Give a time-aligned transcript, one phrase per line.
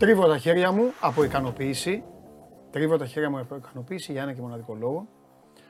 [0.00, 2.02] Τρίβω τα χέρια μου από ικανοποίηση.
[2.70, 5.08] Τρίβω τα χέρια μου από ικανοποίηση για ένα και μοναδικό λόγο.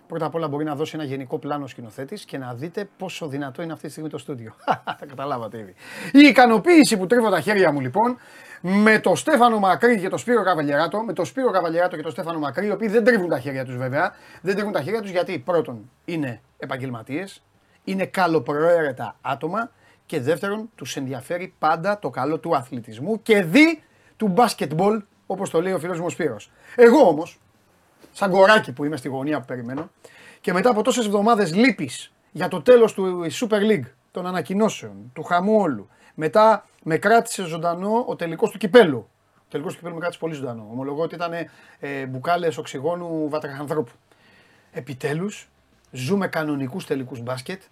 [0.07, 3.63] Πρώτα απ' όλα μπορεί να δώσει ένα γενικό πλάνο σκηνοθέτης και να δείτε πόσο δυνατό
[3.63, 4.55] είναι αυτή τη στιγμή το στούντιο.
[4.99, 5.75] τα καταλάβατε ήδη.
[6.13, 8.17] Η ικανοποίηση που τρίβω τα χέρια μου λοιπόν
[8.61, 12.39] με το Στέφανο Μακρύ και το Σπύρο Καβαλιεράτο, με το Σπύρο Καβαλιεράτο και το Στέφανο
[12.39, 14.13] Μακρύ, οι οποίοι δεν τρίβουν τα χέρια τους βέβαια.
[14.43, 17.43] Δεν τρίβουν τα χέρια τους γιατί πρώτον είναι επαγγελματίες,
[17.85, 19.71] είναι καλοπροαίρετα άτομα
[20.07, 23.83] και δεύτερον τους ενδιαφέρει πάντα το καλό του αθλητισμού και δι
[24.21, 26.51] του μπάσκετμπολ όπως το λέει ο φίλος μου ο Σπύρος.
[26.77, 27.41] Εγώ όμως,
[28.13, 29.91] σαν κοράκι που είμαι στη γωνία που περιμένω
[30.41, 35.23] και μετά από τόσες εβδομάδες λύπης για το τέλος του Super League, των ανακοινώσεων, του
[35.23, 39.09] χαμού όλου, μετά με κράτησε ζωντανό ο τελικός του κυπέλου.
[39.37, 40.69] Ο τελικός του κυπέλου με κράτησε πολύ ζωντανό.
[40.71, 41.33] Ομολογώ ότι ήταν
[41.81, 43.93] ε, μπουκάλες οξυγόνου βατραχανθρώπου.
[44.73, 45.49] Επιτέλους,
[45.91, 47.63] ζούμε κανονικούς τελικούς μπάσκετ.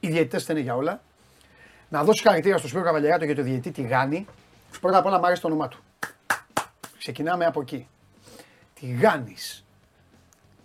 [0.00, 1.00] Οι διαιτητές είναι για όλα.
[1.88, 4.26] Να δώσω χαρακτήρα στο Σπύρο Καβαλιαράτο για το διαιτητή Τιγάνη.
[4.80, 5.78] Πρώτα απ' όλα μου άρεσε το όνομά του.
[6.98, 7.88] Ξεκινάμε από εκεί.
[8.80, 9.36] Τιγάνη.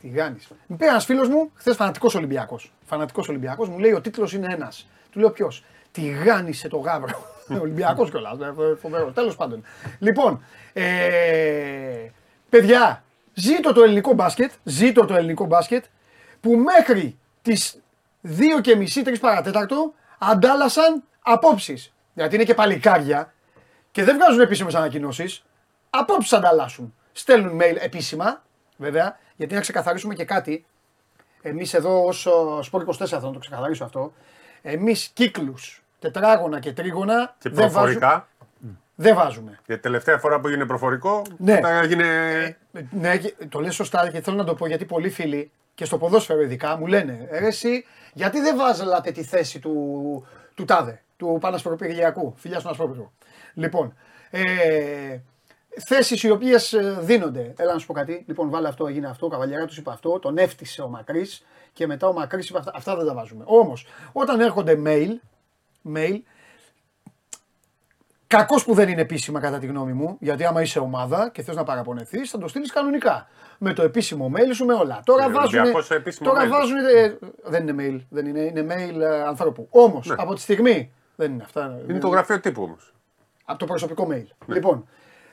[0.01, 0.37] Τιγάνη.
[0.67, 2.71] Μου πει ένας φίλος μου, χθες φανατικός Ολυμπιακός.
[2.85, 4.87] Φανατικός Ολυμπιακός, μου λέει ο τίτλος είναι ένας.
[5.11, 7.25] Του λέω ποιος; Τιγάνισε το γάβρο.
[7.61, 8.37] Ολυμπιακός κιόλας.
[8.39, 9.13] ε, Φοβερός.
[9.13, 9.63] Τέλος πάντων.
[9.99, 10.43] Λοιπόν,
[10.73, 12.09] ε,
[12.49, 14.51] παιδιά, ζήτω το ελληνικό μπάσκετ.
[14.63, 15.85] Ζήτω το ελληνικό μπάσκετ
[16.41, 17.81] που μέχρι τις
[18.23, 21.93] 2 και μισή, 3 παρατέταρτο αντάλλασαν απόψεις.
[22.13, 23.32] Γιατί είναι και παλικάρια
[23.93, 25.43] και δεν βγάζουν επίσημες ανακοινώσεις.
[25.89, 26.93] Απόψεις ανταλλάσσουν.
[27.11, 28.43] Στέλνουν mail επίσημα,
[28.77, 30.65] βέβαια, γιατί να ξεκαθαρίσουμε και κάτι.
[31.41, 32.27] Εμείς εδώ ως
[32.71, 34.13] Sport 24 θα το ξεκαθαρίσω αυτό.
[34.61, 38.27] Εμείς κύκλους, τετράγωνα και τρίγωνα Και δεν, βάζουμε, προφορικά.
[38.95, 39.59] δεν βάζουμε.
[39.65, 41.53] Γιατί τελευταία φορά που έγινε προφορικό, Ναι.
[41.53, 42.05] μετά έγινε.
[42.91, 45.97] Ναι, και- το λες σωστά και θέλω να το πω γιατί πολλοί φίλοι και στο
[45.97, 50.25] ποδόσφαιρο ειδικά μου λένε ρε εσύ, γιατί δεν βάζελατε τη θέση του,
[50.55, 53.11] του τάδε, του Πανασπροπηριακού, φιλιά στον Ασπρόπυργο.
[53.53, 53.93] Λοιπόν,
[54.29, 54.41] ε,
[55.85, 57.53] θέσεις οι οποίες ε, δίνονται.
[57.57, 58.23] Έλα να σου πω κάτι.
[58.27, 61.87] Λοιπόν, βάλε αυτό, έγινε αυτό, ο Καβαλιαρά τους είπε αυτό, τον έφτιασε ο Μακρύς και
[61.87, 63.43] μετά ο Μακρύς είπε αυτά, αυτά δεν τα βάζουμε.
[63.47, 65.09] Όμως, όταν έρχονται mail,
[65.95, 66.17] mail
[68.27, 71.55] Κακός που δεν είναι επίσημα κατά τη γνώμη μου, γιατί άμα είσαι ομάδα και θες
[71.55, 73.27] να παραπονεθείς, θα το στείλεις κανονικά.
[73.57, 75.01] Με το επίσημο mail σου, με όλα.
[75.05, 75.53] Τώρα Είναι βάζουν.
[75.59, 76.49] Ολυμπιακός επίσημο Τώρα mail.
[76.49, 76.77] βάζουν.
[76.77, 79.67] ε, δεν είναι mail, δεν είναι, είναι mail ε, ανθρώπου.
[79.69, 80.15] Όμως Ναι.
[80.17, 80.93] από τη στιγμή.
[81.15, 81.79] Δεν είναι αυτά.
[81.89, 82.93] Είναι το γραφείο τύπου όμως.
[83.45, 84.25] Από το προσωπικό mail.
[84.45, 84.87] Λοιπόν,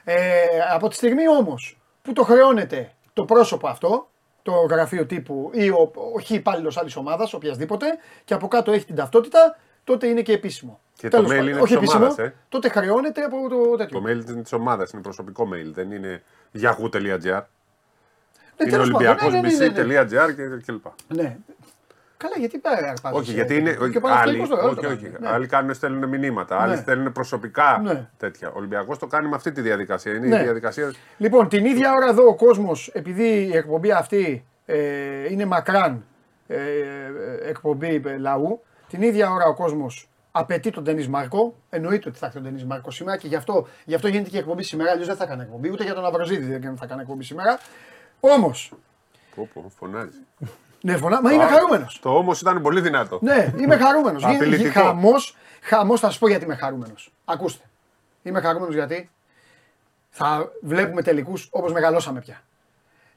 [0.04, 4.08] ε, από τη στιγμή όμως που το χρεώνεται το πρόσωπο αυτό,
[4.42, 7.86] το γραφείο τύπου ή ο, ο χ υπάλληλος άλλης ομάδας, οποιασδήποτε,
[8.24, 10.80] και από κάτω έχει την ταυτότητα, τότε είναι και επίσημο.
[10.94, 11.48] Και το Τέλος mail πάντων.
[11.48, 12.34] είναι Όχι της επίσημο, ομάδας, ε.
[12.48, 14.00] τότε χρεώνεται από το τέτοιο.
[14.00, 16.22] Το mail είναι της ομάδας, είναι προσωπικό mail, δεν είναι
[16.60, 17.42] yahoo.gr.
[18.56, 19.16] Ναι, Είναι τέλος πάντων.
[19.30, 20.00] Ναι, ναι, ναι, ναι, ναι.
[20.00, 20.84] olympiakosbc.gr και κλπ.
[21.08, 21.36] Ναι.
[22.22, 23.72] Καλά, γιατί πάει αρπάζεις, Όχι, ε, γιατί είναι.
[23.72, 24.96] και όχι, ο Παναθηναϊκός άλλοι, το- όλο όχι, το όχι.
[25.02, 25.16] κάνει.
[25.20, 25.28] Ναι.
[25.28, 26.80] Άλλοι κάνουν, στέλνουν μηνύματα, άλλοι Ναι.
[26.80, 28.08] στέλνουν προσωπικά Ναι.
[28.16, 28.48] τέτοια.
[28.48, 30.14] Ο Ολυμπιακός το κάνει με αυτή τη διαδικασία.
[30.14, 30.40] Είναι Ναι.
[30.40, 30.92] η διαδικασία.
[31.16, 36.04] Λοιπόν, την ίδια ώρα εδώ ο κόσμος, επειδή η εκπομπή αυτή ε, είναι μακράν
[36.46, 41.54] ε, ε, εκπομπή ε, λαού, την ίδια ώρα ο κόσμος απαιτεί τον Ντενή Μάρκο.
[41.70, 44.36] Εννοείται ότι θα έχει τον Ντενή Μάρκο σήμερα και γι' αυτό, γι αυτό γίνεται και
[44.36, 44.90] η εκπομπή σήμερα.
[44.90, 47.58] Αλλιώς δεν θα έκανε εκπομπή, ούτε για τον Αβροζίδη δεν θα έκανε εκπομπή σήμερα.
[48.20, 48.52] Όμω,
[49.34, 50.18] Πω, πω, φωνάζει.
[50.82, 51.98] Ναι, φωνά, μα είμαι χαρούμενος.
[52.02, 53.18] Το όμως ήταν πολύ δυνατό.
[53.22, 54.24] Ναι, είμαι χαρούμενος.
[54.24, 54.80] Απειλητικό.
[54.80, 57.12] Χαμός, χαμός, θα σας πω γιατί είμαι χαρούμενος.
[57.24, 57.64] Ακούστε.
[58.22, 59.10] Είμαι χαρούμενος γιατί
[60.10, 62.42] θα βλέπουμε τελικούς όπως μεγαλώσαμε πια.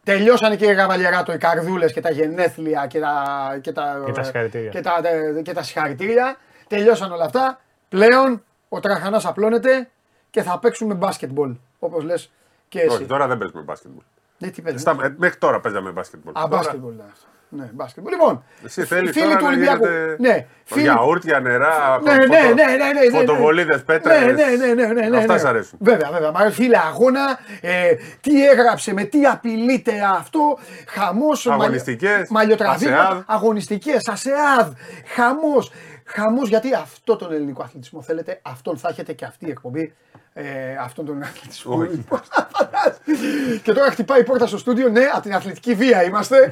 [0.04, 3.24] Τελειώσανε και οι Γαβαλιαράτο, οι καρδούλες και τα γενέθλια και τα,
[3.62, 4.70] και τα, Και τα συγχαρητήρια.
[4.70, 5.02] Και τα,
[5.44, 6.38] και τα συγχαρητήρια.
[6.68, 7.60] Τελειώσαν όλα αυτά.
[7.90, 9.90] Πλέον ο τραχανάς απλώνεται
[10.30, 11.56] και θα παίξουμε μπάσκετμπολ.
[11.80, 12.32] Όπως λες
[12.70, 12.96] και εσύ.
[12.96, 14.04] Όχι, τώρα δεν παίζουμε μπάσκετμπολ.
[14.38, 14.94] Ναι, τι παίζουμε.
[14.94, 16.32] Στα- ε, Μέχρι τώρα παίζαμε μπάσκετμπολ.
[16.32, 17.26] Α, Τώρα- μπάσκετμπολ ήταν αυτό.
[17.56, 18.12] Ναι, μπάσκετμπολ.
[18.12, 19.86] Λοιπόν, Εσύ θέλεις φίλοι τώρα του να Ολυμπιακού.
[19.86, 23.18] γίνεται Ναι, φίλοι, Γιαούρτια, νερά, Ναι, ναι, ναι, ναι, ναι, ναι.
[23.18, 24.20] φωτοβολίδες, πέτρες.
[24.26, 25.40] Ναι, ναι, ναι, ναι, ναι, ναι, Αυτά ναι.
[25.40, 25.78] σ' αρέσουν.
[25.82, 26.32] Βέβαια, βέβαια.
[26.32, 30.58] Μα φίλε, αγώνα, ε, τι έγραψε, με τι απειλείται αυτό,
[30.88, 31.48] χαμός.
[31.48, 33.22] Αγωνιστικές, Μαλλιοτραβήγματα, ΑΣΕΑΔ.
[33.26, 34.68] αγωνιστικές, ΑΣΕΑΔ,
[35.16, 35.72] χαμός.
[36.06, 39.94] Χαμό γιατί αυτό τον ελληνικό αθλητισμό θέλετε, αυτόν θα έχετε και αυτή η εκπομπή.
[40.34, 41.76] Ε, αυτόν τον αθλητισμό.
[41.78, 41.96] Όχι.
[41.96, 42.20] Λοιπόν,
[43.64, 44.90] και τώρα χτυπάει η πόρτα στο στούντιο.
[44.90, 46.52] Ναι, από την αθλητική βία είμαστε.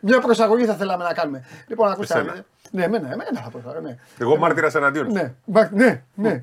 [0.00, 1.44] Μια προσαγωγή θα θέλαμε να κάνουμε.
[1.66, 2.14] Λοιπόν, ακούστε.
[2.14, 2.44] Εσένα.
[2.70, 3.84] Ναι, εμένα, εμένα θα προσαγωγή.
[3.86, 3.96] Ναι.
[4.18, 5.04] Εγώ μάρτυρας εναντίον.
[5.06, 5.12] σου.
[5.12, 6.40] Ναι, μπα- ναι, ναι.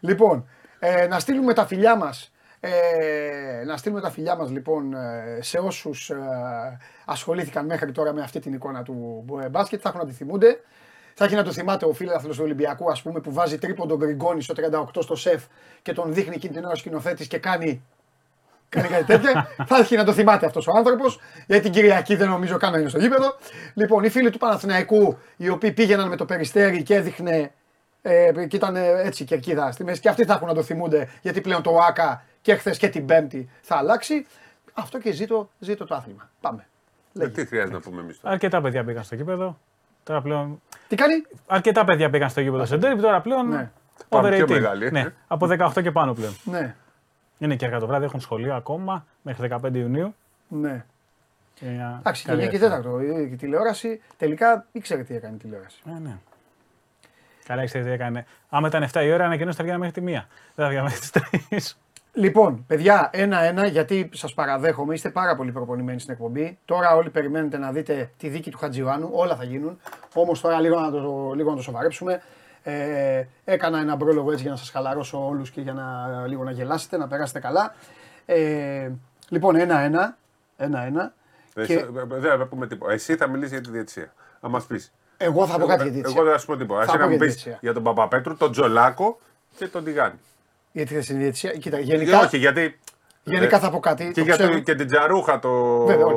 [0.00, 0.46] λοιπόν,
[0.78, 2.70] ε, να στείλουμε τα φιλιά μας, ε,
[3.66, 6.16] να στείλουμε τα φιλιά μας λοιπόν ε, σε όσους ε,
[7.04, 10.60] ασχολήθηκαν μέχρι τώρα με αυτή την εικόνα του ε, μπάσκετ, θα έχουν να τη θυμούνται.
[11.14, 14.42] Θα έχει να το θυμάται ο φίλαθλος του Ολυμπιακού, ας πούμε, που βάζει τρίποντο γκριγκόνι
[14.42, 14.54] στο
[14.94, 15.42] 38 στο σεφ
[15.82, 17.82] και τον δείχνει εκείνη την ώρα σκηνοθέτης και κάνει
[18.68, 19.48] Κάνει κάτι τέτοια.
[19.68, 21.20] θα έχει να το θυμάται αυτός ο άνθρωπος.
[21.46, 23.36] Γιατί την Κυριακή δεν νομίζω καν να είναι στο γήπεδο.
[23.74, 27.52] Λοιπόν, οι φίλοι του Παναθηναϊκού, οι οποίοι πήγαιναν με το περιστέρι και έδειχνε
[28.04, 30.00] Ε, και ήταν ε, έτσι κερκίδα στη μέση.
[30.00, 33.06] Και αυτοί θα έχουν να το θυμούνται γιατί πλέον το ΆΚΑ και χθες και την
[33.06, 34.26] Πέμπτη θα αλλάξει.
[34.72, 36.30] Αυτό και ζήτω, ζήτω το άθλημα.
[36.40, 36.66] Πάμε.
[37.18, 39.58] Ε, τι χρειάζεται να πούμε εμείς τώρα; Αρκετά παιδιά πήγαν στο γήπεδο.
[40.04, 40.62] Τώρα πλέον.
[40.92, 43.48] Τι κάνει, Αρκετά παιδιά πήγαν στο γήπεδο σε ντέρμπι, τώρα πλέον.
[43.48, 43.70] Ναι.
[44.08, 44.50] Πάμε πιο overrated.
[44.50, 44.90] μεγάλοι, ε.
[44.90, 46.36] Ναι, από 18 και πάνω πλέον.
[46.44, 46.74] Ναι,
[47.38, 50.14] Είναι και αργά το βράδυ, έχουν σχολείο ακόμα μέχρι 15 Ιουνίου.
[50.48, 50.84] ναι.
[51.54, 52.82] Και μια Εντάξει, καλή 9 και ευθεία.
[52.84, 54.00] 4 η τηλεόραση.
[54.16, 55.80] Τελικά ήξερε τι έκανε η τηλεόραση.
[55.84, 56.16] Ναι, ναι.
[57.46, 58.26] Καλά, ξέρετε τι έκανε.
[58.48, 60.26] Άμα ήταν 7 η ώρα, ανακοινώσει θα βγαίναμε μέχρι τη 1.
[60.54, 61.76] Δεν θα βγαίναμε μέχρι τις 3.
[62.14, 66.58] Λοιπόν, παιδιά, ένα-ένα, γιατί σας παραδέχομαι, είστε πάρα πολύ προπονημένοι στην εκπομπή.
[66.64, 69.78] Τώρα όλοι περιμένετε να δείτε τη δίκη του Χατζιωάννου, όλα θα γίνουν.
[70.14, 72.22] Όμως τώρα λίγο να, το, λίγο να το σοβαρέψουμε.
[72.62, 76.50] Ε, έκανα ένα πρόλογο έτσι για να σας χαλαρώσω όλους και για να λίγο να
[76.50, 77.74] γελάσετε, να περάσετε καλά.
[78.26, 78.90] Ε,
[79.28, 80.16] λοιπόν, ένα-ένα.
[80.56, 81.12] Ένα-ένα.
[81.54, 82.92] Εσύ, Και ε, Δεν θα πούμε τίποτα.
[82.92, 84.12] Εσύ θα μιλήσεις για τη διαιτησία.
[84.40, 84.92] Αν μας πεις.
[85.16, 86.22] εγώ θα πω κάτι για τη Εγώ διετησία.
[86.22, 86.84] δεν θα σου πω τίποτα.
[86.84, 87.58] Θα Εσύ πω να μου για τη πεις διαιτησία.
[87.62, 89.18] για τον Παπαπέτρου, τον Τζολάκο
[89.56, 90.18] και τον Τιγάνη.
[90.72, 91.50] Γιατί θα στην διετησία.
[91.52, 92.78] Κοίτα, Και γενικά, όχι, γιατί.
[93.24, 94.04] γενικά ε, θα πω κάτι.
[94.04, 94.58] Και, το για το- ξέρω.
[94.58, 96.16] και την Τζαρούχα, το Βέβαια, όλοι.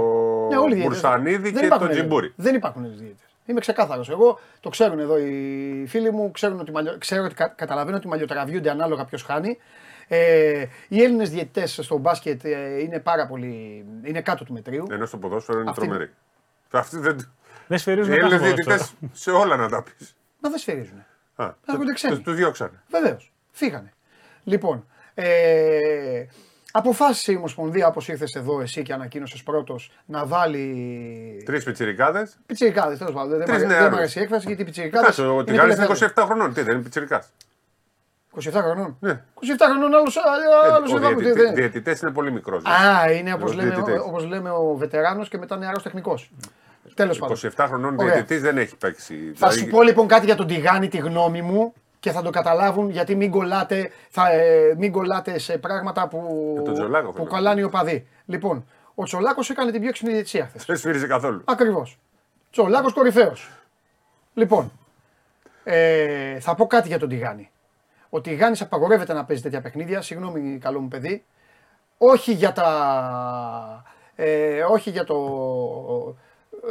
[0.49, 1.01] Ναι, όλοι οι διαιτητές.
[1.01, 2.33] Μπουρσανίδη Δεν και τον υπάρχουν Τζιμπούρι.
[2.35, 3.29] Δεν υπάρχουν Έλληνε διαιτητές.
[3.45, 4.09] Είμαι ξεκάθαρος.
[4.09, 6.95] Εγώ το ξέρουν εδώ οι φίλοι μου, ξέρουν ότι, μαλλιο...
[6.97, 7.47] ξέρω ότι κα...
[7.47, 9.57] καταλαβαίνω ότι μαλλιοτραβιούνται ανάλογα ποιος χάνει.
[10.07, 13.85] Ε, οι Έλληνες διαιτητές στο μπάσκετ ε, είναι πάρα πολύ.
[14.03, 14.85] είναι κάτω του μετρίου.
[14.91, 16.09] Ενώ στο ποδόσφαιρο είναι Αυτή- τρομερή.
[16.71, 17.33] Αυτοί δεν.
[17.67, 19.11] Δεν σφυρίζουν Οι καν Έλληνε στο διαιτητές ποδόσφαιρο.
[19.13, 20.15] σε όλα να τα πεις.
[20.39, 21.05] Μα δεν σφυρίζουν.
[21.67, 22.19] Έρχονται ξένοι.
[22.19, 22.83] Τους διώξανε.
[22.89, 23.31] Βεβαίως.
[23.51, 23.93] Φύγανε.
[24.45, 26.25] Λοιπόν, ε,
[26.71, 31.43] αποφάσισε η Ομοσπονδία, όπως ήρθες εδώ εσύ και ανακοίνωσες πρώτος, να βάλει.
[31.45, 32.37] Τρεις πιτσιρικάδες.
[32.45, 33.37] Πιτσιρικάδες, τέλος πάντων.
[33.37, 33.91] Δεν, Τρεις μ' αρέσει- δεν νεαρούς.
[33.93, 35.05] μου αρέσει η έκφραση γιατί οι πιτσιρικάδες.
[35.07, 36.53] Κάτσε, ο Τιγάνη είναι 27 χρονών.
[36.53, 37.29] Τι δεν είναι πιτσιρικάς;
[38.35, 38.97] 27 χρονών.
[38.99, 39.21] Ναι.
[39.33, 40.09] 27 χρονών άλλο
[40.73, 41.53] άλλο Ο εδώ.
[41.53, 42.63] διαιτητές είναι πολύ μικρός.
[42.65, 44.01] Α, είναι όπως Ως λέμε, διαιτητές.
[44.05, 46.31] όπως λέμε ο βετεράνος και μετά νεαρός τεχνικός.
[46.95, 47.35] Τέλος πάντων.
[47.35, 48.13] 27 χρονών Ωραία.
[48.13, 49.13] διαιτητής δεν έχει παίξει.
[49.35, 51.73] Θα Δηλαδή, σου πω λοιπόν κάτι για τον Τιγάνη, τη γνώμη μου
[52.05, 56.61] και θα το καταλάβουν γιατί μην κολλάτε, θα, ε, μην κολλάτε σε πράγματα που, Ε,
[56.61, 57.29] τον Τζολάκο που θέλω.
[57.29, 58.07] κολλάνε οι οπαδοί.
[58.25, 58.65] Λοιπόν,
[58.95, 60.65] ο Τσολάκο έκανε την πιο έξυπνη διαιτησία χθες.
[60.65, 61.41] Δεν σφύριζε καθόλου.
[61.45, 61.97] Ακριβώς.
[62.51, 63.49] Τσολάκο κορυφαίος.
[64.33, 64.71] Λοιπόν,
[65.63, 67.49] ε, θα πω κάτι για τον Τιγάνη.
[68.09, 70.01] Ο Τιγάνης απαγορεύεται να παίζει τέτοια παιχνίδια.
[70.01, 71.23] Συγγνώμη, καλό μου παιδί.
[71.97, 73.83] Όχι για τα.
[74.15, 75.17] Ε, όχι για το.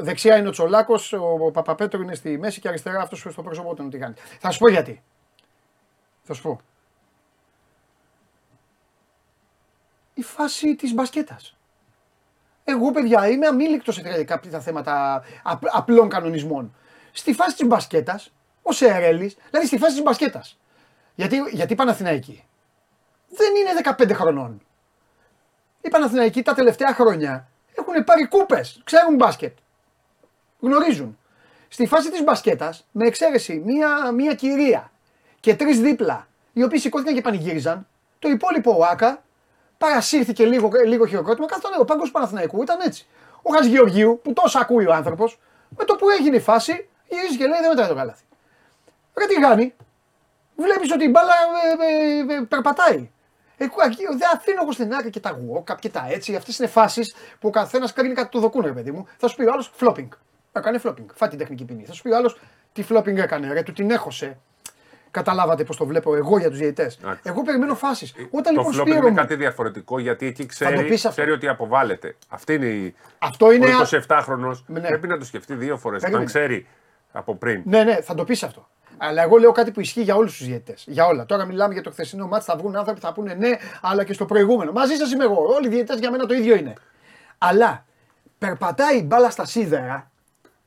[0.00, 0.94] Δεξιά είναι ο Τσολάκο,
[1.44, 4.14] ο Παπαπέτρο είναι στη μέση και αριστερά αυτός στο πρόσωπό του είναι ο Τιγάνη.
[4.38, 5.02] Θα σου πω γιατί.
[6.26, 6.60] Θα σου πω.
[10.14, 11.56] Η φάση της μπασκέτας.
[12.64, 16.74] Εγώ, παιδιά, είμαι αμήλικτος σε κάποια θέματα απ- απλών κανονισμών.
[17.12, 18.32] Στη φάση της μπασκέτας,
[18.62, 20.58] ο Σερέλη, δηλαδή στη φάση της μπασκέτας.
[21.14, 22.44] Γιατί, γιατί η Παναθηναϊκή
[23.28, 24.62] δεν είναι 15 χρονών.
[25.80, 29.56] Οι Παναθηναϊκοί τα τελευταία χρόνια έχουν πάρει κούπες, ξέρουν μπάσκετ.
[30.60, 31.18] Γνωρίζουν.
[31.68, 34.92] Στη φάση της μπασκέτας, με εξαίρεση μία, μία κυρία
[35.44, 37.86] και τρεις δίπλα, οι οποίοι σηκώθηκαν και πανηγύριζαν,
[38.18, 39.22] το υπόλοιπο ΟΑΚΑ
[39.78, 41.46] παρασύρθηκε λίγο, λίγο χειροκρότημα.
[41.46, 43.06] Κάθε τον ο πάγκο του Παναθηναϊκού ήταν έτσι.
[43.42, 45.38] Ο Χατζη Γεωργίου, που τόσα ακούει ο άνθρωπος,
[45.78, 48.22] με το που έγινε η φάση, γυρίζει και λέει: Δεν μετράει το καλάθι.
[49.14, 49.74] Ρε τι κάνει,
[50.56, 51.32] βλέπεις ότι η μπάλα
[51.78, 53.10] ε, ε, ε, περπατάει.
[53.56, 56.36] Ε, κου- εκεί, δεν αφήνω εγώ στην άκρη και τα walk και τα έτσι.
[56.36, 59.06] Αυτές είναι φάσεις που ο καθένας κάνει κάτι το δοκούν, ρε παιδί μου.
[59.16, 60.08] Θα σου πει ο άλλος flopping.
[60.52, 61.06] Έκανε flopping.
[61.14, 61.84] Φάει την τεχνική ποινή.
[61.84, 62.40] Θα σου πει ο άλλος
[62.72, 64.38] τι flopping έκανε, ρε, του την έχωσε.
[65.14, 66.98] Καταλάβατε πώς το βλέπω εγώ για τους διαιτητές.
[67.22, 68.14] Εγώ περιμένω φάσεις.
[68.30, 69.16] Όταν το λοιπόν φλόπ σπίρω είναι μου.
[69.16, 71.20] κάτι διαφορετικό γιατί εκεί το ξέρει, πεις αυτό.
[71.20, 72.16] ξέρει ότι αποβάλλεται.
[72.28, 72.94] Αυτή είναι η.
[73.18, 73.66] Αυτό είναι.
[73.66, 74.80] Ο 27χρονο Ναι.
[74.80, 76.00] πρέπει να το σκεφτεί δύο φορές.
[76.00, 76.24] Περίμενε.
[76.24, 76.66] Όταν ξέρει
[77.12, 77.62] από πριν.
[77.64, 78.68] Ναι, ναι, θα το πεις αυτό.
[78.98, 80.84] Αλλά εγώ λέω κάτι που ισχύει για όλους τους διαιτητές.
[80.88, 81.26] Για όλα.
[81.26, 84.12] Τώρα μιλάμε για το χθεσινό μάτι, θα βγουν άνθρωποι που θα πούνε ναι, αλλά και
[84.12, 84.72] στο προηγούμενο.
[84.72, 85.44] Μαζί σας είμαι εγώ.
[85.54, 86.72] Όλοι οι διαιτητές για μένα το ίδιο είναι.
[87.38, 87.84] Αλλά
[88.38, 90.10] περπατάει η μπάλα στα σίδερα.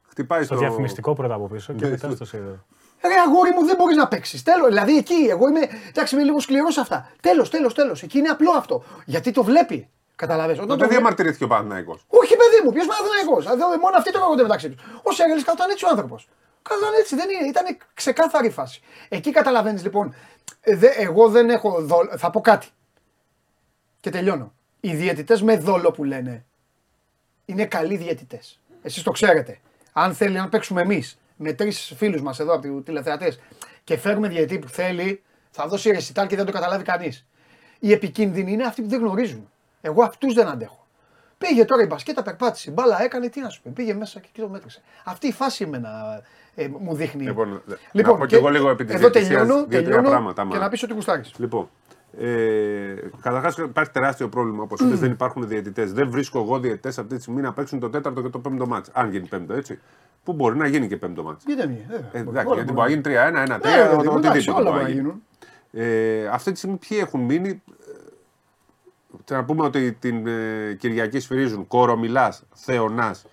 [0.10, 0.64] Χτυπάει Στο στο.
[0.64, 2.66] διαφημιστικό πρώτα από πίσω και Ναι, μετά στο- στο σίδερο.
[3.02, 4.44] Ρε αγόρι μου, δεν μπορείς να παίξεις.
[4.44, 4.68] Τέλος.
[4.68, 5.60] Δηλαδή εκεί, εγώ είμαι.
[5.90, 7.12] Εντάξει, είμαι λίγο σκληρός σε αυτά.
[7.22, 8.04] Τέλος, τέλος, τέλος.
[8.04, 8.84] Εκεί είναι απλό αυτό.
[9.06, 9.90] Γιατί το βλέπει.
[10.16, 10.58] Καταλαβαίνεις.
[10.62, 12.06] Όταν Τότε το βλέπει- διαμαρτυρήθηκε ο Παναθηναϊκός.
[12.08, 13.46] Όχι, παιδί μου, ποιος Παναθηναϊκός;
[13.82, 14.84] Μόνο αυτοί το καγόνται μεταξύ τους.
[15.04, 16.28] Ο Σέγγελη καθόταν έτσι ο άνθρωπος.
[16.62, 17.48] Καθόταν έτσι, δεν είναι.
[17.48, 18.82] Ήταν ξεκάθαρη φάση.
[19.10, 20.16] Εκεί καταλαβαίνεις λοιπόν.
[20.62, 22.18] ε, δε- εγώ δεν έχω δόλο.
[22.18, 22.68] Θα πω κάτι.
[24.00, 24.54] Και τελειώνω.
[24.80, 26.46] Οι διαιτητές με δόλο που λένε
[27.46, 28.60] είναι καλοί διαιτητές.
[28.82, 29.60] Εσείς το ξέρετε.
[29.94, 33.40] Αν θέλει να παίξουμε εμείς με τρεις φίλους μας εδώ από του τηλεθεατές
[33.84, 37.26] και φέρουμε διαιτητή που θέλει, θα δώσει ρεσιτάλ και δεν το καταλάβει κανείς.
[37.80, 39.50] Οι επικίνδυνοι είναι αυτοί που δεν γνωρίζουν.
[39.82, 40.86] Εγώ αυτούς δεν αντέχω.
[41.38, 42.70] Πήγε τώρα η μπασκέτα, περπάτησε.
[42.70, 43.70] η Μπάλα έκανε, τι να σου πει.
[43.70, 44.82] Πήγε μέσα και εκεί το μέτρησε.
[45.04, 46.22] Αυτή η φάση εμένα
[46.56, 47.24] ε, μου δείχνει.
[47.24, 47.62] Λοιπόν,
[47.94, 50.58] να πω κι εγώ λίγο επί της εδώ διαιτησίας τελειώνω, δύο-τρία τελειώνω πράγματα, και άμα-
[50.58, 51.34] να πεις ότι γουστάρεις.
[51.38, 51.70] Λοιπόν,
[52.20, 54.88] Ε, Καταρχάς υπάρχει τεράστιο πρόβλημα όπως mm.
[54.88, 55.94] δεν υπάρχουν διαιτητές.
[55.94, 58.90] Δεν βρίσκω εγώ διαιτητές αυτή τη στιγμή να παίξουν το τέταρτο και το πέμπτο μάτς.
[58.94, 59.80] Αν γίνει πέμπτο, έτσι.
[60.28, 61.44] Που μπορεί να γίνει και πέμπτο μάτς.
[61.46, 61.86] Γιατί δεν γίνει.
[61.90, 62.10] Ε, βέβαια.
[62.22, 64.50] εντάξει, Όλα γιατί μπορεί μπορεί να να γίνει 3-1, 1-3, Ναι, ρε παιδί μου, εντάξει,
[64.50, 65.00] οτιδήποτε όλα μπορεί μπορεί να να γίνει.
[65.02, 65.24] γίνουν.
[65.72, 67.62] Ε, αυτή τη στιγμή ποιοι έχουν μείνει.
[69.30, 73.26] ε, Να πούμε ότι την ε, Κυριακή σφυρίζουν Κόρο Μιλά, Θεονάς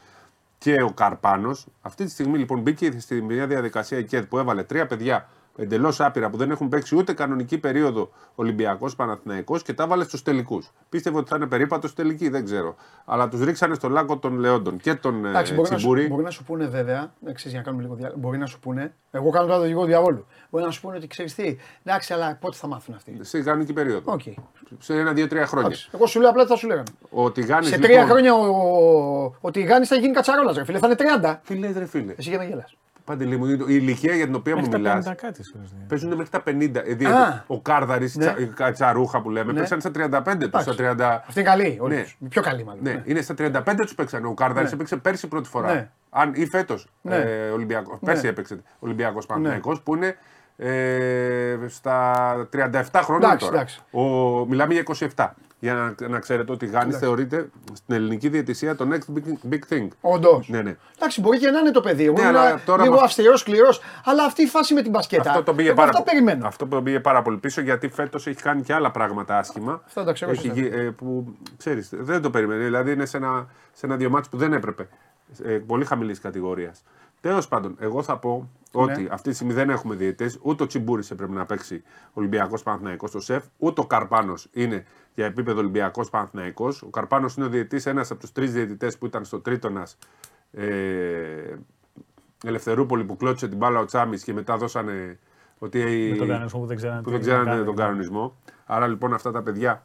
[0.59, 1.67] και ο Καρπάνος.
[1.83, 6.01] Αυτή τη στιγμή λοιπόν μπήκε στη μια διαδικασία η ΚΕΔ που έβαλε τρία παιδιά εντελώς
[6.01, 10.73] άπειρα που δεν έχουν παίξει ούτε κανονική περίοδο Ολυμπιακός Παναθηναϊκός και τα έβαλε στους τελικούς.
[10.89, 12.75] Πίστευε ότι θα είναι περίπατος τελική, δεν ξέρω.
[13.05, 16.09] Αλλά τους ρίξανε στο λάκκο των Λεόντων και τον ε, Εντάξει, μπορεί, να σου, Τσιμπούρη.
[16.09, 18.95] μπορεί να σου πούνε βέβαια, ξέρεις, για να κάνουμε λίγο διάλογο, μπορεί να σου πούνε,
[19.11, 20.27] εγώ κάνω τώρα το δικό διαβόλου.
[20.51, 23.73] Μπορεί να σου πούνε ότι ξέρεις τι, εντάξει, αλλά πότε θα μάθουν αυτοί; Σε κανονική
[23.73, 24.13] περίοδο.
[24.13, 24.21] Οκ.
[24.79, 25.67] Σε ένα-δύο-τρία χρόνια.
[25.69, 25.91] Εντάξει.
[25.93, 26.89] Εγώ σου λέω απλά τι θα σου λέγανε.
[27.11, 30.87] Ο Τιγάνης, Σε λοιπόν, τρία χρόνια ο, ο Τιγάνης θα γίνει κατσαρόλας, ρε φίλε, θα
[30.87, 31.37] είναι 30.
[31.47, 32.77] Τι λες, ρε φίλε; Εσύ για να γελάς.
[33.05, 35.07] Παντελή μου, η ηλικία για την οποία μου Μέχρι τα μιλάς.
[35.09, 36.83] 50 κάτι σου λες, Παίζουν μέχρι τα 50.
[36.97, 37.45] Δηλαδή, Α.
[37.47, 38.35] ο Κάρδαρης, Ναι.
[38.39, 39.59] η Τσαρούχα που λέμε, Ναι.
[39.59, 40.63] παίξαν στα 35 τους.
[40.63, 41.23] Στα 30...
[41.29, 42.03] Αυτή είναι καλή, όλοι Ναι.
[42.03, 42.17] τους.
[42.29, 42.83] Πιο καλή μάλλον.
[42.83, 44.25] Ναι, είναι στα 35 τους παίξαν.
[44.25, 44.75] Ο Κάρδαρης Ναι.
[44.75, 45.73] έπαιξε πέρσι πρώτη φορά.
[45.75, 45.89] Ναι.
[46.11, 46.89] Αν ή φέτος.
[47.01, 47.17] Ναι.
[47.17, 47.99] Ε, Ολυμπιακός.
[48.01, 48.13] Ναι.
[48.13, 50.17] Πέρσι έπαιξε Ολυμπιακός Παναθηναϊκός που είναι
[50.57, 52.13] ε, στα
[52.53, 53.57] 37 χρόνια Εντάξει, τώρα.
[53.57, 53.81] εντάξει.
[53.91, 54.01] Ο,
[54.47, 54.83] μιλάμε για
[55.15, 55.35] 27.
[55.59, 59.89] Για να, να ξέρετε ότι Γάνη θεωρείται στην ελληνική διαιτησία το next big, big thing.
[60.01, 60.49] Όντως.
[60.49, 60.77] Ναι, ναι.
[60.97, 62.05] Εντάξει, μπορεί και να είναι το παιδί.
[62.05, 63.81] Εγώ Ναι, ήμουν αλλά τώρα λίγο μα- αυστηρός, σκληρός.
[64.05, 65.31] Αλλά αυτή η φάση με την μπασκέτα.
[65.31, 66.47] Αυτό τον πήγε εγώ πάρα, αυτά περιμένω.
[66.47, 69.83] αυτό τον πήγε πάρα πολύ πίσω γιατί φέτος έχει κάνει και άλλα πράγματα άσχημα.
[69.87, 70.61] Αυτά τα ξέρω Έχει σωστά.
[70.61, 72.65] γι- ε, που ξέρεις, δεν το περίμενε.
[72.65, 74.89] Δηλαδή είναι σε ένα, σε ένα δύο μάτς που δεν έπρεπε.
[75.45, 76.83] Ε, πολύ χαμηλής κατηγορίας.
[77.21, 79.09] Τέλος πάντων, εγώ θα πω ότι Ναι.
[79.11, 80.39] αυτή τη στιγμή δεν έχουμε διαιτητές.
[80.43, 81.83] Ούτε ο Τσιμπούρη έπρεπε να παίξει
[82.13, 83.45] Ολυμπιακός Παναθηναϊκός στο ΣΕΦ.
[83.59, 86.83] Ούτε ο Καρπάνος είναι για επίπεδο Ολυμπιακός Παναθηναϊκός.
[86.83, 89.99] Ο Καρπάνος είναι ο διαιτητής, ένας από τους τρεις διαιτητές που ήταν στο τρίτονας.
[90.53, 91.57] Ε,
[92.47, 95.19] Ελευθερούπολη που κλώτσε την μπάλα ο Τσάμι και μετά δώσανε
[95.59, 96.09] ότι.
[96.11, 97.65] Με τον κανονισμό που δεν ξέρανε που τι δεν να ξέρανε κάνουν.
[97.65, 98.37] τον κανονισμό.
[98.65, 99.83] Άρα λοιπόν αυτά τα παιδιά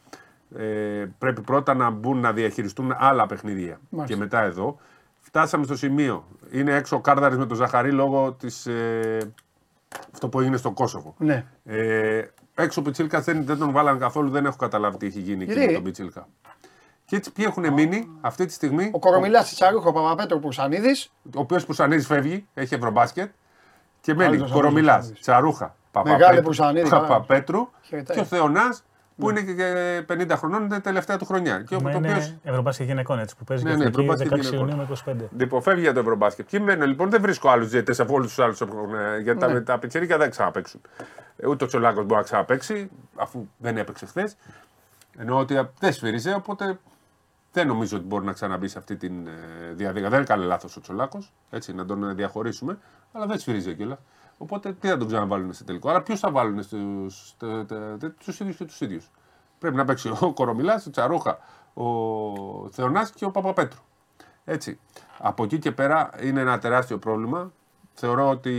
[0.56, 3.80] ε, πρέπει πρώτα να μπουν να διαχειριστούν άλλα παιχνίδια.
[3.90, 4.16] Μάλιστα.
[4.16, 4.78] Και μετά εδώ.
[5.20, 6.28] Φτάσαμε στο σημείο.
[6.52, 8.66] Είναι έξω ο Κάρδαρης με τον Ζαχαρή λόγω της.
[8.66, 9.18] Ε,
[10.14, 11.16] αυτό που έγινε στο Κόσοβο.
[11.18, 11.46] Ναι.
[11.66, 12.22] Ε,
[12.62, 15.52] έξω ο Πιτσίλκα δεν, δεν τον βάλαν καθόλου, δεν έχω καταλάβει τι έχει γίνει εκεί
[15.54, 16.28] Γιατί; με τον Πιτσίλκα.
[17.06, 18.92] Και έτσι ποιοι έχουν μείνει αυτή τη στιγμή.
[18.94, 20.96] Ο Κορομιλάς της Τσαρούχο, ο Παπαπέτρο Πουρσανίδη.
[21.24, 23.32] ο οποίος που σανίζει φεύγει, έχει ευρωμπάσκετ
[24.02, 25.22] και μένει Άλλος ο Κορομιλάς, Πουρσανίδης.
[25.22, 27.08] Τσαρούχα, Μεγάλε Παπαπέτρου, Πουρσανίδη, καλά.
[27.08, 28.18] Παπαπέτρου Χαιρετάει.
[28.18, 28.76] και ο Θεονά
[29.20, 31.62] που είναι και 50 χρονών, είναι τελευταία του χρονιά.
[31.62, 34.02] Και ο Μα το οποίος είναι Ευρωπάσκετ γυναικών έτσι που παίζει Ναι, και ναι, εθνική
[34.02, 34.68] Ευρωπάσκετ 16 γυναικών.
[34.70, 35.42] Ιουνίου με 25.
[35.42, 36.50] υποφεύγει για το Ευρωμπάσκετ.
[36.50, 38.94] Ποιοι μένουν λοιπόν, δεν βρίσκω άλλους διαιτέ αφού όλους τους άλλους έχουν.
[38.96, 39.54] ε, Γιατί Ναι.
[39.54, 40.82] τα, τα πιτσερίκια δεν ξαναπέξουν.
[41.38, 44.36] Ε, Ούτε ο Τσολάκο μπορεί να ξαναπέξει, αφού δεν έπαιξε χθες.
[45.18, 46.80] Εννοώ ότι α, δεν σφύριζε, οπότε
[47.52, 50.10] δεν νομίζω ότι μπορεί να ξαναμπεί σε αυτή τη ε, διαδικασία.
[50.10, 52.78] Δεν έκανε λάθος ο Τσολάκος, έτσι να τον ε, διαχωρίσουμε,
[53.12, 54.00] αλλά δεν σφυρίζει κιόλα.
[54.42, 55.90] Οπότε τι θα τον ξαναβάλουν σε τελικό.
[55.90, 57.36] Άρα ποιου θα βάλουν στους
[58.40, 59.12] ίδιους και τους ίδιους.
[59.60, 61.38] Πρέπει να παίξει ο Κορομιλάς, ο Τσαρούχα,
[61.74, 61.84] ο
[62.70, 63.80] Θεονάς και ο Παπαπέτρου.
[64.46, 64.80] Έτσι.
[65.18, 67.52] Από εκεί και πέρα είναι ένα τεράστιο πρόβλημα.
[68.00, 68.54] Θεωρώ ότι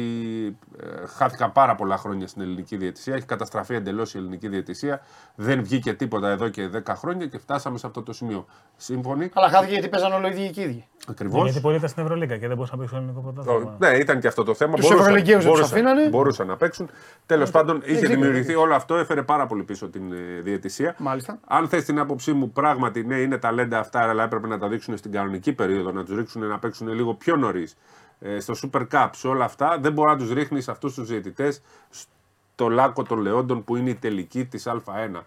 [0.81, 3.15] ε, χάθηκαν πάρα πολλά χρόνια στην ελληνική διαιτησία.
[3.15, 5.01] Έχει καταστραφεί εντελώς η ελληνική διαιτησία.
[5.35, 8.47] Δεν βγήκε τίποτα εδώ και 10 χρόνια και φτάσαμε σε αυτό το σημείο.
[8.77, 10.85] Σύμφωνοι; Αλλά χάθηκε γιατί παίζαν όλο οι ίδιοι και οι ίδιοι.
[11.09, 11.45] Ακριβώς.
[11.45, 13.77] Γιατί πολλοί ήταν στην Ευρωλίγκα και δεν μπορούσαν να παίξουν ελληνικό πρωτάθλημα.
[13.79, 14.75] Ναι, ήταν και αυτό το θέμα.
[14.75, 16.09] Τους Ευρωλυγκαίους δεν τους αφήνανε.
[16.09, 16.91] μπορούσαν να παίξουν.
[17.27, 20.95] Τέλος πάντων, είχε δίκιο, δημιουργηθεί όλο αυτό, έφερε πάρα πολύ πίσω την ε, διαιτησία.
[20.99, 21.39] Μάλιστα.
[21.47, 24.97] Αν θες την άποψή μου, πράγματι ναι, είναι ταλέντα αυτά, αλλά έπρεπε να τα δείξουν
[24.97, 27.77] στην κανονική περίοδο, να τους ρίξουν να παίξουν λίγο πιο νωρίς.
[28.21, 31.63] Ε, στο Super Cup, σε όλα αυτά, δεν μπορεί να τους ρίχνεις αυτούς τους διαιτητές
[31.91, 35.21] στο λάκκο των Λεόντων που είναι η τελική της Α1.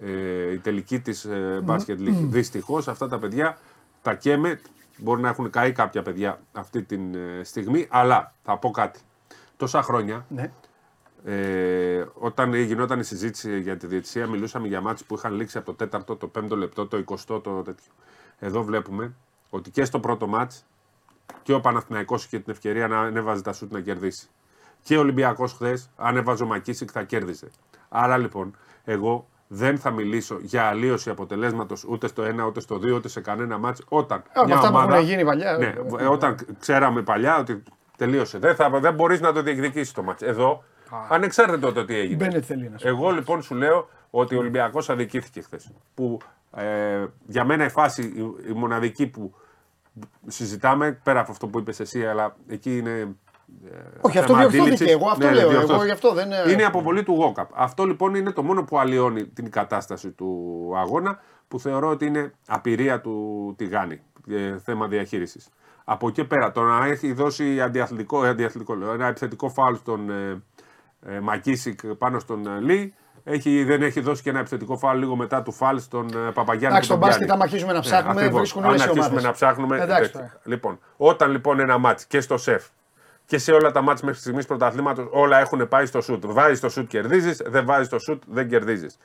[0.00, 2.26] Ε, η τελική της ε, Basket League.
[2.28, 3.58] Δυστυχώς αυτά τα παιδιά
[4.02, 4.60] τα καίμε.
[4.98, 9.00] Μπορεί να έχουν καεί κάποια παιδιά αυτή τη ε, στιγμή, αλλά θα πω κάτι.
[9.56, 10.52] Τόσα χρόνια Ναι.
[11.24, 15.74] ε, όταν γινόταν η συζήτηση για τη διαιτησία, μιλούσαμε για μάτς που είχαν λήξει από
[15.74, 17.92] το 4ο, το 5ο λεπτό, το 20ο, το τέτοιο.
[18.38, 19.14] Εδώ βλέπουμε
[19.50, 20.64] ότι και στο πρώτο μάτς
[21.42, 24.28] και ο Παναθηναϊκός είχε την ευκαιρία να ανέβαζε τα σουτ να κερδίσει.
[24.82, 27.50] Και ο Ολυμπιακός χθες, αν έβαζε ο Μακίσικ, θα κέρδιζε.
[27.88, 32.92] Άρα λοιπόν, εγώ δεν θα μιλήσω για αλλίωση αποτελέσματος ούτε στο 1, ούτε στο 2,
[32.94, 34.94] ούτε σε κανένα μάτς όταν Από μια αυτά που ομάδα.
[34.94, 35.56] έχουν γίνει παλιά.
[35.56, 37.62] Ναι, ε, όταν ξέραμε παλιά ότι
[37.96, 38.38] τελείωσε.
[38.38, 40.22] Δεν, θα, δεν μπορείς να το διεκδικήσεις το μάτς.
[40.22, 40.64] Εδώ,
[41.08, 42.24] ανεξάρτητα το τι έγινε.
[42.24, 45.72] Μπαίνετ θέλει να σου Εγώ λοιπόν σου λέω ότι ο Ολυμπιακός αδικήθηκε χθες.
[45.94, 46.18] Που
[46.56, 49.34] ε, για μένα η φάση, η, η μοναδική που
[50.26, 52.90] συζητάμε, πέρα από αυτό που είπες εσύ, αλλά εκεί είναι.
[53.70, 54.60] ε, Όχι, αυτό θέμα διορθώθηκε.
[54.74, 54.92] αντίληψης.
[54.92, 55.40] Εγώ αυτό Ναι, λέω.
[55.40, 55.84] Εγώ διορθώθηκε.
[55.84, 56.52] γι' αυτό δεν είναι.
[56.52, 57.50] Είναι η αποβολή του Γόκαπ.
[57.54, 62.32] Αυτό λοιπόν είναι το μόνο που αλλοιώνει την κατάσταση του αγώνα που θεωρώ ότι είναι
[62.46, 64.00] απειρία του Τιγάνη.
[64.30, 65.48] ε, θέμα διαχείρισης.
[65.84, 70.10] Από εκεί πέρα, το να έχει δώσει αντιαθλητικό, ε, αντιαθλητικό λέω, ένα επιθετικό φάουλ στον
[70.10, 70.42] ε,
[71.06, 72.94] ε, Μακίσικ πάνω στον ε, Λί,
[73.28, 76.66] Έχει, δεν έχει δώσει και ένα επιθετικό φάουλ λίγο μετά του φάλ στον ε, Παπαγιάννη.
[76.66, 77.32] Εντάξει, και στον τον μπάσκετ, Πιάννη.
[77.32, 78.38] άμα αρχίσουμε να ψάχνουμε, Ναι, ακριβώς.
[78.40, 79.24] βρίσκουν Αν όλες οι αρχίσουμε ομάδες.
[79.24, 79.76] να ψάχνουμε.
[79.80, 80.20] Εντάξει, τέτοια.
[80.20, 80.40] τώρα.
[80.44, 82.64] Λοιπόν, όταν λοιπόν ένα μάτς και στο σεφ
[83.26, 86.24] και σε όλα τα μάτς μέχρι στιγμής πρωταθλήματος όλα έχουν πάει στο σουτ.
[86.26, 87.42] Βάζει το σουτ, κερδίζεις.
[87.46, 88.98] Δεν βάζει το σουτ, δεν κερδίζεις.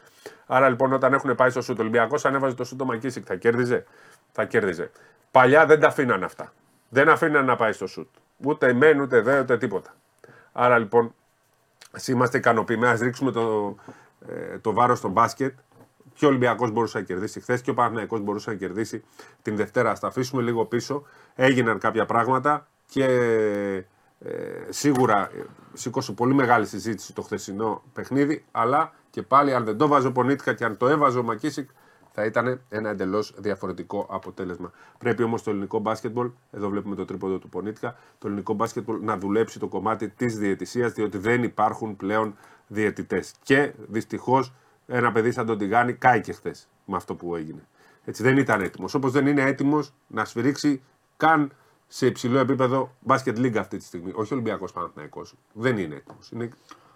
[0.45, 3.23] Άρα λοιπόν όταν έχουν πάει στο σουτ, ο Ολυμπιακός αν έβαζε το σουτ ο Μακίσικ
[3.27, 3.85] θα κέρδιζε.
[4.31, 4.91] Θα κέρδιζε.
[5.31, 6.53] Παλιά δεν τα αφήναν αυτά.
[6.89, 8.07] Δεν αφήναν να πάει στο σουτ.
[8.45, 9.89] Ούτε μεν, ούτε δε, ούτε τίποτα.
[10.51, 11.13] Άρα λοιπόν,
[11.91, 13.75] ας είμαστε ικανοποιημένοι, ας ρίξουμε το,
[14.27, 15.57] ε, το βάρος στο μπάσκετ.
[16.13, 19.03] Και ο Ολυμπιακός μπορούσε να κερδίσει χθες και ο Παναθηναϊκός μπορούσε να κερδίσει
[19.41, 19.89] την Δευτέρα.
[19.89, 21.03] Α τα αφήσουμε λίγο πίσω.
[21.35, 23.05] Έγιναν κάποια πράγματα και
[24.19, 24.31] ε,
[24.69, 28.45] σίγουρα ε, σήκωσε πολύ μεγάλη συζήτηση το χθεσινό παιχνίδι.
[28.51, 31.69] Αλλά και πάλι, αν δεν το βάζω ο Πονίτικα και αν το έβαζε ο Μακίσικ,
[32.11, 34.71] θα ήταν ένα εντελώς διαφορετικό αποτέλεσμα.
[34.97, 39.17] Πρέπει όμως το ελληνικό μπάσκετμπολ, εδώ βλέπουμε το τρίποδο του Πονίτικα, το ελληνικό μπάσκετμπολ να
[39.17, 42.35] δουλέψει το κομμάτι της διαιτησίας, διότι δεν υπάρχουν πλέον
[42.71, 43.33] διαιτητές.
[43.43, 44.53] Και δυστυχώς
[44.87, 47.61] ένα παιδί σαν τον Τιγάνη κάηκε χθες με αυτό που έγινε.
[48.05, 48.93] Έτσι δεν ήταν έτοιμος.
[48.93, 50.81] Όπως δεν είναι έτοιμος να σφυρίξει
[51.17, 51.51] καν
[51.87, 54.11] σε υψηλό επίπεδο μπάσκετ λίγκα αυτή τη στιγμή.
[54.15, 55.21] Όχι Ολυμπιακός Παναθυναϊκό.
[55.53, 56.29] Δεν είναι έτοιμος.
[56.31, 56.49] Είναι...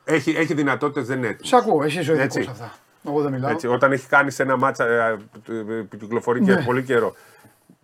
[0.03, 1.47] Έχει, έχει δυνατότητες, δεν είναι έτοιμος.
[1.49, 2.49] Σ' ακούω, εσύ είσαι ο ειδικός Έτσι.
[2.51, 2.73] αυτά.
[3.07, 3.51] Εγώ δεν μιλάω.
[3.51, 5.17] Έτσι, όταν έχει κάνει σε ένα μάτσα ε,
[5.49, 5.53] ε,
[5.89, 6.63] που κυκλοφορεί και Ναι.
[6.63, 7.15] πολύ καιρό.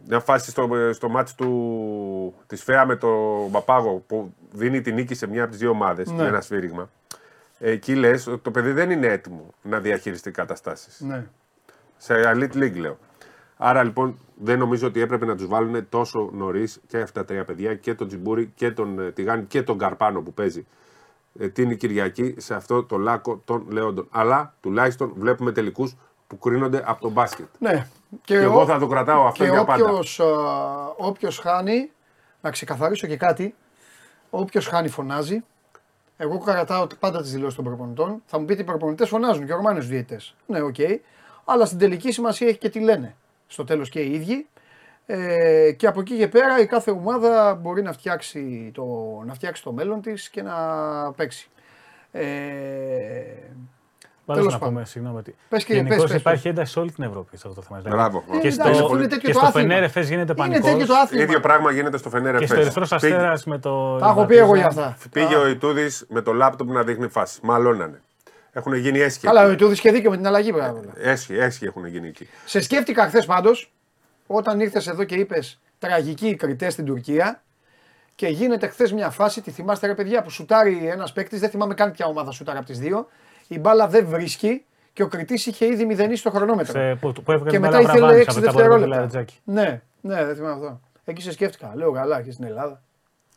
[0.07, 5.15] Μια φάση στο, στο μάτς του, της ΦΕΑ με τον Παπάγο που δίνει την νίκη
[5.15, 6.21] σε μια από τις δύο ομάδες Ναι.
[6.21, 6.89] με ένα σφύριγμα.
[7.63, 10.99] Εκεί λες ότι το παιδί δεν είναι έτοιμο να διαχειριστεί καταστάσεις.
[10.99, 11.25] Ναι.
[11.97, 12.97] Σε Elite League λέω.
[13.57, 17.45] Άρα λοιπόν δεν νομίζω ότι έπρεπε να τους βάλουν τόσο νωρίς και αυτά τα τρία
[17.45, 20.67] παιδιά και τον Τζιμπούρι και τον ε, Τιγάνη και τον Καρπάνο που παίζει
[21.39, 24.07] ε, την Κυριακή σε αυτό το λάκκο των Λεόντων.
[24.11, 25.95] Αλλά τουλάχιστον βλέπουμε τελικούς
[26.27, 27.47] που κρίνονται από τον μπάσκετ.
[27.59, 27.87] ναι.
[28.21, 29.83] Και εγώ θα το κρατάω αυτό και για πάντα.
[29.83, 30.25] όποιος, α,
[30.97, 31.91] όποιος χάνει,
[32.41, 33.55] να ξεκαθαρίσω και κάτι,
[34.29, 35.43] όποιος χάνει φωνάζει.
[36.21, 38.21] Εγώ κρατάω πάντα τις δηλώσεις των προπονητών.
[38.25, 40.35] Θα μου πείτε οι προπονητές φωνάζουν και ορμάνε τους διαιτητές.
[40.45, 40.75] Ναι, οκ.
[41.45, 43.15] Αλλά στην τελική σημασία έχει και τι λένε.
[43.47, 44.47] Στο τέλος και οι ίδιοι.
[45.05, 48.85] Ε, και από εκεί και πέρα η κάθε ομάδα μπορεί να φτιάξει το,
[49.25, 50.55] να φτιάξει το μέλλον της και να
[51.11, 51.49] παίξει.
[52.11, 52.23] Ε,
[54.31, 54.73] Πάντως Τέλος να πάντων.
[54.73, 55.17] πούμε, συγγνώμη.
[55.17, 56.51] ότι Πες, κύριε, γενικώς πες, πες, υπάρχει πες.
[56.51, 57.79] ένταση σε όλη την Ευρώπη σε αυτό το θέμα.
[57.79, 58.23] Δηλαδή, Μπράβο.
[58.41, 59.67] Και Ε, στο, εντάξει, αφού είναι τέτοιο και το στο άθλημα.
[59.69, 60.87] Φενέρ Εφές γίνεται είναι τέτοιο πανικός.
[60.87, 61.23] το άθλημα.
[61.23, 62.65] ίδιο πράγμα γίνεται στο Φενέρ Και στο Εφές.
[62.65, 63.97] Ερυθρός Πήγε- Αστέρας με το...
[63.97, 64.85] Τα έχω πει εγώ για Λεβαδίζα.
[64.87, 65.09] αυτά.
[65.09, 67.39] Πήγε Α, ο Ιτούδης με το λάπτοπ να δείχνει φάση.
[67.43, 68.01] Μαλώνανε.
[68.51, 69.25] Έχουν γίνει έσχοι.
[69.25, 70.81] Καλά, ο Ιτούδης και δίκιο με την αλλαγή πράγμα.
[70.97, 72.27] Έσχοι, έσχοι έχουν γίνει εκεί.
[72.45, 73.71] Σε σκέφτηκα χθες πάντως,
[74.27, 77.43] όταν ήρθες εδώ και είπες τραγική οι κριτές στην Τουρκία
[78.15, 81.73] και γίνεται χθες μια φάση, τη θυμάστε ρε παιδιά, που σουτάρει ένας παίκτης, δεν θυμάμαι
[81.73, 83.07] καν ποια ομάδα σουτάρει από τις δύο.
[83.53, 86.71] Η μπάλα δεν βρίσκει και ο κριτή είχε ήδη μηδενίσει το χρονόμετρο.
[86.73, 88.95] Σε- που, που έβγαλε Και την μετά μπάλα ήθελε Βραβάνης 6 μετά από το δευτερόλεπτα.
[88.95, 89.39] Λαρετζάκη.
[89.43, 90.79] Ναι, ναι, δεν θυμάμαι αυτό.
[91.05, 91.71] Εκεί σε σκέφτηκα.
[91.75, 92.81] Λέω καλά και στην Ελλάδα.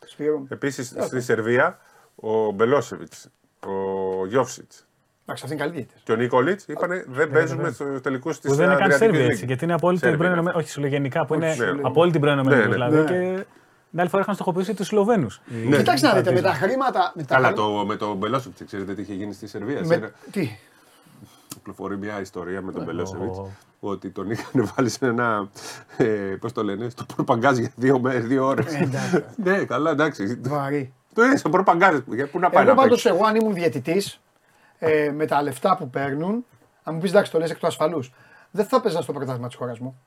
[0.07, 0.47] Σπύρο μου.
[0.51, 1.79] Επίσης στη Σερβία
[2.15, 3.29] ο Μπελόσεβιτς,
[3.67, 4.87] ο Γιώφσιτς
[5.27, 6.01] Εντάξει, αυτή είναι καλή διαιτητή.
[6.05, 9.31] και ο Νίκολιτ είπαν δεν παίζουμε στου τελικούς της Που δεν είναι καν Σέρβια έτσι,
[9.37, 9.47] Λίγκ.
[9.47, 10.41] γιατί είναι από όλη την Σέρβια πρώην είναι.
[10.41, 11.71] Ενωμένη- Όχι, σου λέω γενικά, που είναι ναι.
[11.83, 12.11] από όλη
[13.95, 14.01] την πρώην Ενωμένη Ναι, ναι.
[14.01, 14.01] Ιουγκοσλαβία Ναι.
[14.01, 15.41] και την άλλη φορά είχαν στοχοποιήσει τους Σλοβαίνους.
[15.69, 15.77] Ναι.
[15.77, 17.13] Κοιτάξτε να δείτε με τα χρήματα.
[17.15, 19.81] Με τα Καλά, χρήματα- το, με τον Μπελόσεβιτς, ξέρετε τι είχε γίνει στη Σερβία.
[19.81, 20.59] με- Σέρα- Τι;
[21.55, 22.85] Κυκλοφορεί μια ιστορία με τον Ω.
[22.85, 23.39] Μπελόσεβιτς
[23.81, 25.49] ότι τον είχαν βάλει σε ένα.
[25.97, 26.05] Ε,
[26.41, 28.75] Πώς το λένε, στο προπαγκάζ για δύο, μέρες, δύο ώρες.
[28.75, 29.25] Ε, εντάξει.
[29.37, 30.41] ναι, καλά, εντάξει.
[30.45, 30.93] Βαρύ.
[31.15, 31.99] Το είναι στο προπαγκάζ.
[32.33, 33.19] Πού να πάει Εγώ να πάντως, παίξει.
[33.19, 34.21] εγώ αν ήμουν διαιτητής,
[34.79, 36.45] ε, με τα λεφτά που παίρνουν,
[36.83, 38.13] αν μου πεις εντάξει, το λες εκ του ασφαλούς,
[38.51, 40.01] δεν θα παίζα στο πρωτάθλημα της χώρας μου.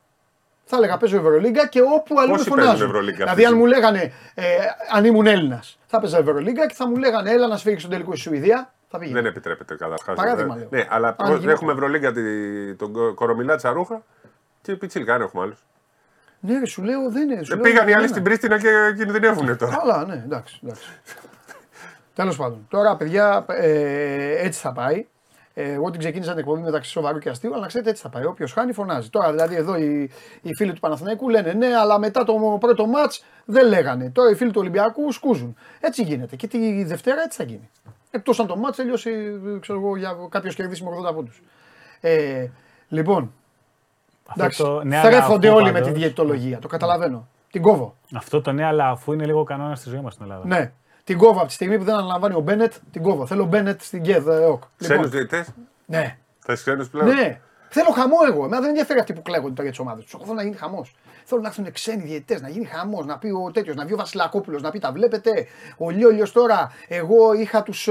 [0.70, 2.70] Θα έλεγα παίζω Ευρωλίγκα και όπου αλλού με Πόσοι φωνάζουν.
[2.72, 4.44] παίζουν Ευρωλίγκα Δηλαδή, αυτή αν τη μου λέγανε, ε,
[4.92, 8.12] αν ήμουν Έλληνας, θα παίζα Ευρωλίγκα και θα μου λέγανε, έλα να σφίξει τον τελικό
[8.12, 9.22] στη Σουηδία, θα πήγαινε.
[9.22, 10.16] Δεν επιτρέπεται καταρχάς.
[10.16, 10.68] Παράδειγμα λέω.
[10.72, 11.52] Ναι, αλλά Αν γίνεται.
[11.52, 14.02] έχουμε Ευρωλίγκα τη- τον Κο- Κορομιλά Τσαρούχα
[14.62, 15.64] και Πιτσίλκα, αν έχουμε άλλους.
[16.40, 17.44] Ναι, ρε, σου λέω, δεν είναι.
[17.44, 18.30] σου λέω, Πήγαν οι άλλοι δεν στην είναι.
[18.30, 19.76] Πρίστινα και κινδυνεύουν τώρα.
[19.78, 20.60] Καλά, ναι, εντάξει.
[20.64, 20.88] εντάξει.
[22.16, 22.66] Τέλος πάντων.
[22.70, 25.06] Τώρα, παιδιά, ε, έτσι θα πάει.
[25.60, 28.10] Ε, εγώ την ξεκίνησα την εκπομπή μεταξύ σοβαρού και αστείου, αλλά να ξέρετε έτσι θα
[28.10, 28.26] πάει.
[28.26, 29.10] Όποιος χάνει, φωνάζει.
[29.10, 33.14] Τώρα, δηλαδή, εδώ οι, οι φίλοι του Παναθηναϊκού λένε ναι, αλλά μετά το πρώτο ματ
[33.46, 34.10] δεν λέγανε.
[34.10, 35.56] Τώρα οι φίλοι του Ολυμπιακού σκούζουν.
[35.80, 36.36] Έτσι γίνεται.
[36.36, 37.70] Και τη Δευτέρα έτσι θα γίνει.
[38.12, 39.12] Εκτός αν το μάτς τελειώσει,
[39.60, 41.42] ξέρω εγώ, για κάποιος κερδίσει με 80 πόντους.
[42.02, 42.48] Ε,
[42.88, 43.34] λοιπόν,
[44.36, 46.60] εντάξει, το ναι, θρέφονται αλλά αφού όλοι με τη πάντως- διαιτητολογία.
[46.60, 47.28] Το καταλαβαίνω.
[47.52, 47.96] Την κόβω.
[48.14, 50.48] Αυτό το ναι, αλλά αφού είναι λίγο κανόνας της ζωής μας στην Ελλάδα.
[50.48, 50.72] Ναι.
[51.08, 53.26] Την κόβω από τη στιγμή που δεν αναλαμβάνει ο Μπένετ, την κόβω.
[53.26, 54.28] Θέλω Μπένετ στην ΚΕΔ.
[54.28, 54.64] ε, οκ.
[54.78, 55.54] Ξένου Λοιπόν, διαιτητές;
[55.86, 56.18] ναι.
[56.40, 57.40] Θες ξένους πλέον; ναι.
[57.70, 58.38] Θέλω χαμό εγώ.
[58.38, 60.14] Εμένα δεν με ενδιαφέρει αυτοί που κλαίγονται τώρα για τις ομάδες τους.
[60.14, 60.96] Εγώ θέλω να γίνει χαμός.
[61.30, 63.98] Θέλω να έρθουν ξένοι διαιτητές, να γίνει χαμός, να πει ο τέτοιος, να βγει ο
[63.98, 65.48] Βασιλακόπουλος, να πει τα βλέπετε.
[65.78, 67.90] Ο Λιόλιος τώρα, εγώ είχα τους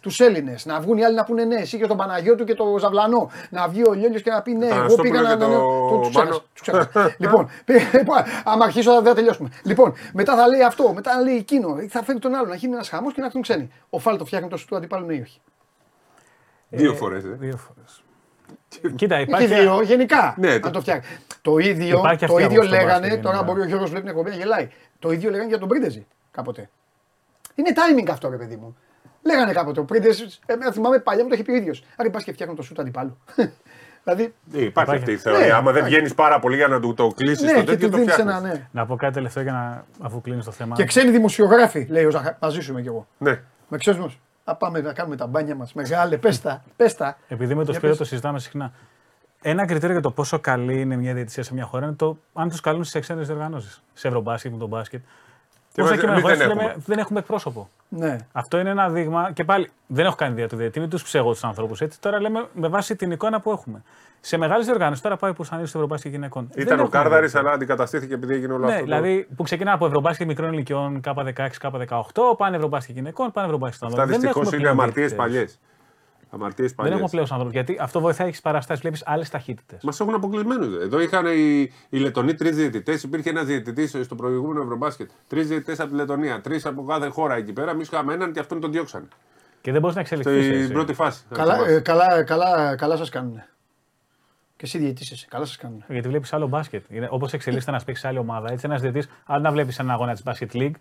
[0.00, 0.66] τους Έλληνες.
[0.66, 3.30] Να βγουν οι άλλοι να πούνε ναι, εσύ και τον Παναγιώτου και τον Ζαβλανό.
[3.50, 5.28] Να βγει ο Λιόλιος και να πει ναι, εγώ Αναστόπουλο πήγα να.
[5.34, 6.28] και το ναι, του- τους Μάνο.
[6.30, 7.14] ξέχασα, τους ξέχασα.
[7.18, 7.48] λοιπόν,
[7.92, 9.48] λοιπόν, άμα αρχίσω δεν θα τελειώσουμε.
[9.62, 12.72] Λοιπόν, μετά θα λέει αυτό, μετά θα λέει εκείνο, θα φέρει τον άλλο να γίνει
[12.72, 13.70] ένας χαμός και να έρθουν ξένοι.
[13.90, 15.40] Ο Φάλ το φτιάχνει το σου του αντιπάλου, ναι ή όχι;
[16.68, 17.24] Δύο φορές.
[17.24, 17.28] Ε.
[17.28, 18.01] Δύο φορές.
[18.96, 19.46] Κοίτα, Έχει υπάρχει.
[19.46, 20.34] δύο, γενικά.
[20.38, 21.10] Ναι, να το- το φτιάξει.
[21.42, 23.52] Το ίδιο, Υπάρχει το αυτή ίδιο από στο λέγανε, μπάσκετ τώρα γενικά.
[23.52, 24.68] μπορεί ο Γιώργος βλέπει την εκπομπή να γελάει.
[24.98, 26.70] Το ίδιο λέγανε για τον Πρίντεζη κάποτε.
[27.54, 28.76] Είναι timing αυτό, ρε παιδί μου.
[29.22, 31.84] Λέγανε κάποτε ο Πρίντεζης, εμένα θυμάμαι παλιά μου το είχε πει ο ίδιος.
[31.96, 33.18] Άρα πα και φτιάχνω το σουτ αντιπάλου.
[34.04, 34.28] δηλαδή, Ε,
[34.64, 34.94] Υπάρχει Υπάρχει.
[34.96, 35.46] αυτή η θεωρία.
[35.46, 35.94] Ναι, Άμα δεν υπάρχει.
[35.94, 38.12] βγαίνεις πάρα πολύ για να του το κλείσεις ναι, το και τέτοιο, του το δίνεις
[38.12, 38.36] φτιάχνεις.
[38.36, 38.68] ένα ναι.
[38.70, 40.74] Να πω κάτι τελευταίο για να αφού κλείνει το θέμα.
[40.76, 42.36] Και ξένοι δημοσιογράφοι, λέει ο Ζαχα.
[42.40, 43.06] Μαζί σου είμαι κι εγώ.
[43.18, 43.40] Ναι.
[43.68, 43.98] Με ξέρει
[44.52, 45.72] Να πάμε να κάνουμε τα μπάνια μας.
[45.72, 47.16] Μεγάλε, πέστα, πέστα.
[47.28, 47.98] Επειδή με το Για Σπύρο πες.
[47.98, 48.72] το συζητάμε συχνά.
[49.42, 52.48] Ένα κριτήριο για το πόσο καλή είναι μια διαιτησία σε μια χώρα είναι το αν
[52.48, 53.82] τους καλούν στις ξένε διοργανώσεις.
[53.92, 55.02] Σε ευρωμπάσκετ, με τον μπάσκετ.
[55.72, 56.82] Και Όσα εμείς- και με εμείς χώρες δεν λέμε, έχουμε.
[56.86, 57.68] δεν έχουμε εκπρόσωπο.
[57.88, 58.16] Ναι.
[58.32, 61.30] Αυτό είναι ένα δείγμα και πάλι δεν έχω κάνει ιδέα του διαιτητή, μην τους ψεγώ
[61.32, 62.00] τους ανθρώπους έτσι.
[62.00, 63.82] Τώρα λέμε με βάση την εικόνα που έχουμε.
[64.20, 66.48] Σε μεγάλες διοργανώσεις, τώρα πάει που σαν στο Ευρωμπάσκετ γυναικών.
[66.52, 67.38] Δεν Ήταν ο έχουμε Κάρδαρης, διαιτητή.
[67.46, 68.78] αλλά αντικαταστήθηκε επειδή έγινε όλο Ναι, αυτό.
[68.78, 73.82] το- δηλαδή που ξεκινά από Ευρωμπάσκετ μικρών ηλικιών K16, K18, πάνε Ευρωμπάσκετ γυναικών, πάνε Ευρωμπάσκετ
[73.82, 74.06] Αυτά ανδρών.
[74.06, 75.32] Δεν δυστυχώς έχουμε είναι πλέον αμαρτίες διαιτητές.
[75.32, 75.58] παλιές.
[76.34, 76.94] Αμαρτίες Δεν παλιές.
[76.94, 77.50] έχουμε πλέον ανθρώπου.
[77.50, 79.82] Γιατί αυτό βοηθάει, έχει παραστάσεις, βλέπεις άλλες ταχύτητες.
[79.82, 80.82] Μας έχουν αποκλεισμένους.
[80.82, 83.02] Εδώ είχαν οι, οι Λετονοί τρεις διαιτητές.
[83.02, 85.10] Υπήρχε ένας διαιτητής στο προηγούμενο Ευρωμπάσκετ.
[85.28, 86.40] Τρεις διαιτητές από τη Λετωνία.
[86.40, 87.70] Τρεις από κάθε χώρα εκεί πέρα.
[87.70, 89.06] Εμείς είχαμε έναν και αυτόν τον διώξανε.
[89.60, 90.62] Και δεν μπορείς να εξελιχθείς.
[90.62, 91.24] Στην πρώτη φάση.
[91.30, 91.74] αν Καλά, θυμάσαι.
[91.74, 93.42] ε, καλά, καλά, καλά σας κάνουν.
[94.56, 95.26] Και εσύ διαιτήσεσαι.
[95.30, 95.84] Καλά σας κάνουν.
[95.88, 96.84] Γιατί βλέπεις άλλο μπάσκετ.
[97.08, 98.52] Όπως εξελίσσεται να παίξει σε άλλη ομάδα.
[98.52, 100.74] Έτσι, ένας διαιτή, άλλο να βλέπεις ένα αγώνα της Basket League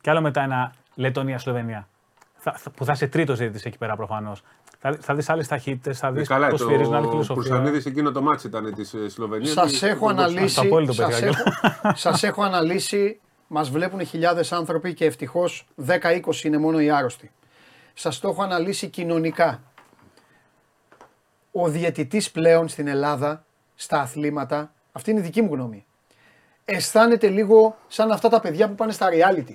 [0.00, 1.88] και άλλο μετά ένα Λετωνία-Σλοβενία.
[2.36, 4.42] Θα, θα- που θα είσαι τρίτος διαιτητής εκεί πέρα προφανώς.
[4.84, 7.34] Θα, θα δεις άλλες ταχύτητες, θα Ε, δεις καλά, πώς σφυρίζουν άλλη το φιλοσοφία.
[7.34, 9.52] Κουρσανίδης εκείνο το ματς ήταν της Σλοβενίας.
[9.52, 10.48] Σας έχω αναλύσει.
[10.48, 11.26] Στο απόλυτο, σας παιδιά.
[11.28, 13.20] έχω, σας έχω αναλύσει.
[13.46, 17.30] Μας βλέπουν χιλιάδες άνθρωποι και ευτυχώς 10-20 είναι μόνο οι άρρωστοι.
[17.94, 19.62] Σας το έχω αναλύσει κοινωνικά.
[21.52, 25.86] Ο διαιτητής πλέον στην Ελλάδα, στα αθλήματα, αυτή είναι η δική μου γνώμη,
[26.64, 29.54] αισθάνεται λίγο σαν αυτά τα παιδιά που πάνε στα reality.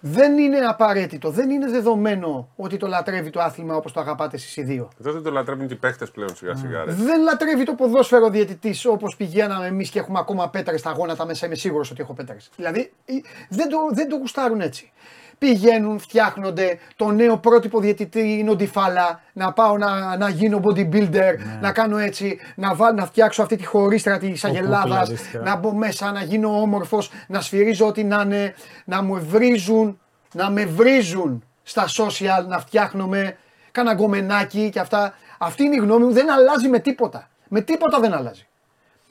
[0.00, 4.56] Δεν είναι απαραίτητο, δεν είναι δεδομένο ότι το λατρεύει το άθλημα όπως το αγαπάτε εσείς
[4.56, 4.88] οι δύο.
[5.00, 6.84] Εδώ δεν το λατρεύουν και οι παίχτες πλέον σιγά σιγά.
[6.84, 6.92] ρε.
[6.92, 11.46] Δεν λατρεύει το ποδόσφαιρο διαιτητής όπως πηγαίναμε εμείς και έχουμε ακόμα πέτρες στα γόνατα μέσα.
[11.46, 12.50] Είμαι σίγουρος ότι έχω πέτρες.
[12.56, 13.12] Δηλαδή ε,
[13.48, 14.92] δεν το, δεν το γουστάρουν έτσι.
[15.38, 16.78] Πηγαίνουν, φτιάχνονται.
[16.96, 19.20] Το νέο πρότυπο διαιτητή είναι ο Ντιφάλα.
[19.32, 23.64] Να πάω να, να γίνω bodybuilder, να κάνω έτσι, να, βάλ, να φτιάξω αυτή τη
[23.64, 25.38] χωρίστρα της Αγελάδας, κούκλα, αντίστοιχα.
[25.38, 30.00] να μπω μέσα, να γίνω όμορφος, να σφυρίζω ό,τι να είναι, να μου βρίζουν,
[30.34, 33.36] να με βρίζουν στα social, να φτιάχνομαι,
[33.70, 35.14] κάνα γκομενάκι και αυτά.
[35.38, 37.28] Αυτή είναι η γνώμη μου, δεν αλλάζει με τίποτα.
[37.48, 38.46] Με τίποτα δεν αλλάζει.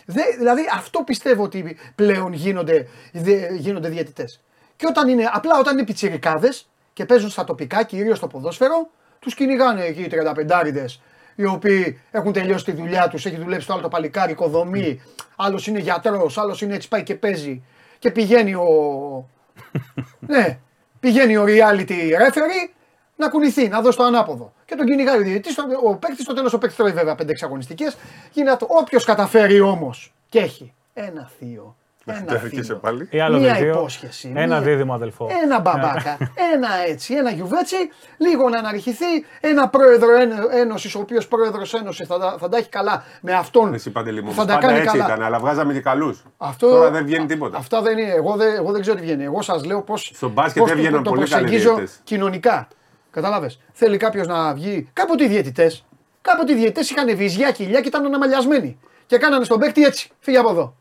[0.05, 4.41] Δε, δηλαδή αυτό πιστεύω ότι πλέον γίνονται, δε, γίνονται διαιτητές.
[4.77, 9.35] Και όταν είναι, απλά όταν είναι πιτσιρικάδες και παίζουν στα τοπικά, κυρίως στο ποδόσφαιρο, τους
[9.35, 10.99] κυνηγάνε εκεί οι 35
[11.35, 15.01] οι οποίοι έχουν τελειώσει τη δουλειά τους, έχει δουλέψει το άλλο το παλικάρι, οικοδομή,
[15.35, 17.63] άλλος είναι γιατρός, άλλος είναι έτσι πάει και παίζει
[17.99, 19.29] και πηγαίνει ο,
[20.19, 20.59] ναι,
[20.99, 22.69] πηγαίνει ο reality referee
[23.15, 24.53] να κουνηθεί, να δώσει το ανάποδο.
[24.65, 27.85] Και τον κυνηγάει ο διαιτητή, ο παίκτης, στο τέλος ο παίκτης τρώει βέβαια 5-6 αγωνιστικέ.
[28.31, 31.76] Γίνεται όποιος καταφέρει όμως και έχει ένα θείο,
[32.13, 33.07] ένα Το έρχεσαι θείο, πάλι.
[33.11, 35.29] Ή άλλο μία δίδυμο, υπόσχεση, Ένα μία- δίδυμο αδελφό.
[35.43, 36.17] ένα μπαμπάκα,
[36.53, 37.75] ένα έτσι, ένα γιουβέτσι,
[38.17, 39.05] λίγο να αναρριχηθεί,
[39.41, 40.09] ένα πρόεδρο
[40.51, 43.73] ένωση, ο οποίος πρόεδρος ένωσης θα, τα- θα τα έχει καλά με αυτόν.
[43.73, 44.31] Εσύ παντελή μου.
[44.33, 45.05] θα τα Πάντα κάνει έτσι καλά.
[45.13, 46.23] ήταν, αλλά βγάζαμε και καλούς.
[46.37, 47.57] Αυτό, Τώρα δεν βγαίνει τίποτα.
[47.57, 48.11] Αυτά δεν είναι.
[48.11, 49.23] Εγώ δεν, εγώ δεν ξέρω τι βγαίνει.
[49.23, 49.97] Εγώ σας λέω πώ.
[49.97, 51.99] Στο μπάσκετ έβγαιναν το, πολύ καλοί προσεγγίζω διαιτητές.
[52.03, 52.67] κοινωνικά.
[53.11, 54.89] Κατάλαβες; Θέλει κάποιος να βγει.
[54.93, 55.85] Κάποτε οι διαιτητές.
[56.21, 58.79] Κάποτε οι διαιτητές είχαν βυζιά κοιλιά και ήταν αναμαλιασμένοι.
[59.05, 60.09] Και κάνανε στον παίκτη έτσι.
[60.19, 60.75] Φύγε από εδώ.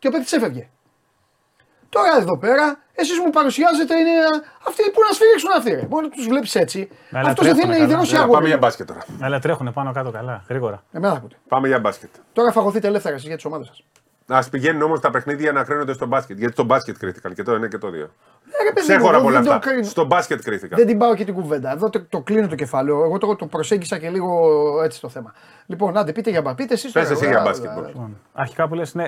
[0.00, 0.68] Και ο παίκτης έφευγε.
[1.88, 4.10] Τώρα εδώ πέρα, εσείς μου παρουσιάζετε είναι
[4.68, 5.70] αυτοί που να σφυρίξουν αυτοί.
[5.70, 5.86] Ρε.
[5.90, 6.88] Μόνο τους βλέπεις έτσι.
[7.12, 8.00] Αλλά Αυτός δεν τρέχουνε είναι καλά.
[8.02, 8.32] ιδρύο Ε, αγώνα.
[8.36, 9.00] πάμε για μπάσκετ τώρα.
[9.20, 10.82] Αλλά τρέχουν πάνω κάτω καλά, γρήγορα.
[10.92, 11.36] Εμένα θα ακούτε.
[11.48, 12.10] Πάμε για μπάσκετ.
[12.32, 13.84] Τώρα φαγωθείτε ελεύθερα εσείς για τις ομάδες σας.
[14.26, 16.38] Α πηγαίνουν όμως τα παιχνίδια να κρίνονται στο μπάσκετ.
[16.38, 18.10] Γιατί στο μπάσκετ κρίθηκαν και το ένα και το δύο.
[18.76, 19.60] Ε, Ξέχωρα από όλα αυτά.
[19.82, 20.78] Στο μπάσκετ κρίθηκαν.
[20.78, 21.70] Δεν την πάω και την κουβέντα.
[21.72, 23.04] Εδώ το, το κλείνω το κεφάλαιο.
[23.04, 24.38] Εγώ το, το προσέγγισα και λίγο
[24.84, 25.34] έτσι το θέμα.
[25.66, 26.54] Λοιπόν, άντε πείτε για μπα.
[26.54, 27.70] Πείτε εσείς Πες εσύ για μπάσκετ.
[27.72, 27.88] μπορείς.
[27.88, 29.06] Λοιπόν, αρχικά που λες, ναι,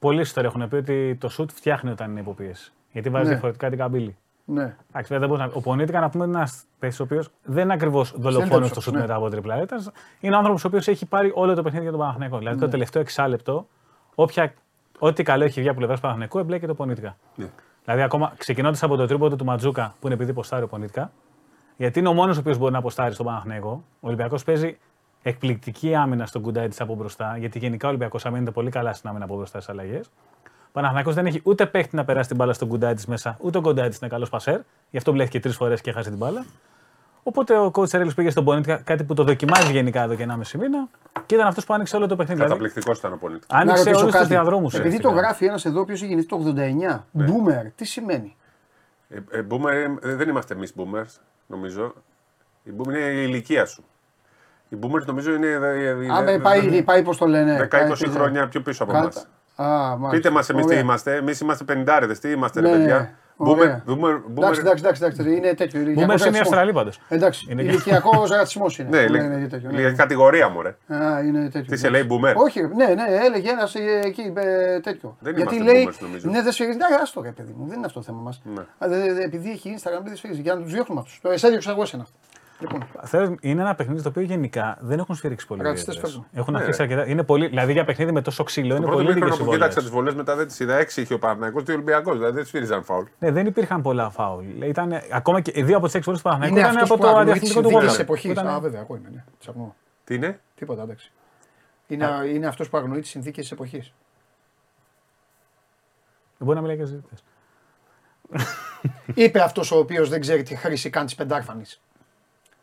[0.00, 2.72] πολλοί ιστορίες έχουν πει ότι το σουτ φτιάχνει όταν είναι υποπίεση.
[2.92, 3.30] Γιατί βάζει Ναι.
[3.30, 4.16] διαφορετικά την καμπύλη.
[4.44, 4.76] Ναι.
[4.90, 5.50] Εντάξει, δεν μπορεί να...
[5.54, 8.66] Ο Πονίτικα να πούμε είναι ένας παίκτη ο οποίος δεν είναι ακριβώ Στέλνει δολοφόνο το
[8.66, 9.00] στο σουτ ναι.
[9.00, 9.62] μετά από τρίπλα.
[9.62, 12.38] Ήταν- Είναι άνθρωπος ο οποίος έχει πάρει όλο το παιχνίδι για τον Παναθηναϊκό.
[12.38, 12.64] Δηλαδή Ναι.
[12.64, 13.66] το τελευταίο εξάλεπτο,
[14.14, 14.54] όποια...
[14.98, 17.16] ό,τι καλό έχει βγει από πλευράς Παναθηναϊκού εμπλέκεται ο Πονίτικα.
[17.34, 17.46] Ναι.
[17.84, 21.12] Δηλαδή, ακόμα ξεκινώντας από το τρίποντο του Ματζούκα, που είναι επειδή ποστάρει ο Πονίτικα,
[21.76, 23.84] γιατί είναι ο μόνος ο οποίος μπορεί να αποστάρει στον Παναθηναϊκό.
[24.00, 24.78] Ο Ολυμπιακός παίζει
[25.22, 29.24] εκπληκτική άμυνα στον Κουντάιτη από μπροστά, γιατί γενικά ο Ολυμπιακός αμήνεται πολύ καλά στην άμυνα
[29.24, 30.10] από μπροστά στις αλλαγές.
[30.44, 33.60] Ο Παναθηναϊκός δεν έχει ούτε παίχτη να περάσει την μπάλα στον Κουντάιτη μέσα, ούτε ο
[33.60, 34.60] Κουντάιτη είναι καλός πασέρ.
[34.90, 36.44] Γι' αυτό μπλέχτηκε τρεις φορές και χάσει την μπάλα.
[37.22, 40.58] Οπότε ο coach Ρέλο πήγε στον Πονίτικα, κάτι που το δοκιμάζει γενικά εδώ και 1,5
[40.58, 40.88] μήνα
[41.26, 42.40] και ήταν αυτός που άνοιξε όλο το παιχνίδι.
[42.40, 43.46] Δηλαδή, Καταπληκτικός ήταν ο Πολίτη.
[43.50, 44.74] άνοιξε όλους τους διαδρόμους.
[44.74, 47.06] Επειδή το γράφει ένας εδώ, ποιο έχει γεννηθεί το 89.
[47.10, 47.26] Ναι.
[47.26, 48.36] Boomer, τι σημαίνει;
[49.08, 51.94] Ε, ε, boomer, ε, δεν είμαστε εμείς boomers, νομίζω.
[52.62, 53.84] Η boomer είναι η ηλικία σου.
[54.72, 55.46] Η boomer νομίζω είναι.
[55.46, 57.56] είναι- Α, με πάει, πάει πώς το λένε.
[57.56, 59.22] 10-20 πάει- χρόνια πιο πίσω από Κάτσα.
[59.58, 59.68] εμά.
[59.70, 60.08] Α, μάλιστα.
[60.16, 60.80] Πείτε μας εμείς τι Ωραία.
[60.82, 61.14] είμαστε.
[61.16, 63.14] Εμείς είμαστε 50 τι είμαστε, ρε Ναι, παιδιά; ωραία.
[63.42, 64.64] Boomer, boomer, Εντάξει, boomer.
[64.64, 65.80] εντάξει, εντάξει, εντάξει, είναι τέτοιο.
[65.80, 66.40] Boomers ηλικιακός είναι οι ρατσισμός.
[66.40, 67.00] Αυστραλοί πάντως.
[67.08, 68.88] Εντάξει, Είναι- ηλικιακός ρατσισμό είναι.
[68.88, 69.76] Ναι, Ναι, λέ- ναι, τέτοιο, ναι.
[69.76, 70.76] λίγα κατηγορία μου, ρε.
[70.96, 71.70] Α, είναι τέτοιο.
[71.70, 72.34] Τι σε λέει, boomer?
[72.34, 75.16] Όχι, ναι, ναι, έλεγε ένας εκεί ε, τέτοιο.
[75.20, 75.88] Δεν Γιατί είμαστε λέει.
[75.90, 76.30] boomers, νομίζω.
[76.30, 76.76] Ναι, δεν σφυρίζει.
[76.76, 78.42] Ναι, άστο ρε παιδί μου, δεν είναι αυτό το θέμα μας.
[78.54, 78.62] Ναι.
[79.24, 80.40] Επειδή έχει Instagram, δεν σφυρίζει.
[80.40, 81.18] Για να τους διώχνουμε αυτούς.
[81.22, 82.06] Το εσέ διώξα εγώ εσένα.
[82.60, 85.62] Λοιπόν, Θέλω, είναι ένα παιχνίδι το οποίο γενικά δεν έχουν σφυρίξει πολύ.
[85.62, 86.20] Ρατσιστές ιδιαίτερες.
[86.24, 86.40] φεύγουν.
[86.40, 86.82] Έχουν Ναι, αφήσει ρε.
[86.82, 87.06] αρκετά.
[87.10, 89.50] Είναι πολύ, δηλαδή για παιχνίδι με τόσο ξύλο Το είναι πρώτο πολύ μήχρονο λίγε που
[89.52, 90.10] κοίταξα τις συμβόλε.
[90.10, 90.76] βολές μετά δεν τις είδα.
[90.78, 92.16] 6 είχε ο Παναγιακό, 2 Ολυμπιακός.
[92.18, 93.04] Δηλαδή δεν σφύριζαν φάουλ.
[93.18, 94.44] Ναι, δεν υπήρχαν πολλά φάουλ.
[94.62, 97.00] Ήταν, ακόμα και οι δύο από τις έξι βολές του Παναγενικού Είναι ήταν αυτός από
[97.00, 97.96] που το αγνοεί τι αντιαθλητικό του συνθήκε γόλ.
[97.96, 98.30] τη εποχής.
[98.30, 99.08] Ήταν- Α, βέβαια, εγώ είμαι.
[99.14, 99.24] Ναι.
[99.38, 99.74] Τσακνώ.
[100.04, 101.12] Τι είναι; Τίποτα, εντάξει.
[101.86, 103.92] Είναι, είναι αυτός που αγνοεί τις συνθήκες της εποχής.
[106.38, 107.14] Μπορεί να μιλάει και ζήτητε.
[109.14, 111.80] Είπε αυτός ο οποίος δεν ξέρει τη χρήση καν της πεντάρφανης.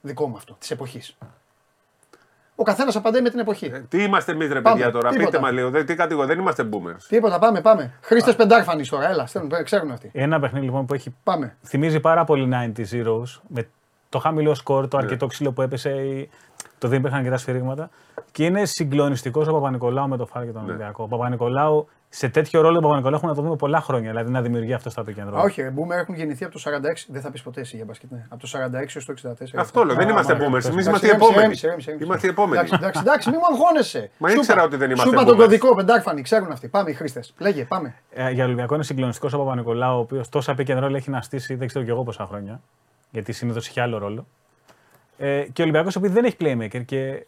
[0.07, 1.17] Δικό μου αυτό, της εποχής.
[2.59, 3.65] Ο καθένας απαντάει με την εποχή.
[3.65, 5.09] Ε, Τι είμαστε εμείς, ρε Πάμε, παιδιά τώρα.
[5.09, 5.29] τίποτα.
[5.29, 5.69] Πείτε μας λίγο.
[5.69, 7.01] δεν- Τι κατηγορία, δεν είμαστε boomers.
[7.07, 7.93] Τίποτα, πάμε, πάμε.
[8.01, 10.09] Χρήστε πεντάρφανης τώρα, έλα, στέλνουν, ξέρουν αυτοί.
[10.13, 11.55] Ένα παιχνίδι λοιπόν που έχει Πάμε.
[11.63, 13.67] θυμίζει πάρα πολύ 90 Zeros με
[14.09, 14.87] το χαμηλό σκορ, Ναι.
[14.87, 16.29] το αρκετό ξύλο που έπεσε, η-
[16.77, 17.89] το δεν υπήρχαν αρκετά σφυρίγματα.
[18.31, 20.67] Και είναι συγκλονιστικός ο Παπα-Νικολάου με το φάρ και τον Ναι.
[20.69, 21.03] Ολυμπιακό.
[21.03, 24.09] Ο Παπα-Νικολάου, σε τέτοιο ρόλο ο Παπα-Νικολάου έχουμε να το δούμε πολλά χρόνια.
[24.09, 25.37] Δηλαδή να δημιουργεί αυτό στο επικεντρό.
[25.37, 27.05] Α, όχι, ρε, Boomer έχουν γεννηθεί από το 46.
[27.07, 28.11] Δεν θα πεις ποτέ εσύ για μπασκετ.
[28.11, 28.25] ναι.
[28.29, 29.31] Από το 46 έως το 64.
[29.55, 29.95] Αυτό λέω.
[29.95, 30.69] Δεν Α, είμαστε μάλιστα.
[30.69, 30.71] boomers.
[30.71, 31.41] Εμείς Εντάξει, είμαστε οι ρέμισε, επόμενοι.
[31.41, 32.05] ρέμισε, ρέμισε, ρέμισε.
[32.05, 32.55] Είμαστε οι επόμενοι.
[32.57, 34.09] Εντάξει, εντάξει, εντάξει, μην μου αγχώνεσαι.
[34.17, 35.39] Μα Σου ήξερα είπα- ότι δεν είμαστε Σου είπα τον boomers.
[35.39, 36.67] κωδικό πεντάρφανη, ξέρουν αυτοί.
[36.67, 37.33] Πάμε οι χρήστες.
[37.37, 37.95] Λέγε, πάμε.
[38.11, 41.21] Ε, για Ολυμπιακό είναι συγκλονιστικός ο Παπα-Νικολάου, ο οποίος τόσα pick and roll έχει να
[41.21, 42.61] στήσει δεν ξέρω κι εγώ πόσα χρόνια.
[43.11, 44.27] Γιατί συνήθως έχει άλλο ρόλο.
[45.17, 47.25] Ε, και ο Ολυμπιακός, ο οποίος δεν έχει playmaker και.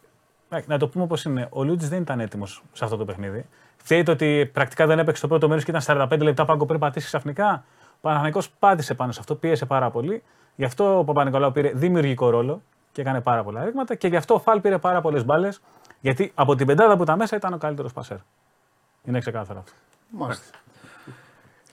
[0.50, 3.44] ε, Να το πούμε όπω είναι, ο Λούτζη δεν ήταν έτοιμος σε αυτό το παιχνίδι.
[3.82, 6.80] Φταίει το ότι πρακτικά δεν έπαιξε το πρώτο μέρος και ήταν 45 λεπτά πάγκο πριν
[6.80, 7.64] πατήσει ξαφνικά.
[7.92, 10.22] Ο Παναθηναϊκός πάτησε πάνω σε αυτό, πίεσε πάρα πολύ.
[10.56, 12.62] Γι' αυτό ο Παπα-Νικολάου πήρε δημιουργικό ρόλο
[12.92, 15.60] και έκανε πάρα πολλά ρήγματα και γι' αυτό ο Φαλ πήρε πάρα πολλές μπάλες.
[16.00, 18.16] Γιατί από την πεντάδα που ήταν μέσα ήταν ο καλύτερος πασέρ.
[19.04, 19.72] Είναι ξεκάθαρο αυτό.
[20.10, 20.58] Μάλιστα.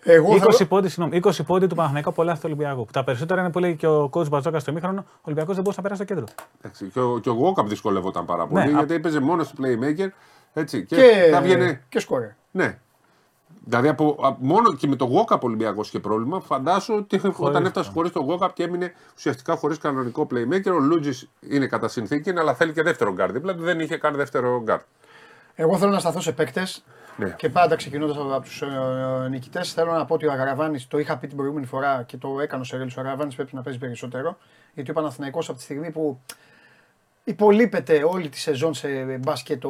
[0.04, 0.68] Εγώ 20 θέλω...
[0.68, 2.86] πόντι, συγγνώμη, 20 πόντι του Παναθηναϊκού πολλά του Ολυμπιακού.
[2.86, 5.64] Που τα περισσότερα είναι που λέει και ο coach Μπατζόκας στο ημίχρονο, ο Ολυμπιακός δεν
[5.64, 6.34] μπορούσε να περάσει στο κέντρο.
[6.62, 10.08] Εντάξει, Και ο, και ο Walkup δυσκολεύονταν πάρα πολύ Ναι, γιατί έπαιζε μόνος στο playmaker.
[10.60, 11.82] Έτσι, και, Και, θα βγαινε.
[11.90, 12.36] και σκόρε.
[12.52, 12.78] Ναι.
[13.66, 16.40] Δηλαδή από, α- μόνο και με το Walkup ο Ολυμπιακός είχε πρόβλημα.
[16.40, 20.72] Φαντάσου ότι όταν έφτασε χωρίς το Walkup και έμεινε ουσιαστικά χωρίς κανονικό playmaker.
[20.74, 23.30] Ο Λούτζης είναι κατά συνθήκη, αλλά θέλει και δεύτερο guard.
[23.32, 24.80] Δίπλα του δεν είχε καν δεύτερο guard.
[25.56, 26.84] Εγώ θέλω να σταθώ σε παίκτες
[27.18, 27.30] Ναι.
[27.38, 28.68] και πάντα ξεκινώντας από, από τους ε,
[29.30, 32.40] νικητές, θέλω να πω ότι ο Αγαραβάνη, το είχα πει την προηγούμενη φορά και το
[32.42, 32.92] έκανε ο Σερέλη.
[32.98, 34.38] Ο Αγαραβάνης πρέπει να παίζει περισσότερο.
[34.74, 36.20] Γιατί ο Παναθηναϊκός από τη στιγμή που
[37.28, 38.88] υπολείπεται όλη τη σεζόν σε
[39.20, 39.70] μπάσκετο.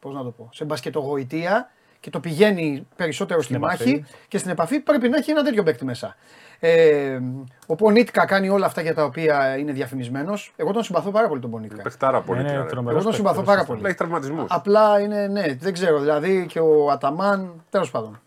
[0.00, 1.70] Πώς να το πω, σε μπασκετογοητεία
[2.00, 4.04] και το πηγαίνει περισσότερο στη Στην μάχη επαφή.
[4.28, 6.16] και στην επαφή πρέπει να έχει ένα τέτοιο παίκτη μέσα.
[6.60, 7.18] Ε,
[7.66, 10.52] ο Πονίτκα κάνει όλα αυτά για τα οποία είναι διαφημισμένος.
[10.56, 11.82] Εγώ τον συμπαθώ πάρα πολύ τον Πονίτκα.
[11.82, 12.40] Πεχτάρα πολύ.
[12.40, 13.66] Είναι Είναι τρομερός Εγώ τον συμπαθώ παίκτης, πάρα σωστά.
[13.66, 13.78] πολύ.
[13.78, 14.46] Αλλά έχει τραυματισμούς.
[14.50, 15.98] Απλά είναι, ναι, δεν ξέρω.
[15.98, 18.20] Δηλαδή και ο Αταμάν, τέλος πάντων.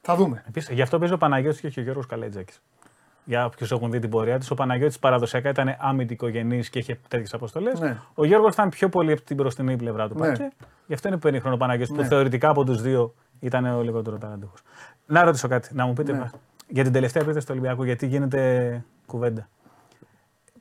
[0.00, 0.44] Θα δούμε.
[0.48, 2.62] Επίσης, γι' αυτό παίζει ο Παναγιώτης και όχι ο Γιώργος Καλέτζακης.
[3.24, 7.34] Για όποιους έχουν δει την πορεία της, ο Παναγιώτης παραδοσιακά ήταν αμυντικογενής και είχε τέτοιες
[7.34, 7.80] αποστολές.
[7.80, 7.96] Ναι.
[8.14, 10.26] Ο Γιώργος ήταν πιο πολύ από την μπροστινή πλευρά του Ναι.
[10.26, 10.48] πάκε.
[10.86, 12.02] Γι' αυτό είναι πενήχρονο ο Παναγιώτης Ναι.
[12.02, 14.60] που θεωρητικά από τους δύο ήταν ο λιγότερο ταλαντούχος.
[15.06, 16.18] Να ρωτήσω κάτι, να μου πείτε Ναι.
[16.18, 16.30] μας,
[16.68, 19.48] για την τελευταία επίθεση του Ολυμπιακού, γιατί γίνεται κουβέντα.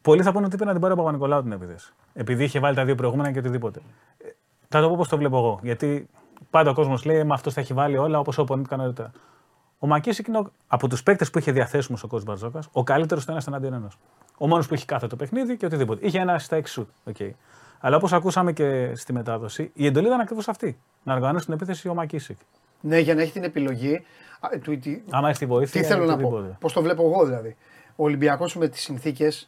[0.01, 1.93] Πολλοί θα πούνε ότι είπε να την πάρει ο Παπα-Νικολάου την επίθεση.
[2.13, 3.79] Επειδή είχε βάλει τα δύο προηγούμενα και οτιδήποτε.
[4.17, 4.27] Ε,
[4.69, 5.59] Θα το πω πώς το βλέπω εγώ.
[5.63, 6.07] Γιατί
[6.49, 9.11] πάντα ο κόσμος λέει Μα αυτός θα έχει βάλει όλα όπως ο Πονίτκα νωρίτερα.
[9.83, 13.23] Ο Μακίσικ είναι ο- από τους παίκτες που είχε διαθέσιμος ο κόσμο Μπαρτζόκα ο καλύτερος
[13.23, 13.97] στο ένας εναντίον ενός.
[14.37, 16.05] Ο μόνος που έχει κάθε το παιχνίδι και οτιδήποτε.
[16.07, 16.87] Είχε ένα στα 6 σουτ.
[17.13, 17.29] Okay.
[17.79, 20.77] Αλλά όπως ακούσαμε και στη μετάδοση, η εντολή ήταν ακριβώς αυτή.
[21.03, 22.37] Να οργανώσει την επίθεση ο Μακίσικ.
[22.81, 24.05] Ναι, για να έχει την επιλογή.
[24.39, 25.81] α, του- τι- Άμα έρθει βοήθεια.
[25.81, 26.27] Τι θέλω να πω.
[26.27, 26.57] οτιδήποτε.
[26.59, 27.55] Πώς το βλέπω εγώ δηλαδή.
[27.95, 29.47] Ο Ολυμπιακός με τις συνθήκες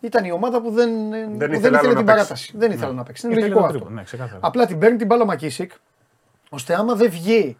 [0.00, 2.04] ήταν η ομάδα που δεν, που δεν ήθελε ήθελε, άλλο να την παίξει.
[2.04, 2.52] παράταση.
[2.56, 3.26] Δεν ήθελε να παίξει.
[3.26, 3.78] Είναι Ήθελε λογικό το αυτό.
[3.78, 4.38] τρίποντο, ναι, ξεκάθαρα.
[4.42, 5.72] Απλά την παίρνει την μπάλα ο Μακίσικ,
[6.50, 7.56] ώστε άμα δεν βγει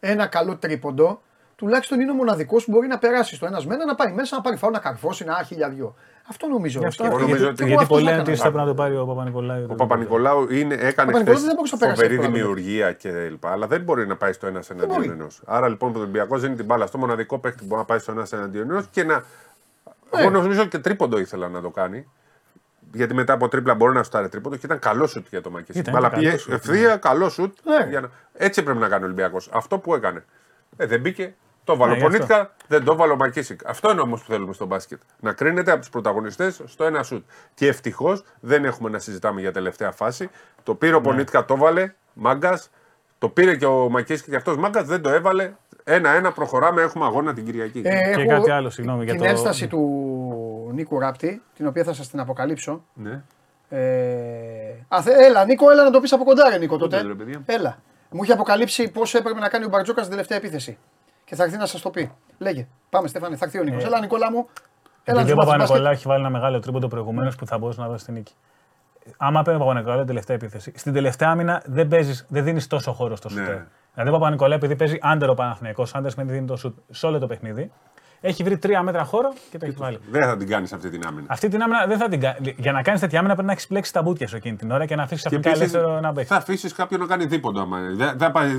[0.00, 1.22] ένα καλό τρίποντο,
[1.56, 4.36] τουλάχιστον είναι ο μοναδικός που μπορεί να περάσει στο ένας με ένα, να πάει μέσα,
[4.36, 5.94] να πάρει φάου, να καρφώσει, να έχει δυο.
[6.28, 6.78] Αυτό νομίζω.
[6.78, 7.22] Γι' αυτό, σκέφτομαι.
[7.26, 8.50] νομίζω γιατί, ότι- εγώ γιατί αυτός πολλοί θα λένε ότι έκανα.
[8.50, 9.66] θα πρέπει να το πάρει ο Παπα-Νικολάου.
[9.70, 13.46] Ο Παπα-Νικολάου είναι, έκανε Παπα-Νικολάου χθες δεν μπορούσε να περάσει φοβερή εύκολα, δημιουργία κλπ.
[13.46, 15.08] Αλλά δεν μπορεί να πάει στο ένας εναντίον μπορεί.
[15.10, 15.42] ενός.
[15.46, 18.12] Άρα λοιπόν ο Ολυμπιακός δίνει την μπάλα στο μοναδικό παίκτη που μπορεί να πάει στο
[18.12, 19.14] ένας εναντίον ενός και να.
[19.14, 20.20] Ναι.
[20.20, 22.08] Εγώ νομίζω και τρίποντο ήθελα να το κάνει.
[22.92, 25.76] Γιατί μετά από τρίπλα μπορεί να σουτάρει τρίποντο και ήταν καλό σουτ για το Μακίσικ.
[25.82, 27.56] Ήταν, Μπαλά ήταν πήγε καλό σουτ, ευθεία, καλό σουτ.
[27.64, 27.86] Ναι.
[27.90, 29.48] για να- Έτσι πρέπει να κάνει ο Ολυμπιακός.
[29.52, 30.24] Αυτό που έκανε.
[30.76, 31.34] Ε, δεν μπήκε.
[31.64, 31.90] Το βάλω.
[31.92, 33.60] Ναι, γι' Πονίτικα, δεν το βάλω Μακίσικ.
[33.66, 35.00] Αυτό είναι όμως που θέλουμε στο μπάσκετ.
[35.20, 37.24] Να κρίνεται από τους πρωταγωνιστές στο ένα σουτ.
[37.54, 40.30] Και ευτυχώς δεν έχουμε να συζητάμε για τελευταία φάση.
[40.62, 40.98] Το πήρε Ναι.
[40.98, 41.92] ο Πονίτικα, το βάλε.
[42.12, 42.70] Μάγκας.
[43.18, 45.52] Το πήρε και ο Μακίσικ και αυτός μάγκας δεν το έβαλε.
[45.94, 47.78] Ένα-ένα προχωράμε, έχουμε αγώνα την Κυριακή.
[47.78, 51.84] Ε, Και έχω κάτι άλλο, συγγνώμη, για την το- ένσταση του Νίκου Ράπτη, την οποία
[51.84, 52.84] θα σας την αποκαλύψω.
[52.94, 53.22] Ναι.
[53.68, 53.78] Ε...
[54.88, 57.08] Α, θε- έλα, Νίκο, έλα να το πεις από κοντά, ρε Νίκο Πότε, τότε.
[57.08, 57.78] ρε, παιδιά; Έλα.
[58.10, 60.78] Μου είχε αποκαλύψει πώς έπρεπε να κάνει ο Μπαρτζόκας στην τελευταία επίθεση.
[61.24, 62.12] Και θα έρθει να σας το πει.
[62.38, 62.66] Λέγε.
[62.90, 63.82] Πάμε, Στέφανε, θα έρθει ο Νίκος.
[63.82, 64.46] Ε, Έλα, Νικόλα μου.
[65.04, 65.96] Έλα, Επειδή ο να σου μάθεις Παπα-Νικολάου μπάσκετ.
[65.98, 68.32] έχει βάλει ένα μεγάλο τρίποντο προηγουμένως που θα μπορούσε να δώσει την νίκη.
[69.16, 72.92] Άμα παίρνει ο Παπα-Νικολάου την τελευταία επίθεση, στην τελευταία άμυνα δεν, παίζεις, δεν δίνεις τόσο
[72.92, 73.44] χώρο στο Ναι.
[73.44, 73.54] σουτ.
[73.94, 77.26] Δηλαδή ο Παπα-Νικολάου, επειδή παίζει άντερο Παναθυνιακό, άντερ σημαίνει δίνει το σουτ σε όλο το
[77.26, 77.70] παιχνίδι,
[78.20, 80.00] έχει βρει τρία μέτρα χώρο και το έχει βάλει.
[80.10, 81.26] Δεν θα την κάνεις αυτή την άμυνα.
[81.28, 82.54] Αυτή την άμυνα δεν θα την κάνει.
[82.58, 84.86] Για να κάνεις τέτοια άμυνα πρέπει να έχεις πλέξει τα μπουτια σου εκείνη την ώρα
[84.86, 86.28] και να αφήσεις Και ξαφνικά επίσης, ελεύθερο να παίξει.
[86.32, 87.60] θα αφήσεις κάποιον να κάνει δίποντο.
[87.60, 88.58] άμα- Δεν, δεν, πάει-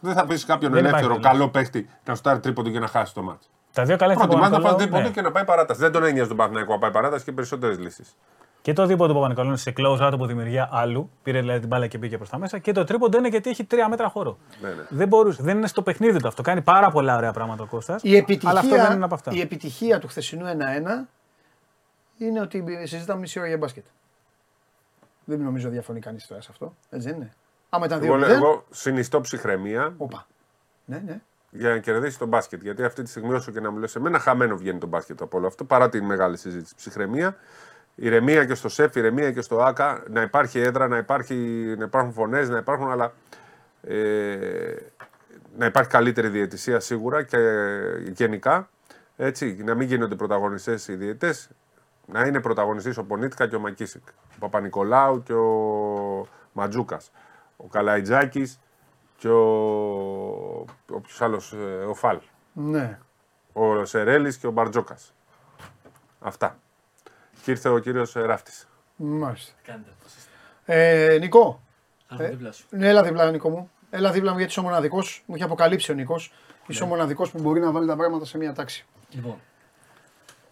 [0.00, 2.86] δεν θα αφήσεις κάποιον Δεν ελεύθερο, υπάρχει καλό παίχτη να σου τάρει τρίποντο και να
[2.86, 3.48] χάσει το μάτσο.
[3.72, 5.10] Τα δύο καλά Προτιμά να φας Παπα-Νικολάου, δίποντο ναι.
[5.14, 5.80] και να πάει παράταση.
[5.80, 8.16] Δεν τον έννοια τον Παναθηναϊκό να πάει παράταση και περισσότερες λύσεις.
[8.62, 11.10] Και το δίποντο του Παπα-Νικολάου είναι σε close out από δημιουργία άλλου.
[11.22, 12.58] Πήρε δηλαδή την μπάλα και πήγε προς τα μέσα.
[12.58, 14.38] Και το τρίποντο είναι γιατί έχει τρία μέτρα χώρο.
[14.60, 14.82] Ναι, ναι.
[14.88, 16.42] Δεν, μπορούσε, δεν είναι στο παιχνίδι του αυτό.
[16.42, 18.02] Κάνει πάρα πολλά ωραία πράγματα ο Κώστας.
[18.02, 19.30] Η επιτυχία, Αλλά αυτό δεν είναι από αυτά.
[19.34, 21.08] η επιτυχία του χθεσινού 1-1
[22.18, 23.84] είναι ότι συζητάμε μισή ώρα για μπάσκετ.
[25.24, 26.74] Δεν νομίζω διαφωνεί κανείς τώρα σε αυτό.
[26.90, 27.32] Έτσι δεν είναι.
[27.68, 28.04] Άμα ήταν 2-0.
[28.04, 30.26] Εγώ, λέω- εγώ συνιστώ ψυχραιμία Όπα.
[30.84, 31.20] Ναι, ναι.
[31.50, 32.62] για να κερδίσει τον μπάσκετ.
[32.62, 35.38] Γιατί αυτή τη στιγμή, όσο και να μου λες, εμένα χαμένο βγαίνει το μπάσκετ από
[35.38, 36.74] όλο αυτό παρά την μεγάλη συζήτηση.
[36.74, 37.36] Ψυχραιμία,
[38.00, 41.34] ηρεμία και στο ΣΕΦ, ηρεμία και στο ΑΚΑ, να υπάρχει έδρα, να, υπάρχει,
[41.78, 43.12] να υπάρχουν φωνές, να υπάρχουν, αλλά
[43.82, 44.74] ε,
[45.56, 47.38] να υπάρχει καλύτερη διαιτησία σίγουρα και
[48.12, 48.68] γενικά.
[49.16, 51.50] Έτσι, να μην γίνονται πρωταγωνιστές οι διαιτητές,
[52.06, 54.02] να είναι πρωταγωνιστής ο Πονίτικα και ο Μακίσικ.
[54.08, 57.10] Ο Παπα-Νικολάου και ο Ματζούκας.
[57.56, 58.60] Ο Καλαϊτζάκης
[59.16, 59.40] και ο.
[60.90, 62.18] ο ποιος άλλος, ε, ο Φαλ.
[62.52, 62.98] ναι.
[63.52, 65.14] Ο Σερέλης και ο Μπαρτζόκας.
[66.20, 66.58] Αυτά.
[67.50, 68.68] Και ήρθε ο κύριος Ράφτης.
[68.96, 69.52] Μάλιστα.
[69.62, 70.72] Κάντε το.
[70.72, 71.62] Ε, Νικό.
[72.08, 72.66] Θα έρθω δίπλα σου.
[72.70, 73.70] Ναι, έλα δίπλα, Νικό μου.
[73.90, 75.22] Έλα δίπλα μου γιατί είσαι ο μοναδικός.
[75.26, 76.32] Μου έχει αποκαλύψει ο Νικός.
[76.66, 78.86] Είσαι ο μοναδικός που μπορεί να βάλει τα πράγματα σε μια τάξη.
[79.10, 79.36] Λοιπόν.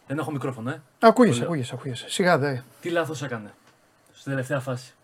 [0.06, 0.82] Δεν έχω μικρόφωνο, ε.
[0.98, 1.44] Ακούγεσαι, Πολύ.
[1.44, 2.10] ακούγεσαι, ακούγεσαι.
[2.10, 2.56] Σιγά δε.
[2.80, 3.54] Τι λάθος έκανε.
[4.12, 4.94] Στην τελευταία φάση;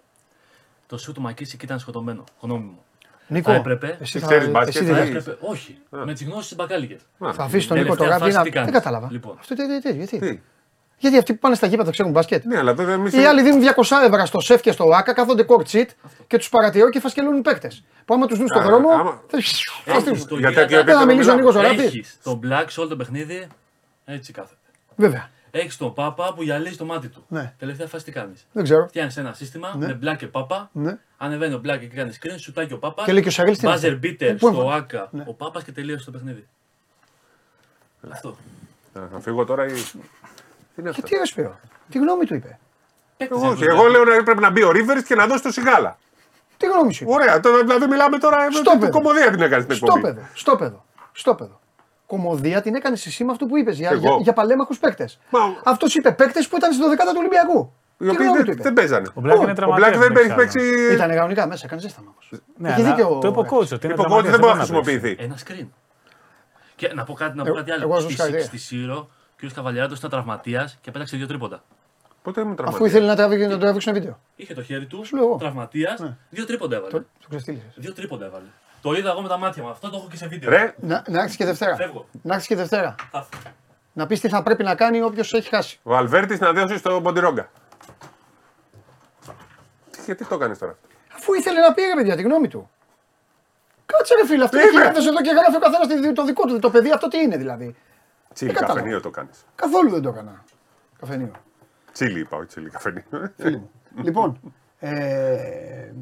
[0.87, 2.25] Το σου του Μακίση ήταν σκοτωμένο.
[2.41, 2.79] Γνώμη μου.
[3.27, 3.97] Νίκο, Θα έπρεπε.
[4.01, 5.17] εσύ θα, Ξέρεις μπάσκετ, εσύ θα δεν Θα έχεις.
[5.27, 5.47] έπρεπε.
[5.47, 5.79] Όχι.
[5.91, 7.01] Με τις γνώσεις τη μπακάλικες.
[7.19, 8.19] θα αφήσεις τον Νίκο Τελευταία τώρα.
[8.19, 9.09] φάση να- τι κάνεις; Δεν κατάλαβα.
[9.11, 9.37] Λοιπόν.
[9.39, 10.43] Αυτό τι, τι, τι, γιατί.
[10.95, 11.01] Τι.
[11.01, 12.45] Γιατί αυτοί που πάνε στα γήπεδα ξέρουν μπάσκετ.
[12.45, 13.11] Ναι, αλλά βέβαια εμεί.
[13.13, 15.87] Οι άλλοι δίνουν 200 ευρώ στο σεφ και στο άκα, κάθονται court seat
[16.27, 17.85] και τους παρατηρώ και φασκελούν παίκτες.
[18.05, 18.89] Που άμα τους δουν στον Α, δρόμο.
[18.91, 19.59] άμα- θα- θα Έχεις
[20.01, 20.27] στείλουν.
[20.29, 21.53] το Για γίγαντα- τέτοιο Δεν θα μιλήσω ο μιλάω.
[21.53, 21.83] Νίκο Ράπτη.
[21.85, 23.47] Έχεις τον Black σε όλο το παιχνίδι.
[24.05, 24.61] Έτσι κάθεται.
[24.97, 25.29] Βέβαια.
[25.51, 27.25] Έχεις τον Πάπα που γυαλίζει το μάτι του.
[27.29, 27.53] Ναι.
[27.59, 28.87] Τελευταία φάση τι κάνεις; Δεν ξέρω.
[28.89, 29.87] Φτιάχνεις ένα σύστημα Ναι.
[29.87, 30.71] με Black και Πάπα.
[30.73, 30.99] Ναι.
[31.17, 33.05] Ανεβαίνει ο Black και κάνει screen, σουτάκι ο Πάπα.
[33.05, 34.09] Και λέει και ο Σαρίλης τι είναι Μπάζερ αυτό.
[34.09, 34.75] beater Πού στο έβαλε.
[34.77, 35.25] Άκα Ναι.
[35.27, 36.47] ο Πάπας και τελείωσε το παιχνίδι.
[38.11, 38.37] Αυτό.
[38.93, 39.71] Θα φύγω τώρα ή.
[40.75, 41.59] Τι είναι αυτό; Γιατί ρε Σπύρο,
[41.91, 42.59] τι γνώμη του είπε.
[43.17, 45.43] Παίκτες Εγώ, έχουν όχι, εγώ λέω να πρέπει να μπει ο Ρίβερ και να δώσει
[45.43, 45.99] το σιγάλα.
[46.57, 47.13] Τι γνώμη σου είπε.
[47.13, 48.51] Ωραία, τώρα δηλαδή μιλάμε τώρα.
[48.51, 48.93] Στο την παιδό.
[48.93, 50.03] κομμωδία την έκανε στην Στο εκπομπή.
[50.15, 50.27] παιδό.
[50.35, 50.85] Στο παιδό.
[51.13, 51.61] Στο παιδό.
[52.07, 54.01] Κομμωδία την έκανε εσύ με αυτό που είπες για, Εγώ.
[54.01, 55.19] για, για παλέμαχους παίκτες.
[55.31, 57.73] Μα- Αυτός είπε παίκτες που ήταν στην 12 του Ολυμπιακού.
[57.99, 58.63] Οι Τι οποίοι γνώμη του δεν, είπε.
[58.63, 59.09] δεν παίζανε.
[59.15, 59.89] Ο Μπλάκ Ω, είναι Ο τραυματίας.
[59.91, 60.93] Μπλακ δεν δεν έχει παίξει.
[60.93, 62.41] Ήταν κανονικά μέσα, έκανε ζέσταμα όμω.
[62.57, 63.19] Ναι, Έχει αλλά δίκιο.
[63.23, 65.23] Το είπε ο coach ότι είναι Είπε ο Κώτη δεν μπορεί να τραυματίας, δεν χρησιμοποιηθεί.
[65.23, 65.69] Ένα screen.
[66.77, 67.83] Και να πω κάτι, να πω Εγώ- κάτι άλλο.
[67.83, 69.07] εγώ δώσω Στη, συγχαρητήρια.
[69.37, 69.55] Στη Σύρο, ο κ.
[69.55, 71.63] Καβαλιάτο ήταν τραυματίας και πέταξε δύο τρίποντα.
[72.23, 72.87] Πότε ήμουν Αφού τραυματία.
[72.87, 74.19] ήθελε να, τραβεί, να το έβριξε ένα βίντεο.
[74.37, 76.17] Είχε το χέρι του, Σου λέω εγώ; τραυματίας, Ναι.
[76.31, 76.91] δύο τρίποντα έβαλε.
[76.93, 77.65] Το, το ξεστήλισε.
[77.75, 78.47] Δύο τρίποντα έβαλε.
[78.83, 79.69] Το είδα εγώ με τα μάτια μου.
[79.69, 80.51] Αυτό το έχω και σε βίντεο.
[80.51, 81.77] Ρε, Να, να έρθει και Δευτέρα.
[81.77, 82.07] Φεύγω.
[82.23, 82.95] Να έρθει και Δευτέρα.
[83.11, 83.29] Θα-
[83.93, 85.79] Να πεις τι θα πρέπει να κάνει όποιος έχει χάσει.
[85.83, 87.51] ο Αλβέρτης να δώσει στο Μποντιρόγκα.
[90.05, 90.79] Γιατί το κάνεις τώρα;
[91.17, 92.71] Αφού ήθελε να πει ρε παιδιά τη γνώμη του.
[93.87, 96.47] Κάτσε ρε φίλε, αυτό Τι έχει είπε; έρθει εδώ και γράφει ο καθένας το δικό
[96.47, 96.59] του.
[96.59, 97.77] Το παιδί αυτό τι είναι δηλαδή.
[98.35, 98.79] Τσίλι Δεν κατάλαβα.
[98.81, 99.45] καφενείο το κάνεις.
[99.55, 100.45] Καθόλου δεν το έκανα.
[100.99, 101.31] Καφενείο.
[101.93, 103.03] Τσίλι είπα, όχι τσίλι καφενείο.
[103.37, 103.71] Φίλοι μου.
[104.03, 104.41] λοιπόν,
[104.79, 105.93] ε,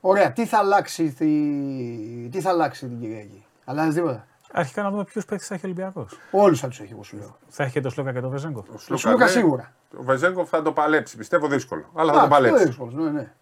[0.00, 5.04] ωραία, τι θα αλλάξει, τι, τι θα αλλάξει την Κυριακή; Αλλάζεις τίποτα; Αρχικά να δούμε
[5.04, 6.18] ποιου παίκτε θα έχει ο Ολυμπιακός.
[6.30, 7.36] Όλους θα τους έχει, εγώ σου λέω.
[7.48, 8.64] Θα έχει και το Σλόκα και το Βεζέγκο.
[8.90, 9.72] Ο Σλούκα σίγουρα.
[9.98, 11.90] Ο Βεζέγκοφ θα το παλέψει, πιστεύω δύσκολο.
[11.94, 12.64] Αλλά Α, θα το αυτό παλέψει.
[12.66, 13.32] δύσκολος, ναι, ναι.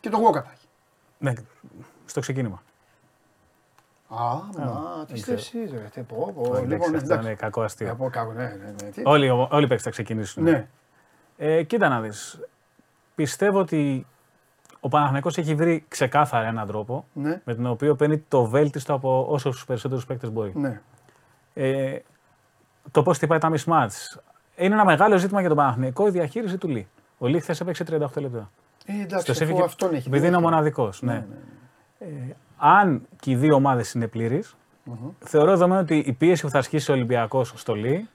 [0.00, 0.66] Και το Γόκα θα έχει.
[1.18, 1.32] Ναι,
[2.04, 2.62] στο ξεκίνημα.
[4.08, 5.36] Α, μα, τι ξέρω.
[5.36, 6.42] εσύ, ρε, τι πω, πω.
[6.44, 7.26] Εντάξει, Λοιπόν, αυτό εντάξει.
[7.26, 7.94] είναι κακό Θα αστείο.
[7.94, 8.90] πω κάπου, ναι, ναι, ναι.
[8.90, 10.42] Τι- Όλοι, όλοι οι παίκτε θα ξεκινήσουν.
[10.42, 10.68] Ναι,
[11.36, 12.40] Ε, κοίτα να δεις.
[13.14, 14.06] Πιστεύω ότι
[14.80, 19.26] ο Παναθηναϊκός έχει βρει ξεκάθαρα έναν τρόπο ναι, με τον οποίο παίρνει το βέλτιστο από
[19.28, 20.52] όσους περισσότερους παίκτες μπορεί.
[20.56, 20.80] ναι.
[21.54, 21.98] Ε,
[22.90, 24.18] το πώς χτυπάει τα mismatch.
[24.56, 26.88] Είναι ένα μεγάλο ζήτημα για τον Παναθηναϊκό η διαχείριση του Λί.
[27.18, 28.50] Ο Λί χθες έπαιξε 38 λεπτά.
[28.86, 30.08] Ε, Στο εντάξει, σεφ αφού είχε- αυτόν έχει.
[30.08, 31.02] Επειδή είναι ο μοναδικός.
[31.02, 31.26] Ναι.
[31.98, 32.06] Ε,
[32.58, 34.56] αν και οι δύο ομάδες είναι πλήρεις,
[35.18, 38.08] θεωρώ δεδομένο ότι η πίεση που θα ασκήσει ο Ολυμπιακός στο Λί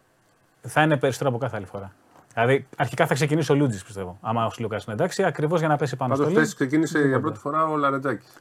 [0.62, 1.94] θα είναι περισσότερο από κάθε άλλη φορά.
[2.34, 4.18] Δηλαδή, αρχικά θα ξεκινήσει ο Λούτζης, πιστεύω.
[4.22, 6.46] Άμα ο Σλούκας είναι εντάξει, ακριβώς για να πέσει πάνω Πάντως στο Λί.
[6.46, 8.34] χθες ξεκίνησε για πρώτη φορά ο Λαρετζάκης.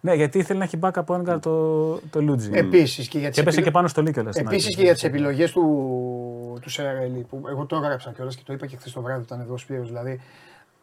[0.00, 2.50] Ναι, γιατί ήθελε να έχει back από ένα το, το Λούτζι.
[2.52, 4.30] Επίσης και για Και τι έπεσε και πάνω στο Λίκιο.
[4.34, 8.52] Επίσης και για τις επιλογές του, του Σερέλη, που εγώ το έγραψα κιόλας και το
[8.52, 10.20] είπα και χθες το βράδυ όταν εδώ ο Σπύρος, δηλαδή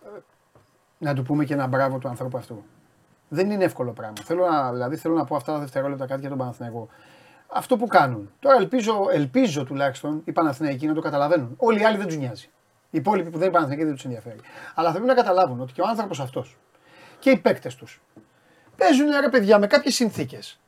[0.03, 0.19] ε,
[0.97, 2.63] να του πούμε και ένα μπράβο του ανθρώπου αυτού.
[3.29, 4.15] Δεν είναι εύκολο πράγμα.
[4.23, 6.89] Θέλω να, δηλαδή, θέλω να πω αυτά τα δευτερόλεπτα κάτι για τον Παναθηναϊκό.
[7.47, 8.31] Αυτό που κάνουν.
[8.39, 11.53] Τώρα ελπίζω, ελπίζω τουλάχιστον οι Παναθηναϊκοί να το καταλαβαίνουν.
[11.57, 12.49] Όλοι οι άλλοι δεν τους νοιάζει.
[12.89, 14.39] Οι υπόλοιποι που δεν είναι Παναθηναϊκοί δεν τους ενδιαφέρει.
[14.75, 16.57] Αλλά θέλουν να καταλάβουν ότι και ο άνθρωπος αυτός
[17.19, 18.01] και οι παίκτες τους
[18.77, 20.59] παίζουν ρε παιδιά με κάποιες συνθήκες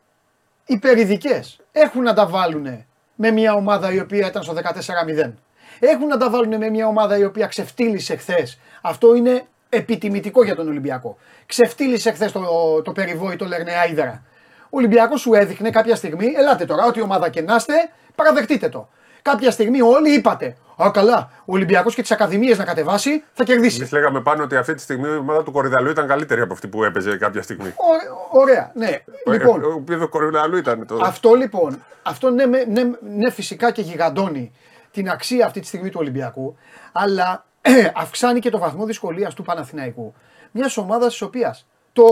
[0.66, 1.44] υπερηδικέ.
[1.72, 2.86] Έχουν να τα βάλουν
[3.16, 5.34] με μια ομάδα η οποία ήταν στο 14-0.
[5.80, 8.60] Έχουν να τα βάλουν με μια ομάδα η οποία ξεφτύλισε χθες.
[8.82, 11.18] Αυτό είναι επιτιμητικό για τον Ολυμπιακό.
[11.46, 12.42] Ξεφτύλισε χθες το,
[12.84, 14.24] το περιβόητο Λερνεά Ήδρα.
[14.64, 17.74] Ο Ολυμπιακός σου έδειχνε κάποια στιγμή, ελάτε τώρα, ό,τι ομάδα και να είστε,
[18.16, 18.90] παραδεχτείτε το.
[19.22, 23.78] Κάποια στιγμή όλοι είπατε, Α, καλά, ο Ολυμπιακός και τις Ακαδημίες να κατεβάσει θα κερδίσει.
[23.78, 26.68] Εμείς λέγαμε πάνω ότι αυτή τη στιγμή η ομάδα του Κορυδαλού ήταν καλύτερη από αυτή
[26.68, 27.68] που έπαιζε κάποια στιγμή.
[27.68, 29.04] Ω- ωραία, ναι.
[29.32, 31.00] Λοιπόν, Ε, Ο επίπεδο Κορυδαλού ήταν το.
[31.04, 32.82] αυτό λοιπόν, αυτό ναι, με- ναι,
[33.16, 34.52] ναι, φυσικά και γιγαντώνει
[34.92, 36.58] την αξία αυτή τη στιγμή του Ολυμπιακού,
[36.92, 37.57] αλλά ε,
[37.96, 40.14] αυξάνει και το βαθμό δυσκολίας του Παναθηναϊκού.
[40.52, 42.04] Μιας ομάδας της οποίας το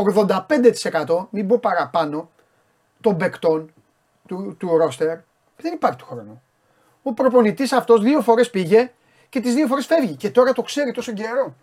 [1.06, 2.30] 85% μην πω παραπάνω
[3.02, 3.74] των παικτών
[4.28, 5.18] του, του ρόστερ
[5.58, 6.42] δεν υπάρχει του χρόνου.
[7.04, 8.92] Ο προπονητής αυτός δύο φορές πήγε
[9.30, 10.16] και τις δύο φορές φεύγει.
[10.16, 11.56] Και τώρα το ξέρει τόσο καιρό.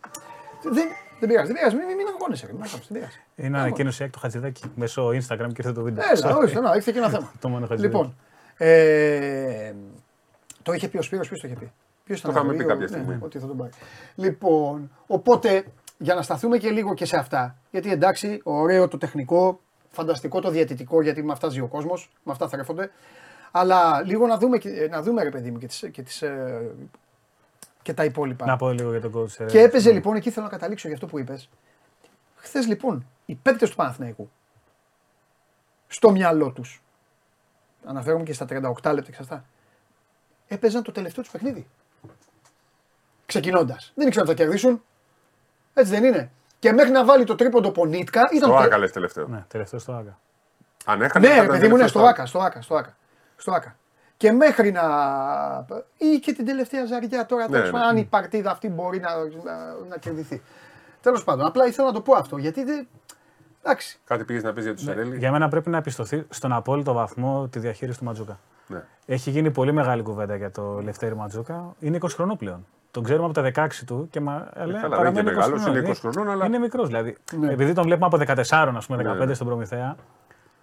[0.63, 0.89] Δεν,
[1.21, 1.77] δεν πειράζει, δεν πειράζει.
[1.77, 3.21] Μην, μην, μην αγχώνεσαι, ρε, μην αγχώνεσαι, δεν πειράζει.
[3.37, 6.05] Είναι ανακοίνωση έκ το Χατζηδάκη μέσω Instagram και ήρθε το βίντεο.
[6.13, 7.33] Έλα, όχι, να, έχετε και ένα θέμα.
[7.41, 7.97] Το μόνο Χατζηδάκη.
[7.97, 8.17] Λοιπόν,
[8.57, 9.73] ε,
[10.63, 11.73] το είχε πει ο Σπύρος, ποιος το είχε πει;
[12.13, 13.15] Ποιος Το ήταν είχαμε αυτό, πει ή ο- κάποια στιγμή.
[13.15, 13.71] Ναι, ότι θα τον πάρει.
[14.15, 15.65] Λοιπόν, οπότε
[15.99, 19.61] για να σταθούμε και λίγο και σε αυτά, γιατί εντάξει, ωραίο το τεχνικό,
[19.91, 22.91] φανταστικό το διαιτητικό, γιατί με αυτά ζει ο κόσμος, με αυτά θρέφονται.
[23.51, 26.71] Αλλά λίγο να δούμε, και- να δούμε ρε παιδί μου και, τις, και, τις, ε,
[27.83, 28.47] και τα υπόλοιπα.
[28.47, 29.25] Να πω λίγο για τον coach.
[29.27, 29.59] Και Σερέλη.
[29.59, 31.49] έπαιζε λοιπόν, εκεί θέλω να καταλήξω για αυτό που είπες.
[32.37, 34.31] Χθες λοιπόν, οι παίκτες του Παναθηναϊκού
[35.87, 36.83] στο μυαλό τους,
[37.85, 39.45] αναφέρομαι και στα 38 λεπτά και σε αυτά,
[40.49, 41.67] έπαιζαν το τελευταίο τους παιχνίδι.
[43.27, 43.93] Ξεκινώντας.
[43.95, 44.83] Δεν ήξεραν ότι θα κερδίσουν.
[45.75, 46.31] Έτσι δεν είναι.
[46.59, 48.49] Και μέχρι να βάλει το τρίποντο Πονίτκα ήταν.
[48.51, 49.27] Το το- Άκα λες τελευταίο.
[49.27, 50.19] Ναι, τελευταίο στο Άκα.
[50.85, 51.29] Αν έχανε.
[51.29, 52.97] Ναι, θα ρε ήταν παιδί μου, ναι, τελευταίο στο Άκα, στο Άκα, στο Άκα.
[53.37, 53.77] Στο Άκα.
[54.17, 54.83] Και μέχρι να.
[55.97, 57.73] ή και την τελευταία ζαριά τώρα, Ναι, τέλος ναι.
[57.73, 60.43] πάντων, αν η παρτίδα αυτή μπορεί να, να, να κερδιθεί.
[61.01, 62.89] Τέλος πάντων, απλά ήθελα να το πω αυτό γιατί δεν.
[63.63, 63.99] Εντάξει.
[64.05, 65.19] Κάτι πήγες να πεις για του Σερέλη.
[65.19, 68.39] Για μένα πρέπει να επιστοθεί στον απόλυτο βαθμό τη διαχείριση του Ματζούκα.
[68.67, 68.85] Ναι.
[69.07, 71.75] Έχει γίνει πολύ μεγάλη κουβέντα για το Λευτέρη Ματζούκα.
[71.81, 72.67] Είναι 20 χρονών πλέον.
[72.93, 75.79] Τον ξέρουμε από τα 16 του και μα, λέει, δεν παραμένει είναι 20 μεγάλος, χρονών.
[75.81, 77.17] είναι 20 χρονών, αλλά- Είναι μικρός δηλαδή.
[77.33, 77.53] Ναι.
[77.53, 79.35] Επειδή τον βλέπουμε από 14, ας πούμε, 15 ναι.
[79.35, 79.97] στον Προμηθέα,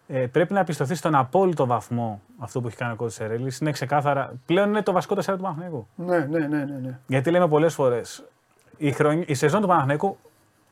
[0.08, 3.60] ε, πρέπει να επιστοθεί στον απόλυτο βαθμό αυτό που έχει κάνει ο κότσο Σερέλης.
[3.60, 4.34] Είναι ξεκάθαρα.
[4.46, 5.88] Πλέον είναι το βασικό τεσσάρι του Παναθηναϊκού.
[5.96, 6.80] Ναι, ναι, ναι, ναι.
[6.84, 7.00] ναι.
[7.08, 8.24] Γιατί λέμε πολλές φορές,
[8.78, 9.24] η, χρονι...
[9.28, 10.18] η σεζόν του Παναθηναϊκού,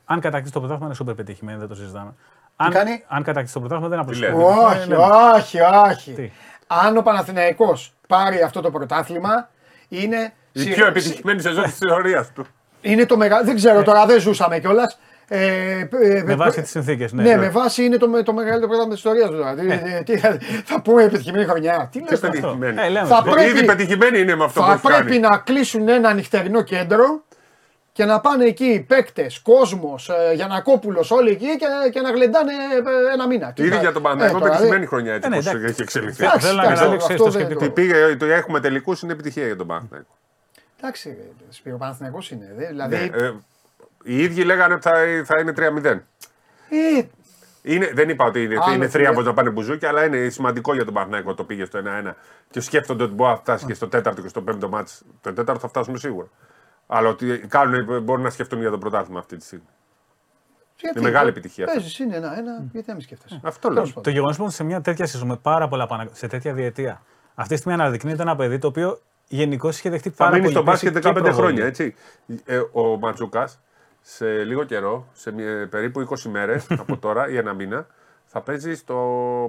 [0.05, 2.13] αν κατακτήσει το πρωτάθλημα, είναι σούπερ πετυχημένη, δεν το συζητάμε.
[2.55, 4.77] Αν, κάνει; αν κατακτήσει το πρωτάθλημα, δεν Τι λέτε; αποσχολείται.
[4.79, 4.95] Όχι, Ναι,
[5.35, 5.57] όχι,
[5.91, 6.13] όχι.
[6.13, 6.31] Τι;
[6.67, 9.49] Αν ο Παναθηναϊκός πάρει αυτό το πρωτάθλημα,
[9.89, 10.33] είναι.
[10.57, 12.45] Η σι- πιο σι- επιτυχημένη σεζόν της ιστορίας του.
[12.81, 13.43] Είναι το μεγάλο.
[13.45, 14.99] Δεν ξέρω τώρα, δεν ζούσαμε κιόλας.
[15.29, 15.45] Ε,
[16.01, 17.11] ε, Με βάση τις συνθήκες.
[17.13, 19.35] Ναι, Ναι, με βάση είναι το, το μεγαλύτερο πρωτάθλημα της ιστορίας του.
[19.35, 20.17] Δηλαδή, ε, τι,
[20.63, 21.89] θα πούμε επιτυχημένη χρονιά.
[21.91, 22.31] Τι Και λες τώρα.
[22.33, 22.81] πετυχημένη.
[22.81, 23.07] Ε, λέμε.
[23.07, 25.19] Θα Ε, πρέπει- Ήδη πετυχημένη είναι με αυτό που Θα έχει πρέπει κάνει.
[25.19, 27.23] να κλείσουν ένα νυχτερινό κέντρο
[27.91, 33.27] και να πάνε εκεί παίκτες, κόσμος, Γιανακόπουλος, όλοι εκεί και, και να γλεντάνε ε, ένα
[33.27, 33.51] μήνα.
[33.53, 35.45] Τι Ήδη θα- για τον ε, Παναγιώτο τώρα, πετυχημένη δε- χρονιά έτσι Ε, ναι, πως
[35.47, 35.67] εντάξει.
[35.69, 36.23] έχει εξελιχθεί.
[36.23, 37.65] Εντάξει, Θέλω να εντάξει, καταλήξω αυτό στο δεν σκεπτικό.
[37.65, 40.05] το- Πήγε, το έχουμε τελικούς είναι επιτυχία για τον Παναγιώτο.
[40.77, 42.53] Εντάξει, ρε, Σπύρο Παναθηναϊκός είναι.
[42.55, 43.33] δε, Δηλαδή, Ναι, ε,
[44.03, 45.85] οι ίδιοι λέγανε ότι θα, θα είναι 3-0.
[45.85, 47.01] ε,
[47.61, 48.87] Είναι, δεν είπα ότι είναι, Άλλο είναι φίλε.
[48.87, 52.11] θρίαμβο να πάνε μπουζούκι, αλλά είναι σημαντικό για τον Παναγιώτο το πήγε στο 1-1.
[52.49, 55.03] Και σκέφτονται ότι μπορεί να φτάσει και στο τέταρτο και στο πέμπτο μάτς.
[55.21, 56.27] Το τέταρτο θα φτάσουν σίγουρα.
[56.87, 59.65] Αλλά ότι κάνουν, μπορούν να σκεφτούν για το πρωτάθλημα αυτή τη στιγμή.
[60.79, 61.75] γιατί, μεγάλη επιτυχία αυτό.
[61.79, 63.39] Παίζεις, είναι ένα-ένα, γιατί να μην σκέφτεσαι.
[63.43, 63.75] Αυτό λέω.
[63.75, 64.03] Τέλος πάντων.
[64.03, 67.01] Το γεγονός που σε μια τέτοια σεζόν με πάρα πολλά πάνω, σε τέτοια διετία,
[67.35, 70.55] αυτή τη στιγμή αναδεικνύεται ένα παιδί το οποίο γενικώς είχε δεχτεί Θα πάρα μείνει πολύ
[70.55, 71.35] στο πίεση μπάσκετ και 15 προβολή.
[71.35, 71.95] χρόνια, έτσι.
[72.45, 73.49] Ε, ο Μαντζούκας
[74.01, 77.87] σε λίγο καιρό, σε μια- περίπου 20 μέρες από τώρα ή ένα μήνα,
[78.25, 78.95] θα παίζει στο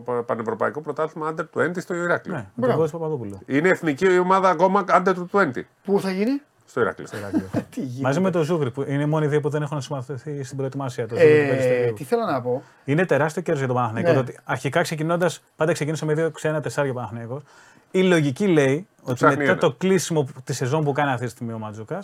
[0.04, 2.34] πα- πανευρωπαϊκό πρωτάθλημα Under 20 στο Ηράκλειο.
[2.36, 2.78] Ναι, με τον Μπράβο.
[2.80, 3.40] Κώστα Παπαδόπουλο.
[3.46, 5.50] Είναι εθνική ομάδα ακόμα Under 20
[5.84, 7.08] Πού θα γίνει, στο Ηράκλειο.
[7.70, 10.42] τι γίνεται; Μαζί με τον Ζουγρή, που είναι οι μόνοι δύο που δεν έχουν συμμετοχθεί
[10.44, 11.06] στην προετοιμασία.
[11.08, 11.92] Τον Ζουγρή του Ε, Περιστερίου.
[11.94, 12.62] τι θέλω να πω.
[12.84, 14.18] Είναι τεράστιο κέρδος για τον Παναθηναϊκό.
[14.18, 14.24] Ναι.
[14.24, 17.42] το ότι αρχικά ξεκινώντας, πάντα ξεκίνησε με δύο ξένα τεσσάρια Παναθηναϊκός.
[17.90, 19.60] Η λογική λέει ότι Ψάχνει μετά ένα.
[19.60, 22.02] το κλείσιμο τη σεζόν που κάνει αυτή τη στιγμή ο Ματζούκα,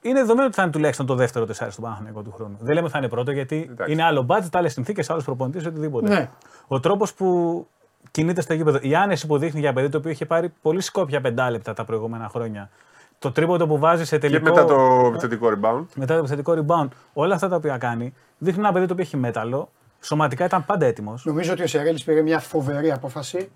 [0.00, 2.56] είναι δεδομένο ότι θα είναι τουλάχιστον το δεύτερο τεσσάρι στον Παναθηναϊκό του χρόνου.
[2.60, 3.92] Δεν λέμε ότι θα είναι πρώτο γιατί Εντάξει.
[3.92, 6.08] είναι άλλο budget, άλλες συνθήκες, άλλος προπονητής, οτιδήποτε.
[6.08, 6.30] Ναι.
[6.66, 7.66] Ο τρόπος που
[8.10, 11.20] κινείται στο γήπεδο, η άνεση που δείχνει για παιδί το οποίο είχε πάρει πολύ σκόπια
[11.20, 12.70] πεντάλεπτα τα προηγούμενα χρόνια.
[13.18, 14.44] Το τρίποντο που βάζει σε Και τελικό.
[14.44, 15.84] μετά το επιθετικό rebound.
[15.94, 19.16] μετά το επιθετικό rebound, όλα αυτά τα οποία κάνει, δείχνει ένα παιδί το οποίο έχει
[19.16, 21.24] μέταλλο, Σωματικά ήταν πάντα έτοιμος.
[21.24, 23.50] Νομίζω ότι ο Σερέλη πήρε μια φοβερή απόφαση.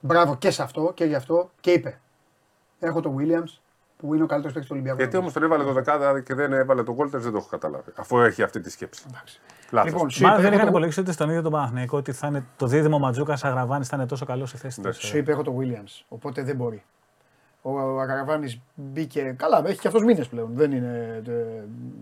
[0.00, 2.00] Μπράβο και σε αυτό και γι' αυτό και είπε.
[2.78, 3.58] Έχω τον Williams
[3.96, 4.98] που είναι ο καλύτερος παίκτης του Ολυμπιακού.
[4.98, 7.90] Γιατί όμως τον έβαλε το δεκάδα και δεν έβαλε τον Γόλτερ, δεν το έχω καταλάβει.
[7.96, 9.04] Αφού έχει αυτή τη σκέψη.
[9.70, 9.92] Λάθος.
[9.92, 12.12] Λοιπόν, σου Μάλλον είπε, δεν έχω είχαν τον- υπολογίσει ούτε στον ίδιο τον Παναθηναϊκό ότι
[12.12, 14.94] θα είναι το δίδυμο Ματζούκας Αγραβάνης θα είναι τόσο καλός στη θέση του.
[14.94, 16.04] Σου είπε έχω τον Williams.
[16.08, 16.82] Οπότε δεν μπορεί.
[17.62, 19.34] Ο, ο Αγαραβάνη μπήκε.
[19.38, 20.50] Καλά, έχει και αυτός μήνες πλέον.
[20.52, 21.30] Δεν είναι, ε,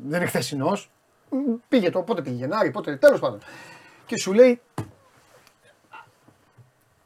[0.07, 0.91] δεν είναι χθεσινός.
[1.69, 2.97] Πήγε το, πότε πήγε, Γενάρη, πότε.
[2.97, 3.39] Τέλος πάντων.
[4.07, 4.61] Και σου λέει,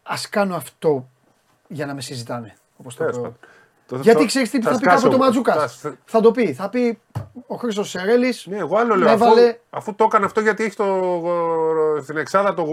[0.03, 1.09] Α κάνω αυτό
[1.69, 2.57] για να με συζητάνε.
[2.77, 3.49] Όπως το Τέλος προ- πάντων.
[3.87, 5.25] Το- Γιατί το- ξέρεις τι θα θα πει σκάσω κάποτε ο εγώ.
[5.25, 5.77] Ματζούκας.
[5.79, 6.53] Θα- Θα το πει.
[6.55, 7.01] Θα πει
[7.47, 8.47] ο Χρήστος Σερέλης.
[8.47, 9.07] Ναι, εγώ άλλο λέω.
[9.09, 9.59] με Αφού, έβαλε.
[9.71, 11.21] αφού το έκανε αυτό, γιατί έχει το,
[12.03, 12.67] στην εξάδα τον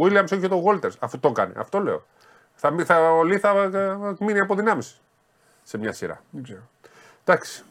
[0.00, 0.90] Williams όχι και τον Γόλτερ.
[0.98, 1.52] Αφού το έκανε.
[1.56, 2.04] Αυτό λέω.
[2.54, 5.00] Θα, μη- θα, ο Λί θα ε, μείνει από δυνάμεις
[5.62, 6.22] σε μια σειρά.
[6.30, 6.60] Δεν ξέρω.
[7.24, 7.62] Εντάξει.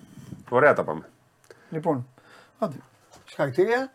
[0.49, 1.09] Ωραία τα πάμε.
[1.69, 2.07] Λοιπόν,
[2.59, 2.75] άντε.
[3.27, 3.91] Συγχαρητήρια.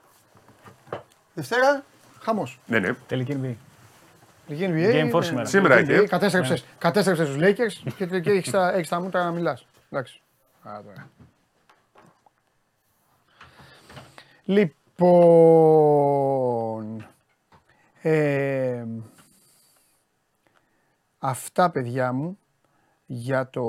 [1.34, 1.84] Δευτέρα,
[2.20, 2.60] χαμός.
[2.66, 2.94] Ναι, ναι.
[3.06, 3.58] Τελική
[4.48, 4.52] NBA.
[4.52, 4.92] Λίγη NBA.
[4.92, 5.46] Game four ναι, σήμερα.
[5.46, 6.06] Σήμερα Λίγη έχει, NBA, ε.
[6.06, 9.66] Κατέστρεψες, κατέστρεψες τους Lakers και, και έχεις, τα, έχεις τα μούτρα να μιλάς.
[9.90, 10.20] Εντάξει.
[10.62, 11.10] Α, τώρα.
[14.44, 15.86] Λοιπόν,
[18.02, 18.84] ε,
[21.18, 22.38] αυτά παιδιά μου
[23.06, 23.64] για το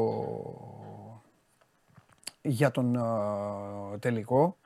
[2.41, 4.57] για τον ε, τελικό.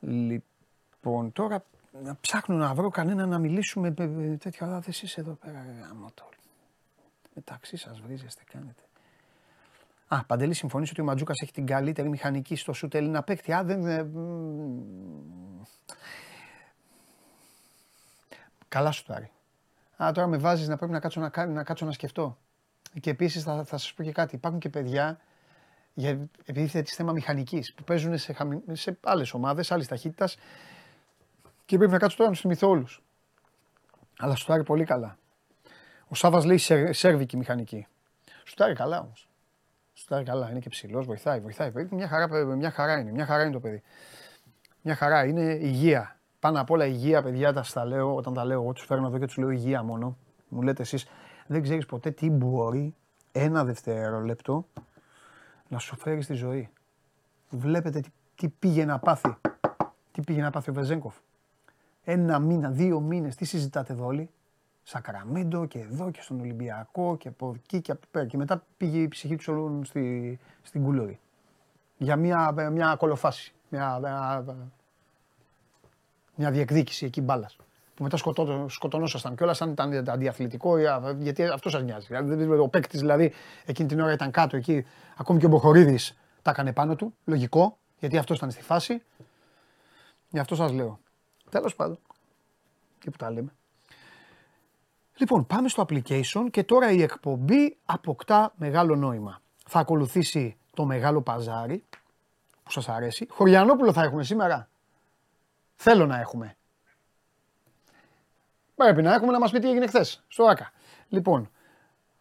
[0.00, 1.64] Λοιπόν, τώρα
[2.02, 5.64] να ψάχνω να βρω κανένα να μιλήσουμε με, με τέτοια, αλλά δεν εσείς εδώ πέρα
[5.66, 6.28] ρε γάμο το.
[7.34, 8.82] Μεταξύ σας βρίζεστε, κάνετε.
[10.08, 13.52] Α, Παντελή, συμφωνείς ότι ο Ματζούκας έχει την καλύτερη μηχανική στο σουτ Έλληνα παίκτη.
[13.52, 13.86] Α, δεν...
[13.86, 15.62] ε, μ,
[18.68, 19.30] Καλά σουτάρει.
[20.02, 22.38] Α, τώρα με βάζεις να πρέπει να κάτσω να, κα- να, κάτσω να σκεφτώ.
[23.00, 24.34] Και επίσης θα, θα σας πω και κάτι.
[24.34, 25.20] Υπάρχουν και παιδιά,
[25.94, 30.36] για, επειδή θέτεις θέμα μηχανικής, που παίζουν σε, χαμη, σε άλλες ομάδες, άλλης ταχύτητας
[31.66, 33.02] και πρέπει να κάτσω τώρα να τους θυμηθώ όλους.
[34.18, 35.18] Αλλά σουτάρει πολύ καλά.
[36.08, 37.86] Ο Σάβας λέει σερ, σέρβικη μηχανική.
[38.44, 39.28] Σουτάρει καλά όμως.
[39.94, 41.70] Σουτάρει καλά, είναι και ψηλός, βοηθάει, βοηθάει.
[41.70, 43.82] Παιδί, Μια χαρά, μια χαρά είναι, μια χαρά είναι το παιδί.
[44.82, 46.18] Μια χαρά είναι υγεία.
[46.40, 49.18] Πάνω απ' όλα υγεία, παιδιά, τα στα λέω, όταν τα λέω εγώ τους φέρνω εδώ
[49.18, 50.16] και τους λέω υγεία μόνο.
[50.48, 51.06] Μου λέτε εσείς,
[51.46, 52.94] δεν ξέρεις ποτέ τι μπορεί
[53.32, 54.66] ένα δευτερόλεπτο
[55.68, 56.70] να σου φέρει στη ζωή.
[57.50, 59.36] Βλέπετε τι, τι πήγε να πάθει.
[60.12, 61.14] Τι πήγε να πάθει ο Βεζέγκοφ.
[62.08, 64.30] Ένα μήνα, δύο μήνες, τι συζητάτε εδώ όλοι;
[64.82, 68.26] Σακραμέντο και εδώ και στον Ολυμπιακό και από εκεί και από πέρα.
[68.26, 71.20] Και μετά πήγε η ψυχή τους όλων στη, στην κουλούρη.
[71.96, 73.54] Για μια, μια κολοφάση.
[73.68, 74.44] Μια, μια,
[76.34, 77.56] μια διεκδίκηση εκεί μπάλας.
[77.94, 82.06] Που μετά σκοτώ, σκοτωνόσασταν κιόλας αν ήταν αντιαθλητικό, ή α- γιατί αυτό σας νοιάζει.
[82.06, 83.32] Δηλαδή, ο παίκτης δηλαδή
[83.64, 84.84] εκείνη την ώρα ήταν κάτω εκεί,
[85.16, 87.14] ακόμη και ο Μποχορίδης τα έκανε πάνω του.
[87.24, 89.02] Λογικό, γιατί αυτός ήταν στη φάση.
[90.30, 90.98] Γι' αυτό σας λέω.
[91.50, 91.98] Τέλος πάντων.
[92.98, 93.54] Και που τα λέμε.
[95.16, 99.40] Λοιπόν, πάμε στο application και τώρα η εκπομπή αποκτά μεγάλο νόημα.
[99.66, 101.84] Θα ακολουθήσει το μεγάλο παζάρι
[102.62, 103.26] που σας αρέσει.
[103.30, 104.68] Χωριανόπουλο θα έχουμε σήμερα.
[105.74, 106.56] Θέλω να έχουμε.
[108.74, 110.72] Πρέπει να έχουμε να μας πει τι έγινε χθες στο ΆΚΑ.
[111.08, 111.50] Λοιπόν,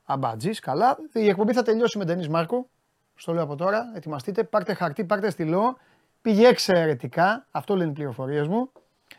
[0.05, 0.97] αμπατζής, καλά.
[1.13, 2.69] Η εκπομπή θα τελειώσει με Ντενής Μάρκο.
[3.15, 3.91] Στο λέω από τώρα.
[3.95, 5.77] Ετοιμαστείτε, πάρτε χαρτί, πάρτε στυλό.
[6.21, 7.47] Πήγε εξαιρετικά.
[7.51, 8.71] Αυτό λένε οι πληροφορίες μου.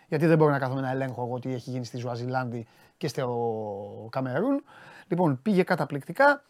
[0.09, 2.67] Γιατί δεν μπορώ να κάθομαι να ελέγχω εγώ τι έχει γίνει στη Ζουαζιλάνδη
[2.97, 4.65] και στο Καμερούν.
[5.09, 6.43] Λοιπόν, πήγε καταπληκτικά.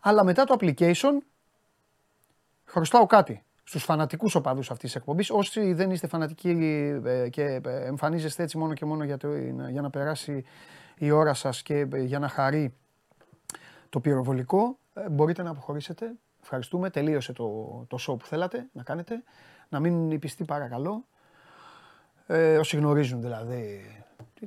[0.00, 1.18] Αλλά μετά το application
[2.64, 5.30] χρωστάω κάτι στους φανατικούς οπαδούς αυτής της εκπομπής.
[5.30, 6.48] Όσοι δεν είστε φανατικοί
[7.04, 9.36] ε, και ε, εμφανίζεστε έτσι μόνο και μόνο για, το,
[9.70, 10.44] για να περάσει
[10.98, 12.74] η ώρα σας και ε, για να χαρεί
[13.88, 16.12] το πυροβολικό, ε, μπορείτε να αποχωρήσετε.
[16.42, 16.90] Ευχαριστούμε.
[16.90, 17.44] Τελείωσε το,
[17.88, 19.22] το show που θέλατε να κάνετε.
[19.68, 21.04] Να μείνουν οι πιστοί παρακαλώ.
[22.26, 23.90] Ε, όσοι γνωρίζουν δηλαδή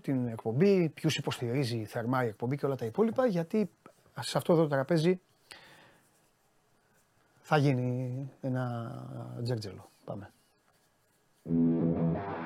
[0.01, 3.69] την εκπομπή, ποιους υποστηρίζει θερμά η εκπομπή και όλα τα υπόλοιπα, γιατί
[4.19, 5.19] σε αυτό εδώ το τραπέζι
[7.41, 8.91] θα γίνει ένα
[9.43, 9.89] τζέρτζελο.
[10.05, 10.31] Πάμε.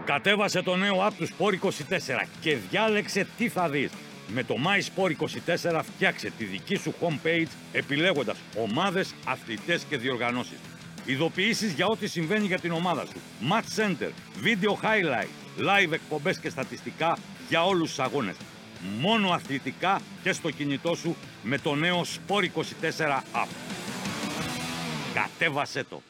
[0.05, 1.69] Κατέβασε το νέο app του Sport 24
[2.41, 3.91] και διάλεξε τι θα δεις.
[4.27, 5.11] Με το My Sport
[5.71, 10.59] 24 φτιάξε τη δική σου homepage επιλέγοντας ομάδες, αθλητές και διοργανώσεις.
[11.05, 13.21] Ειδοποιήσεις για ό,τι συμβαίνει για την ομάδα σου.
[13.49, 14.09] Match Center,
[14.43, 15.27] Video Highlight,
[15.59, 17.17] Live εκπομπές και στατιστικά
[17.49, 18.35] για όλους τους αγώνες.
[18.99, 23.47] Μόνο αθλητικά και στο κινητό σου με το νέο Sport 24 app.
[25.13, 26.01] Κατέβασέ το!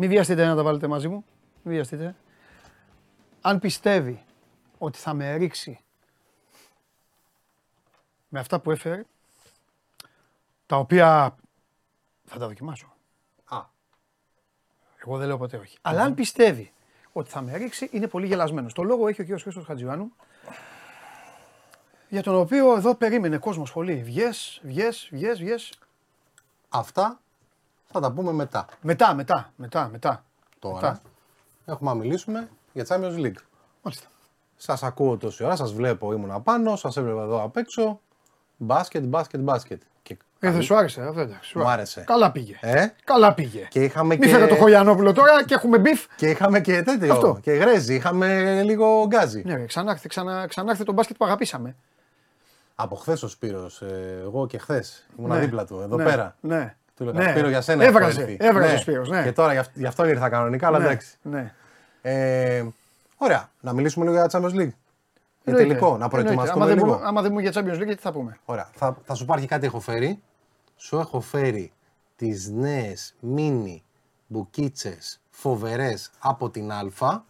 [0.00, 1.24] Μην βιαστείτε να τα βάλετε μαζί μου.
[1.62, 2.16] Μην βιαστείτε.
[3.40, 4.24] Αν πιστεύει
[4.78, 5.78] ότι θα με ρίξει
[8.28, 9.04] με αυτά που έφερε,
[10.66, 11.36] τα οποία
[12.24, 12.92] θα τα δοκιμάσω.
[13.44, 13.64] Α.
[15.04, 15.78] Εγώ δεν λέω ποτέ όχι.
[15.82, 16.72] Αλλά αν πιστεύει
[17.12, 18.72] ότι θα με ρίξει, είναι πολύ γελασμένος.
[18.72, 19.40] Το λόγο έχει ο κ.
[19.40, 20.12] Χρήστος Χατζιβάνου,
[22.08, 24.02] για τον οποίο εδώ περίμενε κόσμος πολύ.
[24.02, 25.78] Βγες, βγες, βγες, βγες.
[26.68, 27.20] Αυτά
[27.92, 28.66] θα τα πούμε μετά.
[28.80, 30.24] Μετά, μετά, μετά, μετά.
[30.58, 31.00] Τώρα Μετά.
[31.64, 33.40] έχουμε να μιλήσουμε για Champions League.
[33.82, 34.06] Μάλιστα.
[34.56, 38.00] Σας ακούω τόση ώρα, σας βλέπω, ήμουν απάνω, σας έβλεπα εδώ απ' έξω.
[38.56, 39.82] Μπάσκετ, μπάσκετ, μπάσκετ.
[40.02, 41.48] Και, Ε, δεν σου άρεσε, αυτό εντάξει.
[41.50, 42.00] σου Μου άρεσε.
[42.06, 42.58] Καλά πήγε.
[42.60, 43.66] ε, Καλά πήγε.
[43.70, 44.28] και είχαμε Μη και.
[44.32, 46.06] φέρε το Χωριανόπουλο τώρα και έχουμε beef.
[46.16, 47.12] Και είχαμε και τέτοιο.
[47.12, 47.38] Αυτό.
[47.42, 49.42] Και γρέζι, είχαμε λίγο γκάζι.
[49.46, 51.76] Ναι, ρε, ξανάρθε, ξανά, ξανάρθε το μπάσκετ που αγαπήσαμε.
[52.74, 55.38] Από χθες ο Σπύρος, ε, εγώ και χθες ήμουν Ναι.
[55.38, 56.36] δίπλα του, εδώ Ναι, πέρα.
[56.40, 56.76] Ναι.
[56.98, 57.30] Του λέγα, Ναι.
[57.30, 57.84] Σπύρο για σένα.
[57.84, 58.36] έχω Έβραζε, έρθει».
[58.40, 58.74] έβραζε Ναι.
[58.74, 59.22] ο Σπύρος, ναι.
[59.22, 61.16] Και τώρα γι' αυτό, γι' αυτό ήρθα κανονικά, αλλά ναι, εντάξει.
[61.22, 61.54] Ναι.
[62.02, 62.64] Ε,
[63.16, 64.72] ωραία, να μιλήσουμε λίγο για Champions League.
[65.42, 66.08] Για Εννοείται, τελικό, να εννοείται.
[66.08, 66.94] προετοιμαστούμε Άμα δεν λίγο.
[66.96, 68.68] πούμε- Άμα δεν μου για Champions League, τι θα πούμε; Ωραία.
[68.74, 70.22] Θα, θα σου πάρει κάτι έχω φέρει.
[70.76, 71.72] Σου έχω φέρει
[72.16, 73.82] τις νέες μίνι
[74.26, 77.22] μπουκίτσες φοβερές από την Α.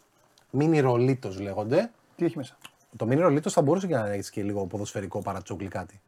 [0.51, 1.91] Μίνι ρολίτος λέγονται.
[2.17, 2.57] Τι έχει μέσα;
[2.97, 6.01] Το μίνι ρολίτος θα μπορούσε και να έχει και λίγο ποδοσφαιρικό παρατσόκλι κάτι.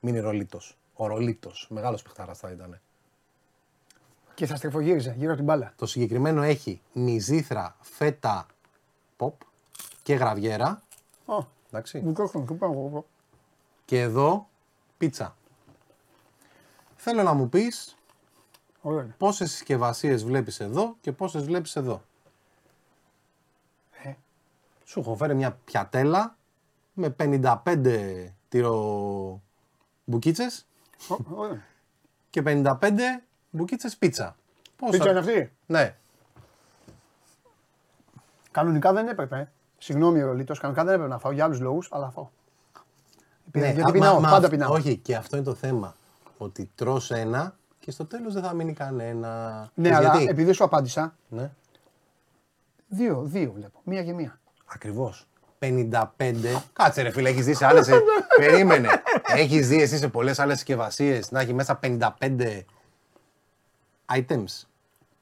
[0.00, 0.76] Μίνι ρολίτος.
[0.94, 1.66] Ο ρολίτος.
[1.70, 2.80] Μεγάλος παιχτάρας θα ήταν.
[4.38, 5.72] Και θα στρεφογύριζε γύρω από την μπάλα.
[5.76, 8.46] Το συγκεκριμένο έχει μυζήθρα, φέτα,
[9.16, 9.32] pop
[10.02, 10.82] και γραβιέρα.
[11.26, 12.00] Ω, Εντάξει.
[12.00, 13.06] μικρόφωνο, και πάνω εγώ.
[13.84, 14.48] Και εδώ
[14.98, 15.36] πίτσα.
[16.96, 17.96] Θέλω να μου πεις
[18.82, 19.14] Ωραίο είναι.
[19.18, 22.02] πόσες συσκευασίες βλέπεις εδώ και πόσες βλέπεις εδώ.
[24.02, 24.12] Ε.
[24.84, 26.36] Σου έχω φέρει μια πιατέλα
[26.92, 30.66] με 55 τυρομπουκίτσες
[31.08, 31.60] Ω, ωραίο.
[32.30, 34.36] και 55 μπουκίτσες πίτσα.
[34.76, 34.90] Πόσα...
[34.92, 35.96] Πίτσα είναι αυτή; Ναι.
[38.50, 39.36] Κανονικά δεν έπρεπε.
[39.38, 39.48] ε.
[39.78, 42.28] Συγγνώμη, Ρολίτο, κανονικά δεν έπρεπε να φάω για άλλους λόγους, αλλά φάω.
[43.50, 43.72] Πήρα, ναι.
[43.72, 44.72] γιατί α, πεινάω, μα- μα πάντα αυ- πεινάω.
[44.72, 45.94] Όχι, και αυτό είναι το θέμα.
[46.38, 49.60] Ότι τρως ένα και στο τέλος δεν θα μείνει κανένα.
[49.74, 51.50] Ναι, Ξέρεις αλλά γιατί; επειδή σου απάντησα, Ναι.
[52.88, 53.80] δύο, δύο βλέπω.
[53.84, 54.40] Μία και μία.
[54.66, 55.26] Ακριβώς.
[55.58, 56.62] 55.
[56.72, 57.80] Κάτσε ρε φίλε, έχεις δει σε άλλε.
[58.36, 58.88] Περίμενε.
[59.26, 62.64] Έχεις δει εσύ σε πολλές άλλες συσκευασίες να έχει μέσα 55
[64.14, 64.62] items.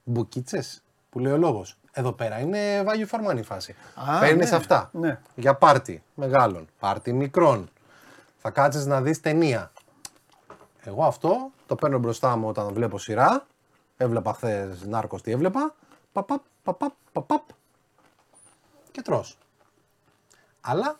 [0.03, 1.77] Μπουκίτσες που λέει ο λόγος.
[1.91, 3.75] Εδώ πέρα είναι value for money φάση.
[3.95, 4.89] Α, Παίρνει ναι, αυτά.
[4.93, 5.19] ναι.
[5.35, 7.69] Για πάρτι μεγάλων, πάρτι μικρών.
[8.37, 9.71] Θα κάτσεις να δεις ταινία.
[10.83, 13.45] Εγώ αυτό το παίρνω μπροστά μου όταν βλέπω σειρά.
[13.97, 15.75] Έβλεπα χθες Νάρκος τι έβλεπα.
[16.11, 17.43] Παπαπ, παπαπ, παπαπ.
[18.91, 19.37] Και τρως.
[20.61, 20.99] Αλλά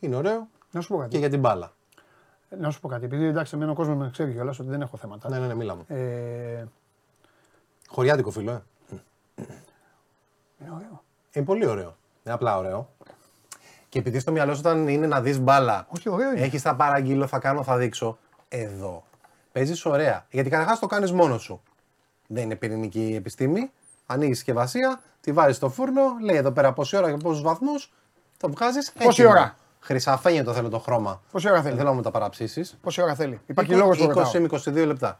[0.00, 1.18] είναι ωραίο Να σου πω και κάτι.
[1.18, 1.72] για την μπάλα.
[2.58, 3.04] Να σου πω κάτι.
[3.04, 5.28] Επειδή εντάξει, εμένα ο κόσμος με ξέρει κιόλας ότι δεν έχω θέματα.
[5.28, 5.84] Ναι, ναι, ναι, μίλα μου.
[5.88, 6.64] Ε,
[7.92, 8.62] Χωριάτικο φίλο, ε.
[10.60, 11.02] είναι ωραίο.
[11.32, 11.96] Είναι πολύ ωραίο.
[12.24, 12.88] Είναι απλά ωραίο.
[13.88, 16.40] Και επειδή στο μυαλό σου όταν είναι να δεις μπάλα, Όχι, ωραίο είναι.
[16.40, 18.18] έχεις θα παραγγείλω, θα κάνω, θα δείξω.
[18.48, 19.04] Εδώ.
[19.52, 20.26] Παίζεις ωραία.
[20.30, 21.62] Γιατί καταρχάς το κάνεις μόνος σου.
[22.26, 23.70] Δεν είναι πυρηνική επιστήμη.
[24.06, 27.92] Ανοίγεις συσκευασία, τη βάζεις στο φούρνο, λέει εδώ πέρα πόση ώρα και πόσους βαθμούς,
[28.36, 28.92] το βγάζεις.
[28.92, 29.28] Πόση έτοιμο.
[29.30, 31.22] ώρα; Χρυσαφένιο το θέλω το χρώμα.
[31.32, 31.76] Πόση ώρα Δεν θέλει.
[31.76, 32.78] θέλω να μου τα παραψήσεις.
[32.82, 34.40] Πόση ώρα θέλει; Υπάρχει λόγος που 20 ρωτάω.
[34.40, 34.48] με
[34.82, 35.18] 22 λεπτά.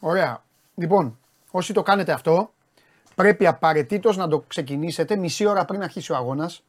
[0.00, 0.42] Ωραία.
[0.74, 1.18] Λοιπόν,
[1.52, 2.52] όσοι το κάνετε αυτό,
[3.14, 6.62] πρέπει απαραίτητος να το ξεκινήσετε μισή ώρα πριν αρχίσει ο αγώνας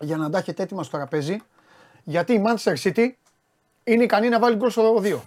[0.00, 1.42] για να τα έχετε έτοιμα στο τραπέζι.
[2.04, 3.08] Γιατί η Manchester City
[3.84, 5.20] είναι ικανή να βάλει γκολ στο 2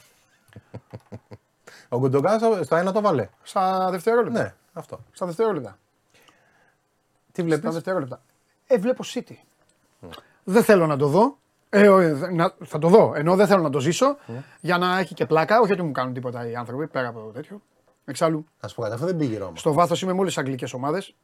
[1.89, 3.29] Ο Γκουντογκάν στο- στο ένα το βάλε.
[3.43, 4.41] στα δευτερόλεπτα.
[4.41, 4.99] Ναι, αυτό.
[5.11, 5.77] Στα δευτερόλεπτα.
[7.31, 7.73] Τι Στα βλέπεις.
[7.73, 8.21] δευτερόλεπτα.
[8.67, 9.35] Ε, βλέπω City.
[10.43, 11.37] Δεν θέλω να το δω.
[11.69, 14.17] Ε, ο- ε, να- θα το δω, ενώ δεν θέλω να το ζήσω
[14.61, 15.59] για να έχει και πλάκα.
[15.59, 17.61] Όχι ότι μου κάνουν τίποτα οι άνθρωποι πέρα από τέτοιο.
[18.05, 19.55] Εξάλλου, Να σου πω κάτι, αυτό δεν πήγε η Ρώμα.
[19.55, 21.15] στο βάθος είμαι με όλες τις αγγλικές ομάδες.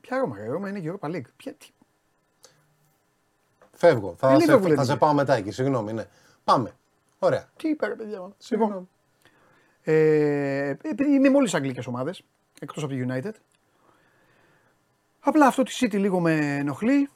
[0.00, 1.22] Ποια Ρώμα, ρε, η Ρώμα είναι η Europa League.
[1.36, 1.66] Ποια, τι,
[3.72, 4.14] Φεύγω.
[4.18, 5.00] Θα, Ε, σε, Liverpool θα σε είναι.
[5.00, 5.50] πάω μετά εκεί.
[5.50, 6.04] Συγγνώμη, ναι.
[6.44, 6.72] Πάμε.
[7.18, 7.48] Ωραία.
[7.56, 8.20] τι είπε, ρε παιδιά.
[8.20, 8.34] μου.
[8.38, 8.72] Συγγνώμη.
[8.72, 8.88] Λοιπόν,
[9.82, 12.22] ε, επειδή είμαι με όλες τις αγγλικές ομάδες,
[12.60, 13.32] εκτός από τη United.
[15.20, 17.08] Απλά αυτό τη City λίγο με ενοχλεί.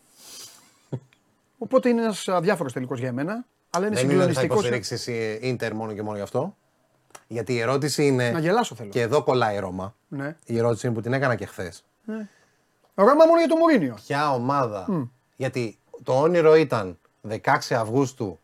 [1.59, 3.45] Οπότε είναι ένας αδιάφορος τελικός για μένα.
[3.71, 4.57] Αλλά είναι Δεν είναι ότι θα συγκλονιστικός.
[4.57, 6.57] υποστηρίξεις εσύ Ίντερ μόνο και μόνο γι' αυτό;
[7.29, 8.31] Γιατί η ερώτηση είναι.
[8.31, 8.91] Να γελάσω θέλω.
[8.91, 9.95] Και εδώ κολλάει η Ρώμα.
[10.09, 10.37] Ναι.
[10.45, 11.85] Η ερώτηση είναι που την έκανα και χθες.
[12.95, 13.95] Ρώμα μόνο για το Μουρίνιο.
[14.07, 15.09] Ποια ομάδα.
[15.37, 16.99] Γιατί το όνειρο ήταν
[17.29, 17.39] 16
[17.71, 18.39] Αυγούστου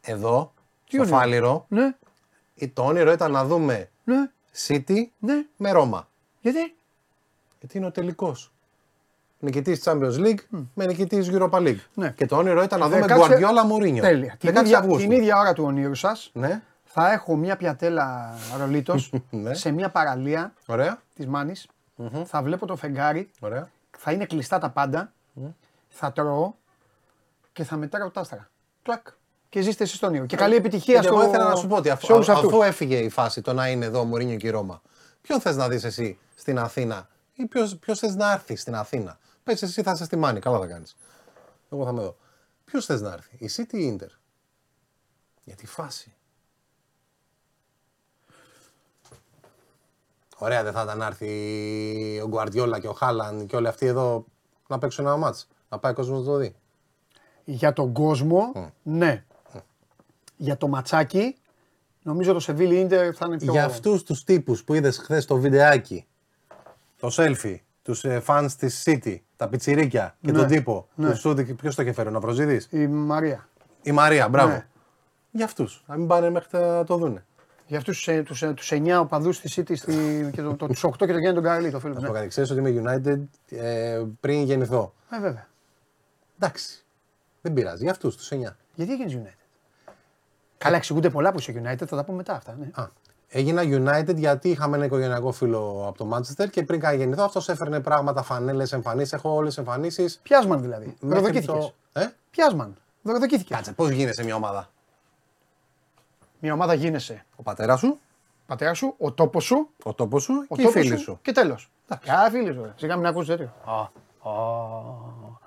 [0.00, 0.52] εδώ,
[0.84, 1.66] Τι στο όνειρο; Φάληρο.
[1.68, 1.94] Ναι,
[2.72, 4.30] Το όνειρο ήταν να δούμε ναι,
[4.66, 5.44] City ναι.
[5.56, 6.08] με Ρώμα.
[6.40, 6.74] Γιατί;
[7.58, 8.52] Γιατί είναι ο τελικός.
[9.38, 11.80] Νικητής Champions League με νικητής Europa League.
[11.94, 12.10] Ναι.
[12.10, 14.00] Και το όνειρο ήταν να δούμε 16 Guardiola Mourinho.
[14.00, 14.36] Τέλεια.
[14.38, 15.08] Την 16 ίδια, Αυγούστου.
[15.08, 16.62] την ίδια ώρα του ονείρου σας Ναι.
[16.94, 19.54] Θα έχω μια πιατέλα ρολίτος Ναι.
[19.54, 21.02] σε μια παραλία Ωραία.
[21.14, 21.52] της μανη
[22.24, 23.30] Θα βλέπω το φεγγάρι.
[23.40, 23.70] Ωραία.
[23.98, 25.12] Θα είναι κλειστά τα πάντα.
[25.88, 26.52] Θα τρώω
[27.52, 28.50] και θα μετράω τα άστρα.
[28.82, 29.06] Κλακ.
[29.48, 30.26] Και ζήστε εσείς στον ήλιο.
[30.26, 31.14] Και καλή επιτυχία Και στο...
[31.14, 32.48] εγώ ήθελα να σου πω ότι αφού, σε όλους α- αυτούς.
[32.52, 34.82] αφού έφυγε η φάση το να είναι εδώ ο Μουρίνιο και η Ρώμα,
[35.20, 37.46] ποιον θες να δεις εσύ στην Αθήνα ή
[37.80, 40.96] ποιος θες να έρθει στην Αθήνα; Πες εσύ θα είσαι στη Μάνη, καλά θα κάνεις.
[41.70, 42.16] Εγώ θα είμαι εδώ.
[42.64, 44.10] Ποιος θες να έρθει, η City ή η Inter;
[45.44, 46.14] Για τη φάση.
[50.44, 54.24] Ωραία δεν θα ήταν να έρθει ο Γκουαρδιόλα και ο Χάλαν και όλοι αυτοί εδώ
[54.68, 55.48] να παίξουν ένα μάτς.
[55.68, 56.54] Να πάει ο κόσμος να το δει.
[57.44, 59.24] Για τον κόσμο, ναι.
[60.36, 61.36] Για το ματσάκι,
[62.02, 63.52] νομίζω το Σεβίλη Ίντερ θα είναι πιο...
[63.52, 66.06] Για αυτούς τους τύπους που είδες χθες το βιντεάκι,
[67.00, 71.10] το selfie, τους ε, fans της City, τα πιτσιρίκια και Ναι, τον τύπο, ναι.
[71.10, 73.48] που σου, ποιος το είχε φέρει, ο Ναυροζίδης, Η Μαρία.
[73.82, 74.52] η Μαρία, μπράβο.
[74.52, 74.66] Ναι.
[75.30, 77.24] Για αυτούς, να μην πάνε μέχρι να το δούνε.
[77.72, 80.90] Για αυτούς τους τους, τους 9 οπαδούς της City στη, και το, το, τους 8
[80.98, 81.92] και τον Γιάννη τον Καραλή, το φίλο.
[81.94, 82.06] Να Ναι.
[82.06, 83.20] σου πω κάτι, ξέρεις ότι είμαι United
[83.56, 84.92] ε, πριν γεννηθώ.
[85.10, 85.46] Ε, βέβαια.
[86.38, 86.84] Εντάξει,
[87.40, 88.56] δεν πειράζει, για αυτούς τους 9.
[88.74, 89.90] Γιατί έγινες United;
[90.58, 92.56] Καλά, εξηγούνται πολλά που είσαι United, θα τα πούμε μετά αυτά.
[92.60, 92.70] Ναι.
[92.74, 92.88] Α,
[93.28, 97.48] έγινα United γιατί είχαμε ένα οικογενειακό φίλο από το Manchester και πριν καν γεννηθώ αυτός
[97.48, 100.18] έφερνε πράγματα, φανέλες, εμφανίσεις, έχω όλες τις εμφανίσεις.
[100.22, 100.84] Πιάσμαν δηλαδή.
[101.00, 101.52] μέχρι Δωροδοκήθηκε.
[101.52, 102.76] το- Ε; Πιάσμαν.
[103.02, 103.54] Δωροδοκήθηκε.
[103.54, 104.70] Κάτσε, πώς γίνεσαι μια ομάδα;
[106.44, 107.24] Μια ομάδα γίνεσαι.
[107.36, 107.98] Ο πατέρας σου,
[108.46, 111.18] Πατέρας σου, ο τόπος σου, ο τόπος σου ο και οι τόπος φίλοι σου.
[111.22, 111.70] Και τέλος.
[112.00, 112.62] Ποια φίλοι σου.
[112.62, 112.72] ρε.
[112.76, 113.52] Σιγά μην ακούσει τέτοιο.
[113.64, 113.90] Α, α,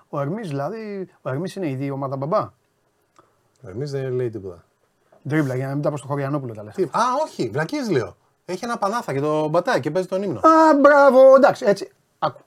[0.09, 1.09] ο Ερμής δηλαδή.
[1.21, 2.49] Ο Ερμής είναι η ομάδα μπαμπά.
[3.67, 4.63] Εμείς δεν λέει τίποτα.
[5.27, 6.69] Ντρίμπλα για να μην τα πω στο Χωριανόπουλο τα λε.
[6.71, 8.15] Τι, α, όχι, βλακίες λέω.
[8.45, 10.39] Έχει ένα πανάθα και το μπατάει και παίζει τον ύμνο.
[10.39, 11.91] Α, μπράβο, εντάξει, έτσι.
[12.19, 12.41] Άκου.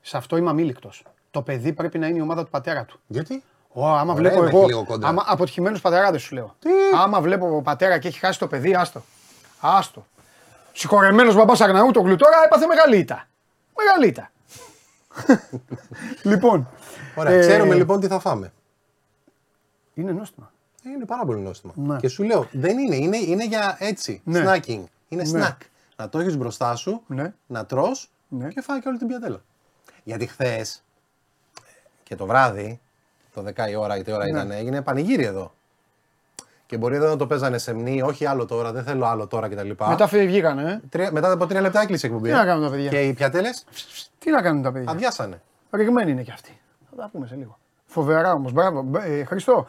[0.00, 1.04] Σε αυτό είμαι αμήλικτος.
[1.30, 3.00] Το παιδί πρέπει να είναι η ομάδα του πατέρα του.
[3.06, 3.42] Γιατί;
[3.72, 4.58] Ω, άμα Ωραία, βλέπω με εγώ.
[4.58, 5.08] έχει λίγο κοντά.
[5.08, 6.56] Άμα, αποτυχημένους πατεράδες σου λέω.
[6.94, 9.02] Άμα βλέπω πατέρα και έχει χάσει το παιδί, άστο.
[9.60, 10.06] Άστο.
[10.72, 13.28] Συγχωρεμένος μπαμπάς Αγναού το γλουτόρα έπαθε μεγάλη ήττα.
[13.76, 14.30] Μεγάλη ήττα.
[16.30, 16.68] λοιπόν.
[17.14, 18.52] Ωραία, ε, ξέρουμε λοιπόν τι θα φάμε.
[19.94, 20.52] Είναι νόστιμα.
[20.84, 21.72] Είναι πάρα πολύ νόστιμο.
[21.76, 21.96] Ναι.
[21.96, 24.44] Και σου λέω, δεν είναι, είναι, είναι για έτσι, Ναι.
[24.46, 24.82] snacking.
[25.08, 25.46] Είναι Ναι.
[25.48, 25.56] snack.
[25.96, 27.32] Να το έχεις μπροστά σου, Ναι.
[27.46, 28.48] να τρως Ναι.
[28.48, 29.42] και φάει και όλη την πιατέλα.
[30.04, 30.82] Γιατί χθες
[32.02, 32.80] και το βράδυ,
[33.34, 34.30] το 10 η ώρα ή τι ώρα Ναι.
[34.30, 35.52] ήταν, έγινε πανηγύρι εδώ.
[36.66, 39.48] Και μπορεί εδώ να το παίζανε σε μνή, όχι άλλο τώρα, δεν θέλω άλλο τώρα
[39.48, 39.68] κτλ.
[39.88, 40.70] Μετά φε- βγήκανε.
[40.70, 40.80] Ε.
[40.88, 42.28] Τρία- μετά από τρία λεπτά έκλεισε η εκπομπή.
[42.28, 42.38] Τι ε.
[42.38, 43.64] να κάνουν τα παιδιά; Και οι πιατέλες;
[44.18, 45.42] Τι να κάνουν τα παιδιά; αδειάσανε.
[45.70, 46.60] Ρηγμένοι είναι κι αυτοί.
[46.90, 47.58] Θα τα πούμε σε λίγο.
[47.86, 48.52] Φοβερά όμως.
[48.52, 48.82] Μπράβο.
[48.82, 49.66] Μπ- Ε, Χριστό.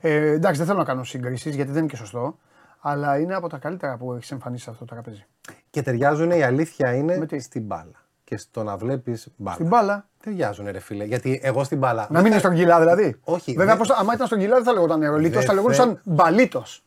[0.00, 2.38] Ε, εντάξει, δεν θέλω να κάνω συγκρίσεις γιατί δεν είναι και σωστό.
[2.80, 5.26] Αλλά είναι από τα καλύτερα που έχεις εμφανίσει σε αυτό το τραπέζι.
[5.70, 8.02] Και ταιριάζουν, η αλήθεια είναι, Με τι; στην μπάλα.
[8.24, 9.54] Και στο να βλέπεις μπάλα.
[9.54, 10.07] Στην μπάλα.
[10.22, 11.04] Ταιριάζουν, ρε φίλε.
[11.04, 12.06] Γιατί εγώ στην μπάλα.
[12.10, 13.16] Να μην είναι στον κιλά δηλαδή.
[13.24, 15.88] Όχι, Βέβαια, δεν- πώς, άμα ήταν στον κιλά δεν θα λεγόταν νερολίτο, Δεν θα λεγόταν
[15.88, 16.82] θε- μπαλίτος.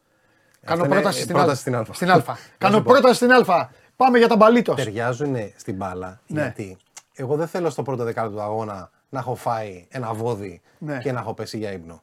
[0.65, 1.55] Κάνω είναι πρόταση η στην πρόταση Α.
[1.61, 1.85] στην Α.
[1.93, 2.15] Στην Α.
[2.15, 2.23] Να
[2.57, 2.91] Κάνω σου πω.
[2.91, 3.69] πρόταση στην Α.
[3.95, 4.75] Πάμε για τα μπαλίτος.
[4.75, 6.19] ταιριάζουν στην μπάλα.
[6.27, 6.41] Ναι.
[6.41, 6.77] Γιατί
[7.13, 10.97] εγώ δεν θέλω στο πρώτο δεκάλεπτο του αγώνα να έχω φάει ένα βόδι Ναι.
[10.97, 12.01] και να έχω πέσει για ύπνο.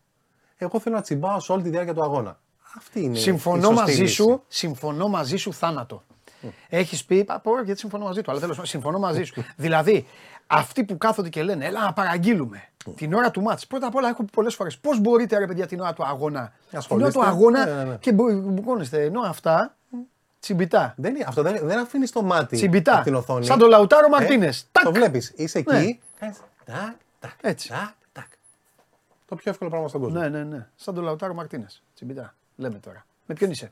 [0.57, 2.39] Εγώ θέλω να τσιμπάω σε όλη τη διάρκεια του αγώνα.
[2.77, 4.15] Αυτή είναι η Συμφωνώ σωστή μαζί λύση.
[4.15, 6.03] σου, συμφωνώ μαζί σου θάνατο.
[6.69, 9.45] Έχεις πει, πα, πω, γιατί συμφωνώ μαζί του, αλλά τέλος συμφωνώ μαζί σου.
[9.57, 10.07] δηλαδή,
[10.51, 12.63] αυτοί που κάθονται και λένε, έλα να παραγγείλουμε
[12.97, 13.67] την ώρα του μάτς.
[13.67, 16.41] Πρώτα απ' όλα, έχω πει πολλές φορές, πώς μπορείτε ρε παιδιά την ώρα του αγώνα;
[16.41, 17.13] Την ώρα Ασχολείστε.
[17.13, 17.97] του αγώνα Ναι, ναι, ναι.
[17.97, 19.03] και μπο- μπουκώνεστε.
[19.05, 19.77] Ενώ αυτά,
[20.41, 20.95] τσιμπιτά.
[20.97, 22.95] Δεν, είναι- αυτό δεν, δεν αφήνεις το μάτι Τσιμπιτά.
[22.95, 23.45] από την οθόνη.
[23.45, 24.69] Σαν το Λαουτάρο Ε, Μαρτίνες.
[24.73, 24.85] Τάκ.
[24.85, 25.33] Το βλέπεις.
[25.37, 25.73] Είσαι εκεί.
[25.75, 25.99] Ναι.
[26.19, 27.69] κάνεις τάκ, τάκ, Έτσι.
[27.69, 28.27] τάκ, τάκ.
[29.27, 30.19] Το πιο εύκολο πράγμα στον κόσμο.
[30.21, 30.67] Ναι, ναι, ναι.
[30.77, 31.83] Σαν το Λαουτάρο Μαρτίνες.
[31.95, 32.35] Τσιμπιτά.
[32.57, 33.07] Λέμε τώρα.
[33.27, 33.71] Με ποιον είσαι;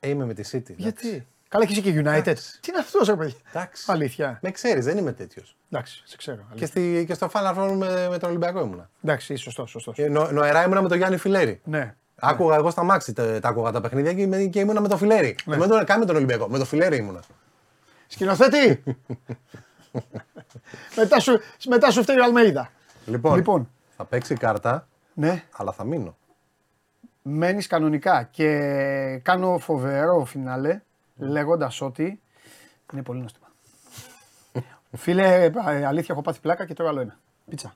[0.00, 0.54] Ε, είμαι με τη City.
[0.54, 0.74] εντάξει.
[0.82, 1.26] Γιατί.
[1.52, 2.06] Καλά, και είσαι και United.
[2.06, 2.60] Εντάξει.
[2.60, 3.36] Τι είναι αυτός, ρε παιδιά.
[3.52, 3.84] Εντάξει.
[3.86, 4.38] Αλήθεια.
[4.42, 5.56] Με ξέρεις, δεν είμαι τέτοιος.
[5.70, 6.36] Εντάξει, σε ξέρω.
[6.36, 6.66] Και, αλήθεια.
[6.66, 8.90] στη, και στο Final Four με, με τον Ολυμπιακό ήμουνα.
[9.04, 9.94] Εντάξει, σωστός, σωστός.
[9.94, 11.60] Και νο, νοερά ήμουνα με τον Γιάννη Φιλέρη.
[11.64, 11.94] Ναι.
[12.20, 14.98] Άκουγα εγώ στα μάξι τα, τα άκουγα τα παιχνίδια και, είμαι- και ήμουνα με τον
[14.98, 15.36] Φιλέρη.
[15.44, 15.56] Ναι.
[15.56, 16.48] Με τον, καν με τον Ολυμπιακό.
[16.48, 17.20] Με τον Φιλέρη ήμουνα.
[18.06, 18.82] Σκηνοθέτη!
[20.96, 22.70] μετά, σου, μετά σου φταίει ο Αλμέιδα.
[23.06, 23.70] Λοιπόν, Λοιπόν.
[23.96, 26.16] θα παίξει κάρτα, Ναι, αλλά θα μείνω.
[27.22, 28.46] μένεις κανονικά και
[29.22, 30.80] κάνω φοβερό φινάλε
[31.16, 32.22] λέγοντας ότι
[32.92, 33.46] είναι πολύ νόστιμα.
[34.96, 37.18] Φίλε, ε, αλήθεια έχω πάθει πλάκα και τώρα άλλο ένα.
[37.48, 37.74] Πίτσα.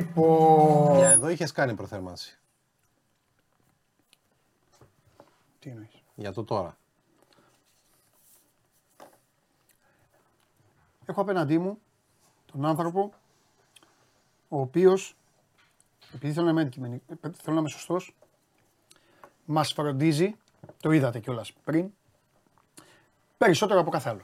[0.00, 0.96] Λοιπόν.
[0.96, 2.38] Για εδώ είχες κάνει προθέρμανση.
[5.58, 6.76] Τι εννοείς; Για το τώρα.
[11.06, 11.78] Έχω απέναντί μου
[12.52, 13.12] τον άνθρωπο
[14.48, 15.16] ο οποίος,
[16.14, 18.14] επειδή θέλω να είμαι, αντικειμενικ- ε, θέλω να είμαι σωστός,
[19.44, 20.36] μας φροντίζει,
[20.80, 21.90] το είδατε κιόλας πριν,
[23.38, 24.22] περισσότερο από κάθε άλλο.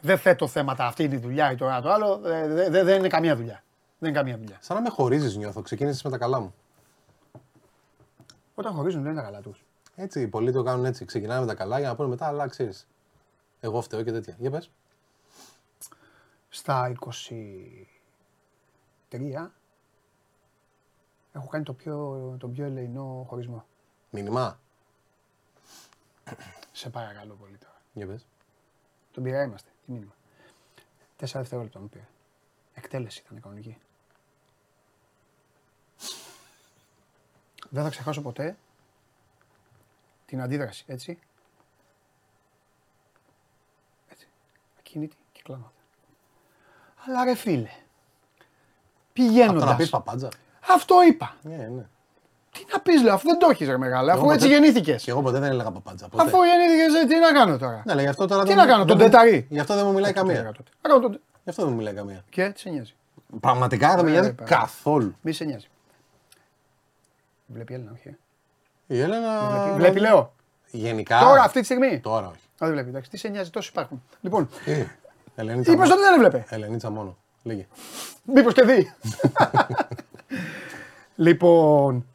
[0.00, 2.82] Δεν θέτω θέματα αυτή είναι η δουλειά ή το ένα το άλλο, ε, δε- δε-
[2.84, 3.62] δεν είναι καμία δουλειά.
[3.98, 4.58] Δεν είναι καμία δουλειά.
[4.60, 5.62] Σαν να με χωρίζεις, νιώθω.
[5.62, 6.54] Ξεκίνησες με τα καλά μου.
[8.54, 9.64] Όταν χωρίζουν δεν είναι τα καλά τους.
[9.94, 11.04] Έτσι, οι πολλοί το κάνουν έτσι.
[11.04, 12.86] Ξεκινάμε με τα καλά για να πούνε μετά, αλλά ξέρεις.
[13.60, 14.36] Εγώ φταίω και τέτοια.
[14.38, 14.70] Για πες.
[16.48, 16.92] Στα
[19.10, 19.50] 23
[21.32, 23.64] έχω κάνει το πιο, το πιο ελεηνό χωρισμό.
[24.10, 24.60] Μήνυμα.
[26.72, 27.80] Σε παρακαλώ πολύ τώρα.
[27.92, 28.26] Για πες.
[29.12, 29.70] Τον πειρά είμαστε.
[29.84, 30.12] Τι μήνυμα.
[31.16, 32.08] Τέσσερα δευτερόλεπτα μου πήρε.
[32.74, 33.78] Εκτέλεση ήταν κανονική.
[37.68, 38.56] Δεν θα ξεχάσω ποτέ
[40.26, 40.84] την αντίδραση.
[40.86, 41.18] Έτσι.
[44.08, 44.26] Έτσι.
[44.78, 45.72] Ακίνητη και κλάματα.
[47.06, 47.68] Αλλά ρε φίλε.
[47.68, 49.76] Αυτό να Πηγαίνοντας.
[49.76, 50.28] πεις παπάντζα.
[50.68, 51.36] Αυτό είπα.
[51.42, 51.86] Ναι, ναι.
[52.52, 55.02] Τι να πεις λέω, αφού δεν το έχεις ρε μεγάλα, αφού Εγώ έτσι ποτέ- γεννήθηκες.
[55.02, 56.08] Και εγώ ποτέ δεν έλεγα παπάντζα.
[56.08, 56.22] Ποτέ.
[56.22, 58.62] Αφού γεννήθηκες, ε, τι να κάνω τώρα; Ναι, αλλά γι' αυτό τώρα Τι δεν να
[58.62, 59.46] μου- κάνω, δεν τον μου- τεταρί.
[59.50, 60.52] Γι' αυτό δεν μου μιλάει Τι έλεγα καμία.
[60.52, 60.70] τότε.
[60.82, 62.24] Να κάνω τον- Γι' αυτό δεν μου μιλάει καμία.
[62.30, 62.94] Και τι σε νοιάζει.
[63.40, 64.50] Πραγματικά δεν με Ναι, νοιάζει ρε, πάρα.
[64.60, 65.16] καθόλου.
[65.20, 65.66] Μη σε νοιάζει.
[67.52, 68.08] Βλέπει η Έλληνα, όχι.
[68.08, 68.16] ε.
[68.86, 69.48] Η Έλενα.
[69.50, 70.32] Βλέπει, βλέπει, λέω.
[70.70, 71.20] Γενικά.
[71.20, 72.00] Τώρα, αυτή τη στιγμή.
[72.00, 72.36] Τώρα όχι.
[72.36, 73.10] Α, δεν βλέπει, εντάξει.
[73.10, 74.02] Τι σε νοιάζει, τόσοι υπάρχουν.
[74.20, 74.84] Λοιπόν, Ε,
[75.34, 76.00] Ελενίτσα είπες μόνο.
[76.00, 76.46] ότι δεν έβλεπε.
[76.54, 77.16] Ελενίτσα μόνο.
[77.42, 77.66] Λέγε.
[78.24, 78.92] Μήπως και δει.
[81.16, 82.06] λοιπόν,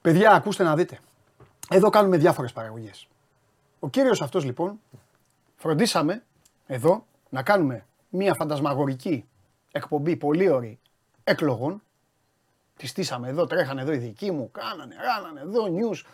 [0.00, 0.98] παιδιά, ακούστε να δείτε.
[1.70, 3.08] Εδώ κάνουμε διάφορες παραγωγές.
[3.78, 4.80] Ο κύριος αυτός λοιπόν,
[5.56, 6.22] φροντίσαμε
[6.66, 9.24] εδώ να κάνουμε μια φαντασμαγορική
[9.72, 10.74] εκπομπή πολύ ωραία
[11.24, 11.82] εκλογών.
[12.76, 16.06] Τη στήσαμε εδώ, τρέχανε εδώ οι δικοί μου, κάνανε, ράνανε εδώ, νιους,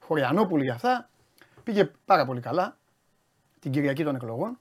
[0.00, 1.08] Χωριανόπουλοι για αυτά.
[1.64, 2.76] Πήγε πάρα πολύ καλά
[3.60, 4.58] την Κυριακή των εκλογών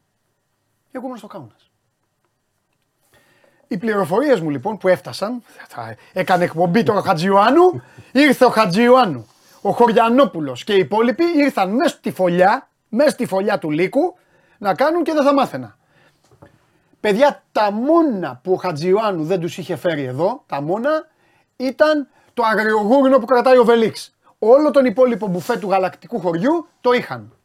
[0.92, 1.72] και εγώ ήμουν στο Κάουνας.
[3.68, 9.28] Οι πληροφορίες μου λοιπόν που έφτασαν, θα έκανε εκπομπή τώρα ο Χατζιωάννου, ήρθε ο Χατζιωάννου,
[9.62, 14.16] ο Χωριανόπουλος και οι υπόλοιποι ήρθαν μέσα στη φωλιά, μέσα στη φωλιά του λύκου
[14.58, 15.78] να κάνουν και δεν θα μάθαινα.
[17.00, 21.08] Παιδιά, τα μόνα που ο Χατζιωάννου δεν τους είχε φέρει εδώ, τα μόνα,
[21.58, 24.16] ήταν το αγριογούρινο που κρατάει ο Βελίξ.
[24.40, 27.36] Όλο τον υπόλοιπο μπουφέ του γαλακτικού χωριού το είχαν.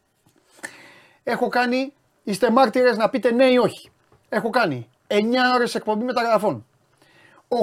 [1.23, 1.93] Έχω κάνει,
[2.23, 3.91] είστε μάρτυρες να πείτε ναι ή όχι.
[4.29, 5.15] Έχω κάνει 9
[5.55, 6.65] ώρες εκπομπή μεταγραφών.
[7.47, 7.55] 8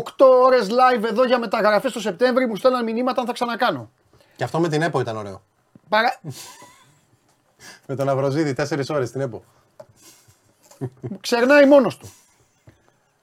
[0.45, 3.91] ώρες live εδώ για μεταγραφές το Σεπτέμβρη μου στέλναν μηνύματα αν θα ξανακάνω.
[4.37, 5.43] Και αυτό με την ΕΠΟ ήταν ωραίο.
[5.89, 6.21] Παρα...
[7.87, 9.45] Με τον Αυροζίδη, 4 ώρες στην ΕΠΟ.
[11.21, 12.13] Ξερνάει μόνος του.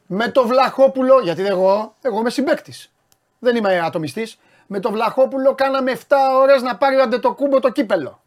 [0.08, 2.92] Με το Βλαχόπουλο, γιατί εγώ, εγώ είμαι συμπέκτης.
[3.40, 4.40] Δεν είμαι ατομιστής.
[4.68, 8.22] Με το Βλαχόπουλο κάναμε 7 ώρες να πάρει ο Αντετοκούμπο το κύπελο.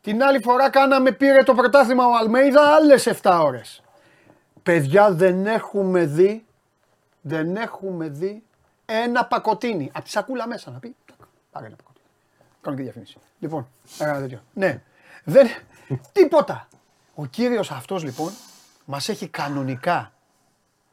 [0.00, 3.82] Την άλλη φορά κάναμε, πήρε το πρωτάθλημα ο Αλμέιδα άλλες 7 ώρες.
[4.62, 6.44] Παιδιά δεν έχουμε δει,
[7.20, 8.42] δεν έχουμε δει
[8.86, 9.90] ένα πακοτίνι.
[9.94, 11.16] Από τη σακούλα μέσα να πει, τάκ,
[11.50, 12.06] πάρε ένα πακοτίνι.
[12.60, 13.18] Κάνω και διαφήμιση.
[13.38, 14.42] Λοιπόν, ένα τέτοιο.
[14.54, 14.82] Ναι,
[15.24, 15.48] δεν,
[16.12, 16.68] τίποτα.
[17.14, 18.32] Ο κύριος αυτός λοιπόν
[18.84, 20.12] μας έχει κανονικά,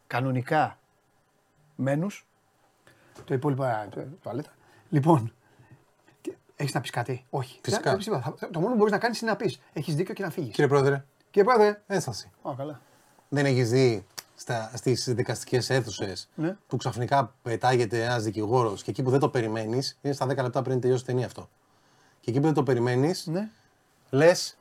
[0.07, 0.78] κανονικά
[1.76, 2.28] μένους,
[3.26, 4.49] το υπόλοιπο α, το- τουαλέτα.
[4.89, 5.34] Λοιπόν,
[6.22, 7.59] τι- έχεις να πεις κάτι, όχι.
[7.64, 7.82] Φυσικά.
[7.82, 8.34] Δεν- δεν πεις τίποτα.
[8.38, 10.51] Θα- Το μόνο που μπορείς να κάνεις είναι να πεις, έχεις δίκιο και να φύγεις.
[10.53, 12.32] Κύριε Πρόεδρε, Κύριε Πρόεδρε, ένσταση.
[12.41, 12.82] Ω, καλά.
[13.30, 14.05] Δεν έχεις δει
[14.36, 16.57] στα, στις δικαστικές αίθουσες Ναι.
[16.68, 20.61] που ξαφνικά πετάγεται ένας δικηγόρος και εκεί που δεν το περιμένεις, είναι στα 10 λεπτά
[20.61, 21.49] πριν τελειώσει η ταινία αυτό.
[22.20, 23.49] Και εκεί που δεν το περιμένεις, Ναι.
[24.09, 24.57] λες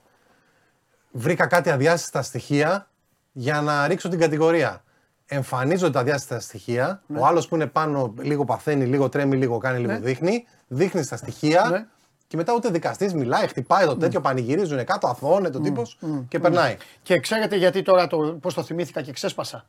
[1.13, 2.91] βρήκα κάτι αδιάστατα στοιχεία
[3.33, 4.85] για να ρίξω την κατηγορία.
[5.27, 7.03] Εμφανίζονται τα αδιάστατα στοιχεία.
[7.07, 7.19] Ναι.
[7.19, 10.47] Ο άλλος που είναι πάνω λίγο παθαίνει, λίγο τρέμει, λίγο κάνει, λίγο δείχνει.
[10.69, 11.69] Δείχνεις τα στοιχεία.
[11.71, 11.87] Ναι.
[12.27, 15.99] Και μετά ούτε δικαστής μιλάει, χτυπάει το τέτοιο, πανηγυρίζουν κάτω, αθώνεται ο τύπος
[16.29, 16.77] και περνάει.
[17.03, 19.67] Και ξέρετε γιατί τώρα το, πώς το θυμήθηκα και ξέσπασα.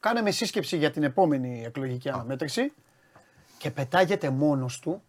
[0.00, 2.72] Κάναμε σύσκεψη για την επόμενη εκλογική αναμέτρηση
[3.58, 5.02] και πετάγεται μόνος του.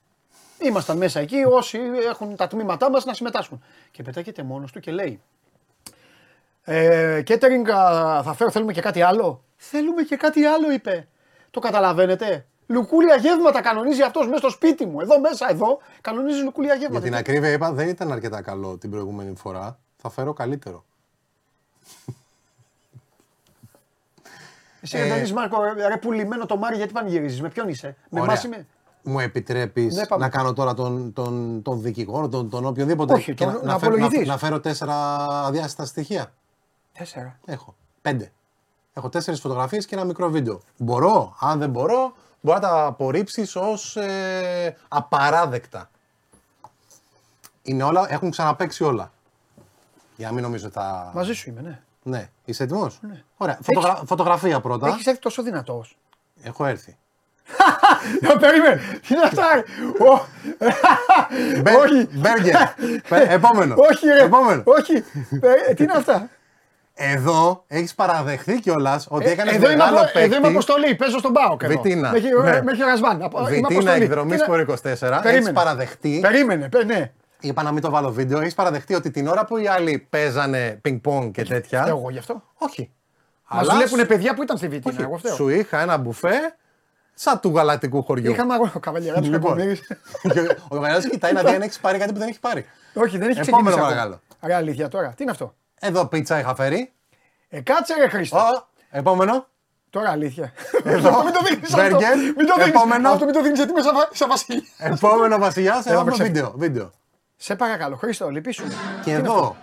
[0.62, 1.80] Ήμασταν μέσα εκεί όσοι
[2.10, 3.64] έχουν τα τμήματά μας να συμμετάσχουν.
[3.92, 5.22] Και πετάγεται μόνος του και λέει
[6.70, 11.08] ε, Κέτερινγκ α, θα φέρω, θέλουμε και κάτι άλλο; Θέλουμε και κάτι άλλο είπε.
[11.52, 15.00] Το καταλαβαίνετε; Λουκούλια γεύματα κανονίζει αυτός μέσα στο σπίτι μου.
[15.02, 17.06] Εδώ μέσα, εδώ, κανονίζει λουκούλια Για γεύματα.
[17.06, 19.80] την ακρίβεια είπα δεν ήταν αρκετά καλό την προηγούμενη φορά.
[19.98, 20.86] Θα φέρω καλύτερο.
[24.82, 28.20] Εσύ δεν δεις, Μάρκο, ρε, ρε πουλημένο το Μάρι, γιατί πανηγυρίζεις, με ποιον είσαι, με
[28.20, 28.32] Ωραία.
[28.32, 28.66] εμάς είμαι;
[29.04, 30.24] Μου επιτρέπεις Ναι, πάμε.
[30.24, 33.14] να κάνω τώρα τον, τον, τον δικηγόρο, τον, τον οποιοδήποτε.
[33.14, 34.28] Όχι, και τον- να, να να, φέρω, να, απολογηθείς.
[34.28, 36.32] να φέρω τέσσερα αδιάστατα στοιχεία.
[36.98, 37.40] Τέσσερα.
[37.46, 37.76] Έχω.
[38.02, 38.32] Πέντε.
[38.94, 40.62] Έχω τέσσερις φωτογραφίες και ένα μικρό βίντεο.
[40.78, 45.90] Μπορώ, αν δεν μπορώ, μπορεί να τα απορρίψει ως ε, απαράδεκτα.
[47.62, 49.12] Είναι όλα, έχουν ξαναπέξει όλα.
[50.16, 51.12] Για να μην νομίζω ότι θα.
[51.14, 51.82] Μαζί σου είμαι, ναι.
[52.04, 53.00] Ναι, είσαι έτοιμος;
[53.38, 53.58] Ωραία.
[53.62, 54.02] Φωτογρα...
[54.06, 54.88] Φωτογραφία πρώτα.
[54.88, 55.98] Έχεις έρθει τόσο δυνατός.
[56.42, 56.98] Έχω έρθει.
[58.40, 58.82] Περίμενε.
[59.08, 59.44] Τι είναι αυτά.
[59.54, 59.64] ρε.
[60.10, 60.26] Ω.
[61.62, 62.08] Μπε- Όχι.
[62.18, 62.54] Μπέργκερ.
[63.10, 63.76] Πε- Επόμενο.
[63.92, 64.24] Όχι, ρε.
[64.24, 64.64] Επόμενο.
[64.66, 64.94] Όχι.
[65.68, 66.30] Ε, Τι είναι αυτά;
[67.00, 70.48] Εδώ έχεις παραδεχθεί κιόλας ότι Ε, έκανες Εδώ είμαι, μεγάλο απο- εδώ είμαι παίκτη.
[70.48, 70.96] αποστολή.
[70.96, 71.58] Παίζω στον Πάο.
[71.68, 72.12] Βιτίνα.
[72.12, 72.62] Με έχει, Ναι.
[72.62, 73.22] με έχει ο Ρασβάν.
[73.24, 74.04] Απο- είμαι Βιτίνα αποστολή.
[74.04, 75.12] εκδρομή Τι είναι- Σπορ 24.
[75.18, 75.54] Έχεις Περίμενε.
[75.54, 76.70] παραδεχτεί; Περίμενε.
[76.70, 77.12] πε- Ναι.
[77.40, 78.40] Είπα να μην το βάλω βίντεο.
[78.40, 81.82] Έχεις παραδεχτεί ότι την ώρα που οι άλλοι παίζανε πινκ-πονγκ και τέτοια.
[81.82, 82.44] Φταίω εγώ γι' αυτό.
[82.58, 82.92] Όχι.
[83.50, 84.94] Μας Αλλά βλέπουν παιδιά που ήταν στη Βιτίνα.
[84.94, 85.36] όχι, Εγώ φταίω.
[85.36, 86.56] Σου είχα ένα μπουφέ
[87.14, 88.32] σαν του γαλακτικού χωριού.
[88.32, 88.72] Είχαμε αγώνα.
[88.76, 89.42] Ο καβαλιέρα του Λοιπόν.
[89.58, 89.80] Κακομοίρη.
[90.34, 90.40] Και
[90.70, 92.66] ο Καβαλιάς κοιτάει να δει αν έχεις πάρει κάτι που δεν έχει πάρει.
[92.94, 93.74] Όχι, δεν έχει Επόμενο ξεκινήσει.
[93.74, 93.88] ακόμα.
[93.88, 94.20] παρακαλώ.
[94.44, 95.14] Ρε αλήθεια τώρα.
[95.16, 96.92] Τι είναι αυτό; Εδώ πίτσα είχα φέρει.
[97.50, 98.38] Ε, κάτσε ρε Χρήστο.
[98.38, 99.48] Ω, επόμενο.
[99.90, 100.54] Τώρα αλήθεια.
[100.84, 101.10] Εδώ.
[101.10, 101.78] Αυτό Μην το δίνεις αυτό.
[101.82, 102.18] Μπέργκερ.
[102.18, 102.68] Μην το δίνεις.
[102.70, 103.10] Επόμενο.
[103.10, 104.64] Αυτό μην το δίνεις γιατί είμαι σαν βα- σαν βασίλη.
[104.78, 105.86] Επόμενο βασιλιάς.
[105.86, 106.24] Έλα, Έχουμε παίξε.
[106.24, 106.54] βίντεο.
[106.56, 106.92] βίντεο.
[107.36, 108.64] Σε παρακαλώ, Χρήστο, λυπήσου.
[109.04, 109.56] Και εδώ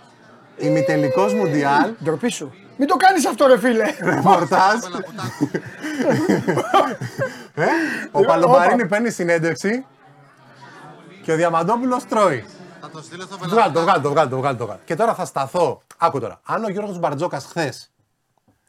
[0.57, 1.93] ημιτελικό Μουντιάλ.
[2.03, 2.53] Ντροπή σου.
[2.77, 3.83] Μην το κάνεις αυτό ρε φίλε.
[4.13, 4.79] Ρεπορτάζ.
[7.55, 7.65] Ε,
[8.11, 9.85] Ο Παλομπαρίνη παίρνει συνέντευξη
[11.23, 12.45] και ο Διαμαντόπουλος τρώει.
[12.95, 14.65] Θα το στείλω στο Βγάλ το, βγάλ το, βγάλ το, βγάλ το.
[14.65, 14.77] βγάλ.
[14.85, 15.81] Και τώρα θα σταθώ.
[15.97, 16.39] Άκου τώρα.
[16.43, 17.91] Αν ο Γιώργος Μπαρτζόκας χθες.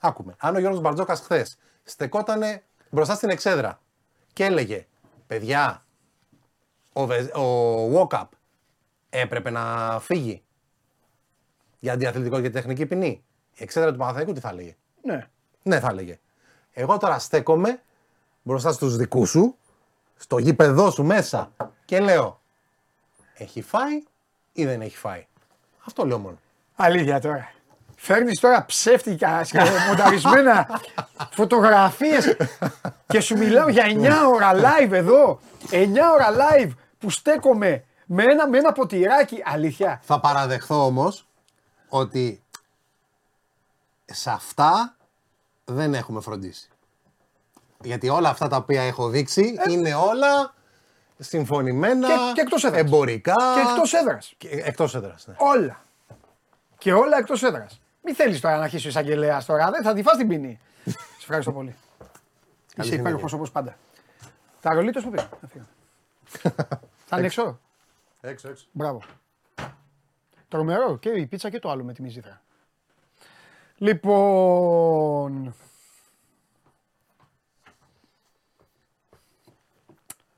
[0.01, 0.35] Άκουμε.
[0.39, 3.81] Αν ο Γιώργος Μπαρτζόκας χθες στεκότανε μπροστά στην εξέδρα
[4.33, 4.87] και έλεγε
[5.27, 5.85] Παιδιά,
[6.93, 8.25] ο, Βε- ο Walkup
[9.11, 10.43] έπρεπε να φύγει
[11.79, 13.25] για αντιαθλητικό και τεχνική ποινή.
[13.53, 14.77] Η εξέδρα του Παναθαϊκού τι θα έλεγε.
[15.03, 15.29] Ναι.
[15.63, 16.19] Ναι, θα έλεγε.
[16.73, 17.83] Εγώ τώρα στέκομαι
[18.43, 19.57] μπροστά στους δικούς σου,
[20.17, 21.51] στο γήπεδό σου μέσα
[21.85, 22.41] και λέω
[23.35, 24.03] έχει φάει
[24.57, 25.27] ή δεν έχει φάει.
[25.87, 26.39] Αυτό λέω μόνο.
[26.77, 27.51] Αλήθεια τώρα.
[27.97, 30.81] Φέρνεις τώρα ψεύτικα, σκα- μονταρισμένα
[31.31, 32.37] φωτογραφίες
[33.07, 35.41] και σου μιλάω για 9 ώρα live εδώ.
[35.71, 39.43] 9 ώρα live που στέκομαι με ένα, με ένα ποτηράκι.
[39.45, 40.01] Αλήθεια.
[40.05, 41.27] Θα παραδεχθώ όμως
[41.89, 42.43] ότι
[44.05, 44.97] σε αυτά
[45.65, 46.69] δεν έχουμε φροντίσει.
[47.83, 50.55] Γιατί όλα αυτά τα οποία έχω δείξει είναι όλα
[51.19, 52.15] συμφωνημένα, Ε.
[52.17, 52.81] Και- και εκτός έδρας.
[52.81, 53.35] εμπορικά.
[53.55, 54.35] Και εκτός έδρας.
[54.39, 55.35] Και- Εκτός έδρας, ναι.
[55.39, 55.81] Όλα.
[56.79, 57.81] Και όλα εκτός έδρας.
[58.03, 59.71] Μην θέλεις τώρα να αρχίσεις ο εισαγγελέας τώρα.
[59.71, 60.61] Δεν θα τη φας την ποινή.
[60.85, 61.69] Σε ευχαριστώ πολύ.
[61.69, 62.99] Είσαι συνέχεια.
[62.99, 63.77] υπέροχος όπως πάντα.
[64.61, 65.29] Τα ρολίτες που πήγαν.
[65.41, 65.67] Να φύγουν.
[67.07, 67.59] Θα είναι έξω.
[68.21, 68.67] Έξω, έξω.
[68.73, 69.03] Μπράβο.
[70.49, 72.41] Τρομερό και η πίτσα και το άλλο με τη μυζήθρα.
[73.77, 75.55] Λοιπόν.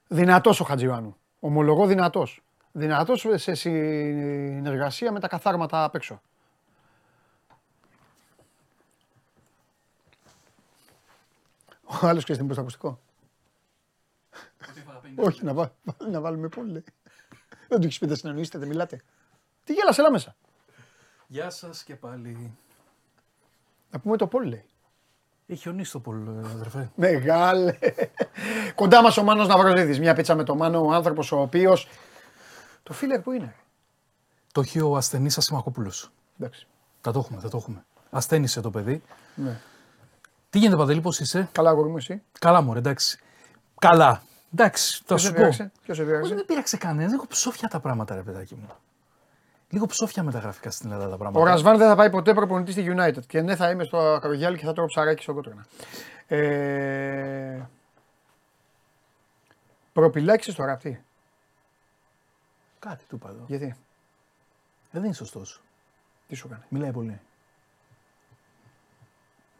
[0.08, 1.16] Δυνατός ο Χατζιωάννου.
[1.40, 2.42] Ομολογώ δυνατός.
[2.72, 6.20] Δυνατός σε συνεργασία με τα καθάρματα απ' έξω.
[11.84, 13.00] Ο άλλος ξέρεις τι είναι το ακουστικό.
[15.16, 15.72] Όχι, να, βά-
[16.10, 16.84] να βάλουμε πολύ.
[17.68, 19.02] Δεν του έχεις πει δεν συνεννοείστε, δεν μιλάτε.
[19.64, 20.36] Τι γέλασε, έλα μέσα.
[21.26, 22.56] Γεια σας και πάλι.
[23.90, 24.64] Να πούμε το πόλ λέει.
[25.50, 26.90] Έχει χιονίσει το πολύ, αδερφέ.
[26.94, 27.78] Μεγάλε.
[28.74, 29.98] Κοντά μας ο Μάνος Ναυροζίδης.
[29.98, 31.88] Μια πίτσα με το Μάνο, ο άνθρωπος ο οποίος...
[32.82, 33.54] Το φίλερ που είναι.
[34.52, 36.10] Το έχει ο ασθενής Ασημακόπουλος.
[36.40, 36.66] Εντάξει.
[37.00, 37.84] Θα το έχουμε, θα το έχουμε.
[38.10, 39.02] Ασθένησε το παιδί.
[39.34, 39.60] Ναι.
[40.50, 43.18] Τι γίνεται, Παντελή, πώς είσαι; Καλά, αγόρι μου, εσύ; Καλά, μωρέ, εντάξει.
[43.78, 44.22] Καλά.
[44.54, 45.38] Εντάξει, θα Ποιος σε σου πω.
[45.38, 46.34] πείραξε, ποιος σε Όχι, πείραξε.
[46.34, 47.10] δεν πήραξε κανένας.
[47.10, 48.66] Λίγο ψόφια τα πράγματα, ρε παιδάκι μου.
[49.70, 51.50] Λίγο ψόφια με τα γραφικά στην Ελλάδα τα Ο πράγματα.
[51.50, 53.26] Ρασβάν δεν θα πάει ποτέ προπονητής στη United.
[53.26, 55.66] Και ναι, θα είμαι στο Ακρογιάλη και θα τρώω ψαράκι στο κότρονα.
[56.26, 57.62] Ε...
[59.92, 61.02] Προπυλάξεις στο ραπτή.
[62.78, 63.44] Κάτι του είπα εδώ.
[63.46, 63.76] Γιατί, Ε,
[64.90, 65.60] δεν είναι σωστός.
[66.28, 66.64] τι σου έκανε.
[66.68, 67.20] Μιλάει πολύ.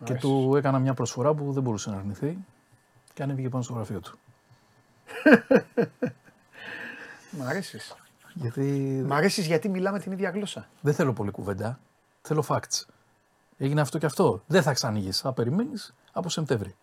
[0.04, 0.26] Και αρέσει.
[0.26, 2.38] του έκανα μια προσφορά που δεν μπορούσε να αρνηθεί
[3.14, 4.18] και ανέβηκε πάνω στο γραφείο του.
[7.30, 7.94] Μ' αρέσεις.
[8.40, 8.62] Γιατί
[9.06, 11.78] Μ' αρέσεις γιατί μιλάμε την ίδια γλώσσα; δεν θέλω πολύ κουβέντα.
[12.22, 12.84] Θέλω facts.
[13.58, 14.42] Έγινε αυτό και αυτό.
[14.46, 15.20] Δεν θα ξανοίγεις.
[15.20, 16.74] Θα περιμένεις από Σεπτέμβρη.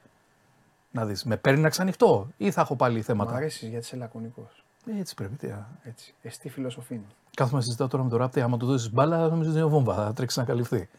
[0.91, 3.36] Να δεις, με παίρνει να ξανοιχτώ ή θα έχω πάλι Μ' θέματα.
[3.36, 4.64] αρέσεις γιατί είσαι λακωνικός.
[4.95, 5.36] Ε, έτσι πρέπει.
[5.36, 5.68] Τι, α.
[5.84, 6.14] Έτσι.
[6.22, 6.99] Εστί φιλοσοφή.
[7.36, 8.41] Κάθομαι να συζητάω τώρα με τον ράπτη.
[8.41, 9.95] Άμα του δώσεις μπάλα, νομίζω ότι είναι βόμβα.
[9.95, 10.89] Θα τρέξει να καλυφθεί.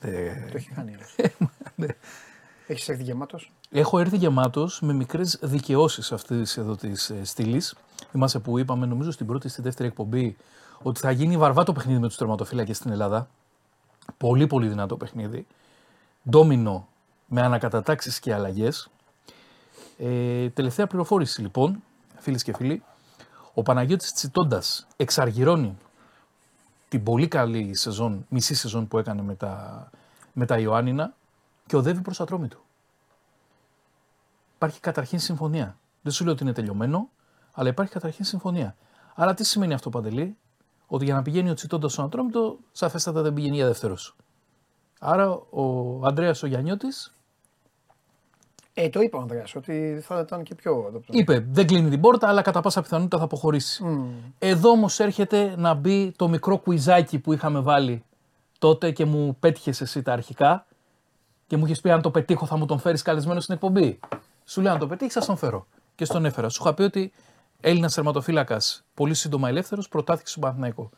[0.00, 0.96] Ε, Το έχει κάνει.
[1.74, 1.86] ναι.
[2.66, 7.74] Έχεις έρθει γεμάτος; Έχω έρθει γεμάτος με μικρές δικαιώσεις αυτής εδώ της ε, στήλης.
[8.10, 10.36] Θυμάσαι που είπαμε, νομίζω στην πρώτη ή στη δεύτερη εκπομπή,
[10.82, 13.28] ότι θα γίνει βαρβάτο παιχνίδι με τους τερματοφύλακες στην Ελλάδα.
[14.16, 15.46] Πολύ πολύ δυνατό παιχνίδι.
[16.30, 16.88] Ντόμινο
[17.26, 18.90] με ανακατατάξεις και αλλαγές.
[19.98, 21.82] Ε, τελευταία πληροφόρηση λοιπόν,
[22.18, 22.82] φίλες και φίλοι.
[23.54, 25.76] Ο Παναγιώτης Τσιτώντας εξαργυρώνει
[26.88, 29.90] την πολύ καλή σεζόν, μισή σεζόν που έκανε με τα,
[30.32, 31.14] με τα Ιωάννινα
[31.66, 32.58] και οδεύει προς ατρόμητο.
[34.54, 35.76] Υπάρχει καταρχήν συμφωνία.
[36.02, 37.08] Δεν σου λέω ότι είναι τελειωμένο,
[37.54, 38.76] αλλά υπάρχει καταρχήν συμφωνία.
[39.14, 40.36] Άρα τι σημαίνει αυτό, Παντελή,
[40.86, 44.16] ότι για να πηγαίνει ο Τσιτώντα στον ατρόμητο, σαφέστατα δεν πηγαίνει για δεύτερος.
[45.00, 46.86] Άρα ο Αντρέα ο Γιαννιώτη
[48.74, 51.02] Ε, το είπε ο Ανδρέας, ότι θα ήταν και πιο.
[51.10, 53.84] είπε: Δεν κλείνει την πόρτα, αλλά κατά πάσα πιθανότητα θα αποχωρήσει.
[54.38, 58.04] Εδώ όμως έρχεται να μπει το μικρό κουιζάκι που είχαμε βάλει
[58.58, 60.66] τότε και μου πέτυχες εσύ τα αρχικά
[61.46, 64.00] και μου είχες πει: Αν το πετύχω, θα μου τον φέρεις καλεσμένο στην εκπομπή.
[64.44, 65.66] Σου λέω: Αν το πετύχεις, θα τον φέρω.
[65.94, 66.48] Και στον έφερα.
[66.48, 67.12] Σου είχα πει ότι
[67.66, 70.90] Έλληνας θερματοφύλακας, πολύ σύντομα ελεύθερος, προτάθηκε στον Παναθηναϊκό.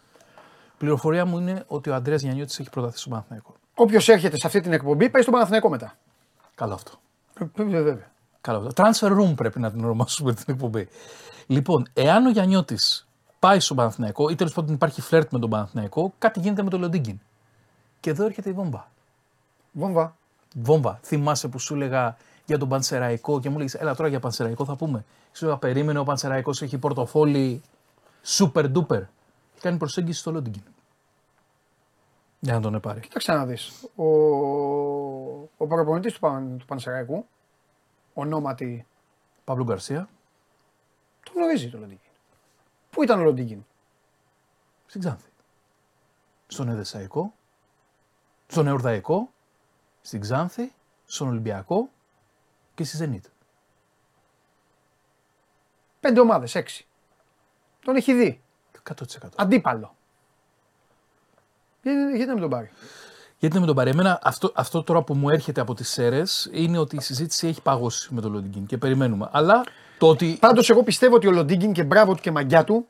[0.78, 3.54] Πληροφορία μου είναι ότι ο Αντρέα Γιαννιώτης έχει προταθεί στον Παναθηναϊκό.
[3.74, 5.96] Όποιος έρχεται σε αυτή την εκπομπή πάει στον Παναθηναϊκό μετά.
[6.54, 6.92] Καλό αυτό.
[7.58, 8.10] Ε, Βέβαια.
[8.40, 8.82] Καλό αυτό.
[8.82, 10.88] Transfer room πρέπει να την ονομάσουμε την εκπομπή.
[11.46, 13.08] Λοιπόν, εάν ο Γιαννιώτης
[13.38, 16.80] πάει στον Παναθηναϊκό ή τέλος πάντων υπάρχει φλερτ με τον Παναθηναϊκό, κάτι γίνεται με τον
[16.80, 17.20] Λοντίγκιν.
[18.00, 18.90] Και εδώ έρχεται η βόμβα.
[19.72, 20.16] Βόμβα.
[20.54, 20.98] Βόμβα.
[21.02, 22.16] Θυμάσαι που σου έλεγα
[22.46, 25.04] για τον Πανσεραϊκό και μου λέγε, Έλα τώρα για Πανσεραϊκό θα πούμε.
[25.32, 27.62] Σου έλεγα, Περίμενε, ο Πανσεραϊκός έχει πορτοφόλι
[28.24, 29.02] super duper.
[29.54, 30.62] Και κάνει προσέγγιση στο Λόντιγκιν.
[32.40, 33.00] Για να τον επάρει.
[33.00, 33.56] Κοίταξε να δει.
[33.96, 34.06] Ο,
[35.56, 37.26] ο προπονητής του, Παν, του Πανσεραϊκού,
[38.14, 38.86] ονόματι,
[39.44, 40.08] Παύλο Γκαρσία,
[41.22, 42.10] τον γνωρίζει το Λοντίγκιν.
[42.90, 43.64] Πού ήταν ο Λοντίγκιν.
[44.86, 45.28] στην Ξάνθη.
[46.46, 47.34] Στον Εδεσαϊκό,
[48.46, 49.30] στον Εορδαϊκό,
[50.02, 50.72] στην Ξάνθη,
[51.06, 51.88] στον Ολυμπιακό
[52.76, 53.24] και στη Ζενίτ.
[56.00, 56.86] Πέντε ομάδες, έξι.
[57.84, 58.40] Τον έχει δει.
[58.88, 58.94] 100%.
[59.36, 59.96] Αντίπαλο.
[61.82, 62.70] Γιατί, γιατί να μην τον πάρει;
[63.38, 66.48] Γιατί να μην τον πάρει; Εμένα αυτό, αυτό τώρα που μου έρχεται από τις ΣΕΡΕΣ
[66.52, 69.28] είναι ότι η συζήτηση έχει παγώσει με τον Λοντιγκίν και περιμένουμε.
[69.32, 69.64] Αλλά
[69.98, 70.36] το ότι.
[70.40, 72.86] Πάντως, εγώ πιστεύω ότι ο Λοντίγκιν και μπράβο του και μαγιά του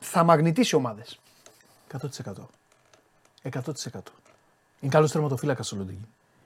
[0.00, 1.18] θα μαγνητήσει ομάδες.
[1.92, 2.48] 100%.
[3.42, 4.12] 100%.
[4.80, 5.76] Είναι καλός τερματοφύλακας ο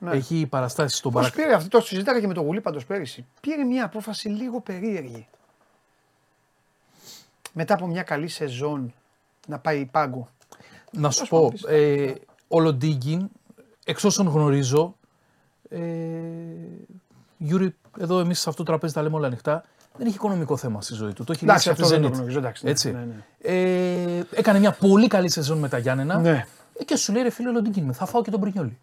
[0.00, 0.36] Λοντίγκιν.
[0.36, 1.36] Έχει παραστάσεις στον Πώς παρακ...
[1.36, 3.26] πήρε αυτό, το συζήταγα και με τον Γουλή πάντως πέρυσι.
[3.40, 5.26] Πήρε μια απόφαση λίγο περίεργη.
[7.52, 8.92] Μετά από μια καλή σεζόν
[9.46, 10.28] να πάει πάγκο.
[10.92, 12.14] Να σου Πώς πω, να πεις; ε,
[12.48, 13.28] ο Λοντίγκιν,
[13.84, 14.94] εξ όσων γνωρίζω,
[15.68, 15.78] ε,
[17.36, 19.64] Γιούρι, εδώ εμείς σε αυτό το τραπέζι τα λέμε όλα ανοιχτά,
[19.96, 21.24] δεν έχει οικονομικό θέμα στη ζωή του.
[21.24, 22.18] Το έχει Εντάξει, λύσει αυτό από τη δεν το Zenit.
[22.18, 22.38] γνωρίζω.
[22.38, 22.92] Εντάξει, ναι, Έτσι.
[22.92, 23.24] ναι, ναι.
[23.42, 26.46] Ε, έκανε μια πολύ καλή σεζόν με τα Γιάννενα Ναι.
[26.78, 28.78] ε, και σου λέει ρε φίλε Λοντίγκιν, θα φάω και τον Πρινιόλι.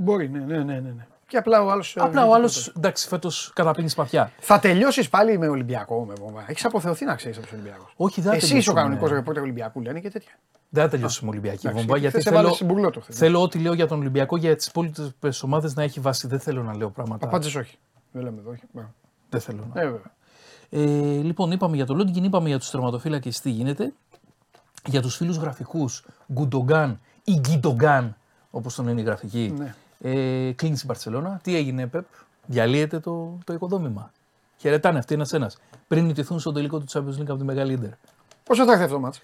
[0.00, 0.62] Μπορεί, ναι, ναι, ναι.
[0.64, 1.06] ναι, ναι.
[1.26, 1.96] Και απλά ο άλλος.
[1.98, 4.32] Απλά ο άλλος, εντάξει, φέτος καταπίνει σπαθιά.
[4.38, 6.44] Θα τελειώσεις πάλι με Ολυμπιακό με βόμβα.
[6.48, 7.92] Έχεις αποθεωθεί να ξέρεις από τους Ολυμπιακούς.
[7.96, 8.80] Όχι, δεν θα Εσύ είσαι ο τελειώσουμε.
[8.80, 10.32] κανονικό ρεπόρτερ Ολυμπιακού, λένε και τέτοια.
[10.68, 13.16] Δεν θα τελειώσουμε Ολυμπιακή εντάξει, βόμβα γιατί γιατί χθες έβαλες θέλω, στην Μπουρλό το χθες.
[13.16, 16.26] θέλω ό,τι λέω για τον Ολυμπιακό για τις υπόλοιπες ομάδες να έχει βάση.
[16.26, 17.26] Δεν θέλω να λέω πράγματα.
[17.26, 17.78] Απάντησες όχι.
[18.12, 18.62] Δεν λέμε εδώ, όχι.
[18.72, 18.90] Μπράβο.
[19.28, 19.80] Δεν θέλω να.
[19.80, 20.12] Ε, βέβαια.
[20.70, 23.92] Ε, λοιπόν, είπαμε για το Λόντιγκιν, είπαμε για τους τερματοφύλακες τι γίνεται.
[24.86, 28.16] Για τους φίλους γραφικούς, Γκουντογκάν ή Γκίντογκάν,
[28.50, 29.74] όπως τον λένε οι γραφικοί, Ναι.
[30.00, 31.40] Ε, κλείνεις στην Παρσελώνα.
[31.42, 32.04] Τι έγινε, Πεπ,
[32.46, 34.12] διαλύεται το, το οικοδόμημα.
[34.56, 35.50] Χαιρετάνε αυτοί ένα-ένα.
[35.88, 37.90] Πριν νητηθούν στο τελικό του Champions League από τη μεγάλη Ιντερ.
[38.44, 39.20] Πόσο θα έρθει αυτό το μάτς;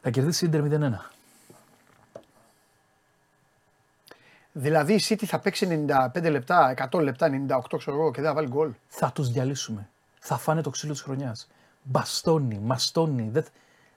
[0.00, 1.10] Θα κερδίσει η Ιντερ 0-1.
[4.52, 8.34] Δηλαδή η City θα παίξει 95 λεπτά, 100 λεπτά, 98 ξέρω εγώ και δεν θα
[8.34, 8.70] βάλει γκολ.
[8.88, 9.88] Θα τους διαλύσουμε.
[10.18, 11.48] Θα φάνε το ξύλο της χρονιάς.
[11.82, 13.28] Μπαστόνι, μαστόνι.
[13.32, 13.44] Δεν,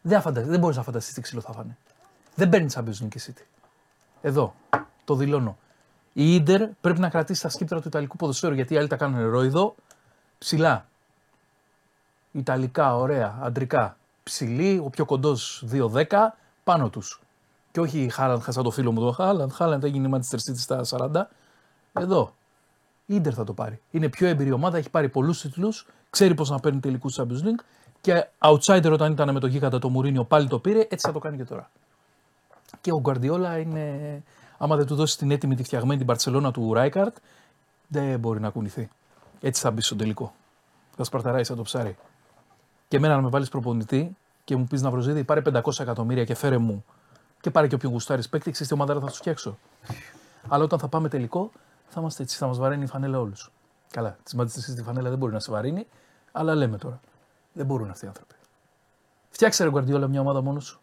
[0.02, 0.42] δεν, φαντα...
[0.42, 1.78] δεν μπορείς να φανταστείς τι ξύλο θα φάνε.
[2.36, 3.44] Δεν παίρνει Champions League η City.
[4.22, 4.56] Εδώ.
[5.06, 5.58] Το δηλώνω.
[6.18, 9.30] Η Ιντερ πρέπει να κρατήσει τα σκύπτρα του Ιταλικού ποδοσφαίρου γιατί οι άλλοι τα κάνουν
[9.30, 9.76] ρόιδο.
[10.38, 10.86] Ψηλά.
[12.32, 13.98] Ιταλικά, ωραία, αντρικά.
[14.24, 16.04] Ψηλή, ο πιο κοντός 2-10,
[16.64, 17.22] πάνω τους.
[17.72, 19.52] Και όχι η Χάλαντ, χάσα το φίλο μου το Χάλαντ.
[19.52, 21.30] Χάλαντ έγινε η Manchester City στα 40.
[21.94, 22.34] Εδώ.
[23.06, 23.82] Η Ιντερ θα το πάρει.
[23.92, 27.64] Είναι πιο έμπειρη ομάδα, έχει πάρει πολλούς τίτλους, ξέρει πώς να παίρνει τελικούς Champions League
[28.02, 31.20] και outsider όταν ήταν με το γίγαντα το Μουρίνιο πάλι το πήρε, έτσι θα το
[31.20, 31.70] κάνει και τώρα.
[32.82, 34.24] Και ο Γκουαρδιόλα είναι,
[34.58, 37.16] άμα δεν του δώσει την έτοιμη, τη φτιαγμένη την Παρσελώνα του Ράικαρτ,
[37.88, 38.90] δεν μπορεί να κουνηθεί.
[39.42, 40.34] Έτσι θα μπει στο τελικό.
[40.96, 41.98] Θα σπαρταράει σαν το ψάρι.
[42.88, 46.36] Και εμένα να με βάλεις προπονητή και μου πεις να προσδίδει, πάρε 500 εκατομμύρια και
[46.36, 46.86] φέρε μου
[47.42, 49.58] και πάρε και όποιον γουστάρει παίκτη, ξέρεις τι ομάδα θα του φτιάξω.
[50.48, 51.52] Αλλά όταν θα πάμε τελικό,
[51.88, 53.52] θα είμαστε έτσι, θα μας βαραίνει η φανέλα όλους.
[53.92, 55.88] Καλά, τη Manchester City τη φανέλα δεν μπορεί να σε βαρύνει,
[56.32, 57.00] αλλά λέμε τώρα.
[57.54, 58.36] Δεν μπορούν αυτοί οι άνθρωποι.
[59.30, 60.80] Φτιάξε ρε Γκουαρδιόλα μια ομάδα μόνος σου.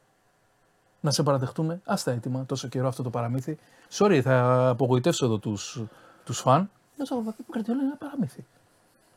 [1.02, 1.80] Να σε παραδεχτούμε.
[1.84, 3.58] Α τα έτοιμα τόσο καιρό αυτό το παραμύθι.
[3.90, 5.82] Sorry, θα απογοητεύσω εδώ τους
[6.24, 6.70] τους φαν.
[6.96, 8.46] Δεν ξέρω, ο Γκουαρδιόλα είναι ένα παραμύθι.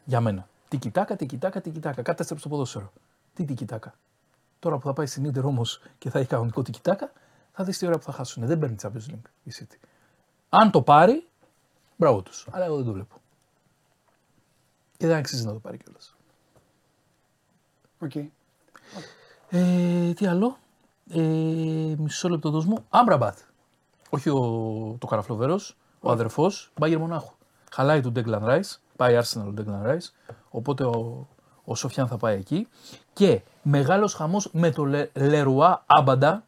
[0.05, 0.47] Για μένα.
[0.67, 2.01] Τι κοιτάκα, τι κοιτάκα, τι κοιτάκα.
[2.01, 2.91] Κατέστρεψε το ποδόσφαιρο.
[3.33, 3.93] Τίκι τάκα.
[4.59, 7.11] Τώρα που θα πάει στην Ιντερ όμως και θα έχει κανονικό τίκι τάκα,
[7.51, 8.45] θα δεις τι ώρα που θα χάσουν.
[8.45, 9.77] Δεν παίρνει Champions League η City.
[10.49, 11.27] Αν το πάρει,
[11.95, 12.47] μπράβο τους.
[12.51, 13.15] Αλλά εγώ δεν το βλέπω.
[14.97, 16.15] Και δεν αξίζει να το πάρει κιόλας.
[17.99, 18.15] Οκ.
[19.49, 20.57] Ε, τι άλλο;
[21.09, 21.19] Ε,
[21.97, 22.77] μισό λεπτό δώσ' μου.
[22.89, 23.37] Άμραμπατ.
[24.09, 24.39] Όχι ο,
[24.99, 27.33] το Καραφλοβέρος, ο αδερφός Μπάγερν Μονάχου.
[27.71, 28.59] Χαλάει τον Ντέκλαν Ράις,
[28.95, 29.97] πάει Arsenal ο Ντέγκλαν Ράι.
[30.49, 31.27] Οπότε ο,
[31.65, 32.67] ο Σοφιάν θα πάει εκεί.
[33.13, 36.43] Και μεγάλος χαμός με το Λε- Λερουά Άμπαντα,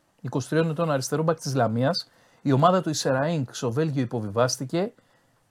[0.49, 2.09] 23 ετών αριστερό μπακ της Λαμίας.
[2.41, 4.93] Η ομάδα του Ισεραίνκ στο Βέλγιο υποβιβάστηκε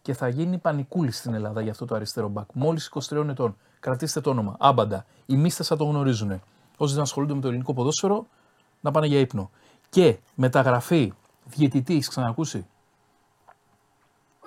[0.02, 2.48] και θα γίνει πανικούλη στην Ελλάδα για αυτό το αριστερό μπακ.
[2.52, 3.56] Μόλις 23 ετών.
[3.80, 4.56] Κρατήστε το όνομα.
[4.58, 5.04] Άμπαντα.
[5.26, 6.40] Οι μίστε θα το γνωρίζουν.
[6.76, 8.26] Όσοι δεν ασχολούνται με το ελληνικό ποδόσφαιρο,
[8.80, 9.50] να πάνε για ύπνο.
[9.88, 11.12] Και μεταγραφή
[11.44, 12.66] διαιτητής, έχει ξανακούσει.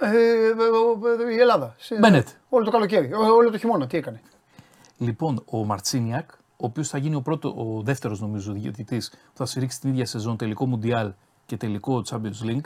[0.02, 0.48] Ε, ε,
[1.30, 1.76] ε, η Ελλάδα.
[1.78, 2.28] Σε- Μπένετ.
[2.50, 3.88] Όλο το καλοκαίρι, ό- όλο το χειμώνα.
[3.88, 4.22] Τι έκανε.
[4.98, 9.46] Λοιπόν, ο Μαρτσίνιακ, ο οποίος θα γίνει ο, πρώτο, ο δεύτερος νομίζω διαιτητής που θα
[9.46, 11.14] συρρήξει την ίδια σεζόν τελικό Μουντιάλ
[11.46, 12.66] και τελικό Champions League,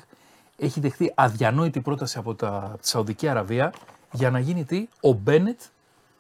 [0.58, 3.74] έχει δεχθεί αδιανόητη πρόταση από τα, τη Σαουδική Αραβία
[4.12, 5.60] για να γίνει τι, ο Μπένετ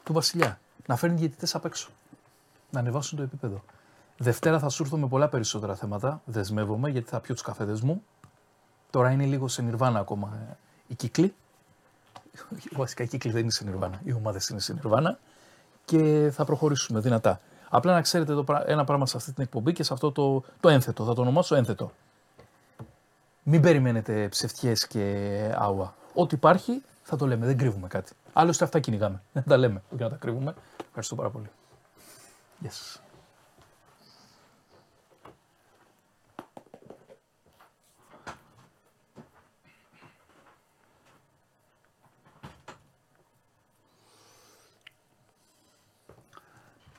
[0.03, 0.60] του Βασιλιά.
[0.88, 1.90] Να φέρνει διαιτητές απ' έξω.
[2.70, 3.64] Να ανεβάσουν το επίπεδο.
[4.24, 6.22] Δευτέρα θα σου έρθω με πολλά περισσότερα θέματα.
[6.26, 8.04] Δεσμεύομαι γιατί θα πιω τους καφέδες μου.
[8.90, 11.34] Τώρα είναι λίγο σε νιρβάνα ακόμα ε, οι κύκλοι.
[12.76, 14.02] Βασικά οι κύκλοι δεν είναι σε νιρβάνα.
[14.04, 15.20] Οι ομάδες είναι σε νιρβάνα
[15.86, 17.40] και θα προχωρήσουμε δυνατά.
[17.70, 20.44] Απλά να ξέρετε το, πρα- ένα πράγμα σε αυτή την εκπομπή και σε αυτό το,
[20.60, 21.06] το ένθετο.
[21.06, 21.91] Θα το ονομάσω ένθετο.
[23.44, 25.94] Μην περιμένετε ψευτιές και άουα.
[26.14, 27.45] Ό,τι υπάρχει θα το λέμε.
[27.45, 28.14] Δεν κρύβουμε κάτι.
[28.34, 29.22] Άλλωστε αυτά κυνηγάμε.
[29.34, 29.82] Δεν τα λέμε.
[29.94, 30.54] Όχι να τα κρύβουμε.
[30.88, 31.50] Ευχαριστώ πάρα πολύ.
[32.64, 33.02] Yes.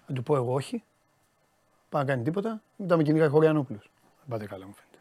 [0.06, 0.82] Να του πω εγώ όχι.
[1.88, 2.62] Πάει να κάνει τίποτα.
[2.76, 3.90] Μετά με κυνηγάει Χωριανόπουλος.
[4.18, 4.98] Δεν πάτε καλά, μου φαίνεται.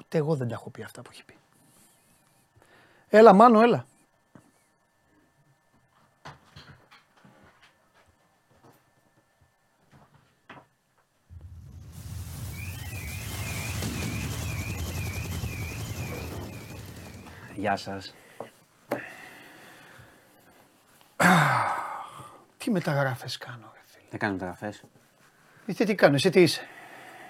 [0.00, 1.34] Ούτε εγώ δεν τα έχω πει αυτά που έχει πει.
[3.08, 3.84] Έλα, Μάνο, έλα.
[17.54, 18.14] Γεια σας.
[22.64, 24.82] Τι μεταγραφές κάνω, ρε φίλε; Δεν κάνω μεταγραφές.
[25.66, 26.60] Εσύ τι κάνω, εσύ τι είσαι;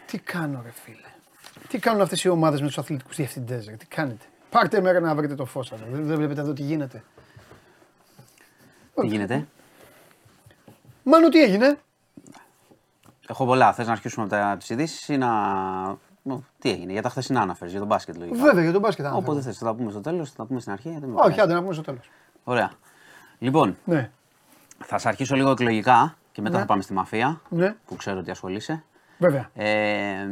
[0.06, 1.06] Τι κάνω, ρε φίλε;
[1.68, 5.14] Τι κάνουν αυτές οι ομάδες με τους αθλητικούς διευθυντές, ρε; Τι κάνετε; Πάρτε μέρα να
[5.14, 5.80] βρείτε το φως σας.
[5.80, 5.86] ρε.
[5.90, 7.04] Δεν, δεν βλέπετε εδώ τι γίνεται.
[8.94, 9.46] Τι γίνεται;
[11.02, 11.78] Μάνο, τι έγινε;
[13.28, 13.72] Έχω πολλά.
[13.72, 15.28] Θες να αρχίσουμε από τα- τις ειδήσεις ή να...
[16.22, 18.42] Ω, Τι έγινε, για τα χθεσινά αναφέρεις, για τον μπάσκετ λογικά.
[18.42, 19.04] Βέβαια, για τον μπάσκετ.
[19.06, 19.44] αν Όποτε θέλεις.
[19.44, 20.88] θες, θα τα πούμε στο τέλος, θα τα πούμε στην αρχή.
[20.90, 21.40] γιατί με Όχι, πειράζει.
[21.40, 22.10] άντε να πούμε στο τέλος.
[22.44, 22.70] Ωραία.
[23.38, 24.10] Λοιπόν, Ναι,
[24.84, 26.60] θα σε αρχίσω λίγο εκλογικά και μετά Ναι.
[26.60, 28.82] θα πάμε στη μαφία, ναι, που ξέρω ότι ασχολείσαι.
[29.18, 29.50] βέβαια.
[29.54, 30.28] Ε,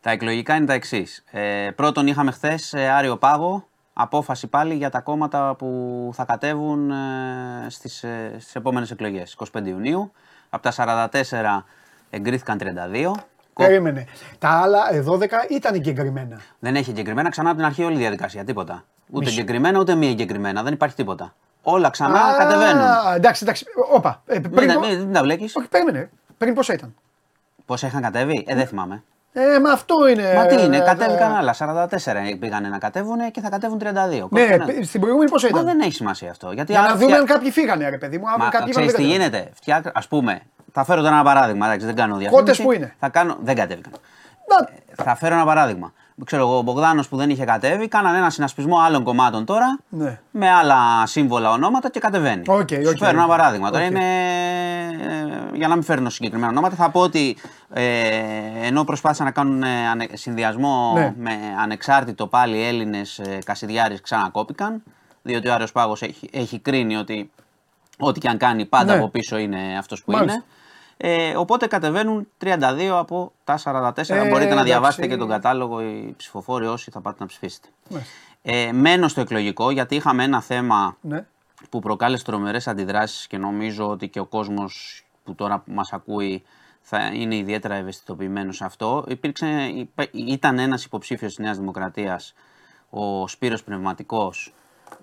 [0.00, 1.24] τα εκλογικά είναι τα εξής.
[1.30, 3.68] Ε, πρώτον, είχαμε χθες Άριο Πάγο.
[3.96, 6.94] Απόφαση πάλι για τα κόμματα που θα κατέβουν ε,
[7.68, 10.12] στις, ε, στις επόμενες εκλογές, 25 Ιουνίου.
[10.50, 11.64] Από τα 44
[12.10, 13.12] εγκρίθηκαν 32.
[13.52, 14.06] Κο- Περίμενε.
[14.38, 16.40] Τα άλλα ε, 12 ήταν εγκεκριμένα.
[16.58, 18.84] Δεν έχει εγκεκριμένα ξανά από την αρχή όλη η διαδικασία, τίποτα.
[19.10, 19.40] Ούτε Μισό.
[19.40, 21.34] εγκεκριμένα ούτε μη εγκεκριμένα, δεν υπάρχει τίποτα.
[21.66, 22.82] Όλα ξανά Α, κατεβαίνουν.
[23.14, 23.64] Εντάξει, εντάξει.
[23.92, 24.22] Όπα.
[24.26, 25.56] Ε, Μην, πριν, τα- πο- μην, μην τα μπλέκεις.
[25.56, 26.10] Όχι, περίμενε.
[26.38, 26.94] Πριν πόσα ήταν;
[27.66, 29.02] Πόσα είχαν κατέβει, ε, δεν θυμάμαι.
[29.32, 30.32] Ε, μα αυτό είναι.
[30.34, 31.54] Μα τι είναι, ε, κατέβηκαν ε, άλλα.
[31.58, 33.82] 44 πήγανε να κατέβουν και θα κατέβουν 32.
[33.84, 34.64] Ναι, Κόψε ένα.
[34.64, 36.52] π- στην προηγούμενη πόσα Μα ήταν; δεν έχει σημασία αυτό.
[36.52, 38.28] Γιατί Για να άρα δούμε φτια- αν κάποιοι φύγανε, ρε παιδί μου.
[38.28, 39.50] Αν Μα κάποιοι ξέρεις είπαν, τι δεν γίνεται.
[39.54, 39.86] Φτιάκ...
[39.86, 40.40] Α πούμε,
[40.72, 41.66] θα φέρω τώρα ένα παράδειγμα.
[41.66, 42.44] Εντάξει, δεν κάνω διαφήμιση.
[42.44, 43.36] Κότες που είναι; Θα κάνω...
[43.42, 43.92] Δεν κατέβηκαν.
[44.48, 45.92] Να- Θα φέρω ένα παράδειγμα.
[46.24, 50.20] Ξέρω εγώ, ο Μπογδάνος που δεν είχε κατέβει, κάνανε ένα συνασπισμό άλλων κομμάτων τώρα Ναι.
[50.30, 52.42] με άλλα σύμβολα ονόματα και κατεβαίνει.
[52.46, 53.28] Οκ, Σου οκ, φέρω ένα οκ.
[53.28, 53.70] παράδειγμα.
[53.70, 53.90] Τώρα Οκ.
[53.90, 54.04] είναι.
[55.52, 57.36] ε, Για να μην φέρνω συγκεκριμένα ονόματα, θα πω ότι
[57.72, 57.82] ε,
[58.62, 61.14] ενώ προσπάθησαν να κάνουν ε, ανε- συνδυασμό Ναι.
[61.18, 61.32] με
[61.62, 64.82] ανεξάρτητο πάλι Έλληνες ε, Κασιδιάρης ξανακόπηκαν.
[65.22, 67.30] Διότι ο Άριος Πάγος έχει, έχει κρίνει ότι
[67.98, 68.98] ό,τι και αν κάνει πάντα Ναι.
[68.98, 70.32] από πίσω είναι αυτός που Μάλιστα.
[70.34, 70.44] είναι.
[70.96, 74.14] Ε, οπότε κατεβαίνουν 32 από τα 44.
[74.16, 74.64] Ε, Μπορείτε να εντάξει.
[74.64, 77.68] διαβάσετε και τον κατάλογο οι ψηφοφόροι όσοι θα πάτε να ψηφίσετε.
[77.88, 78.12] Μάλιστα.
[78.42, 81.26] Ε, μένω στο εκλογικό γιατί είχαμε ένα θέμα Ναι.
[81.70, 86.42] που προκάλεσε τρομερές αντιδράσεις και νομίζω ότι και ο κόσμος που τώρα μας ακούει
[86.80, 89.04] θα είναι ιδιαίτερα ευαισθητοποιημένος σε αυτό.
[89.08, 92.34] Υπήρξε, υπέ- ήταν ένας υποψήφιος της Νέας Δημοκρατίας,
[92.90, 94.54] ο Σπύρος Πνευματικός,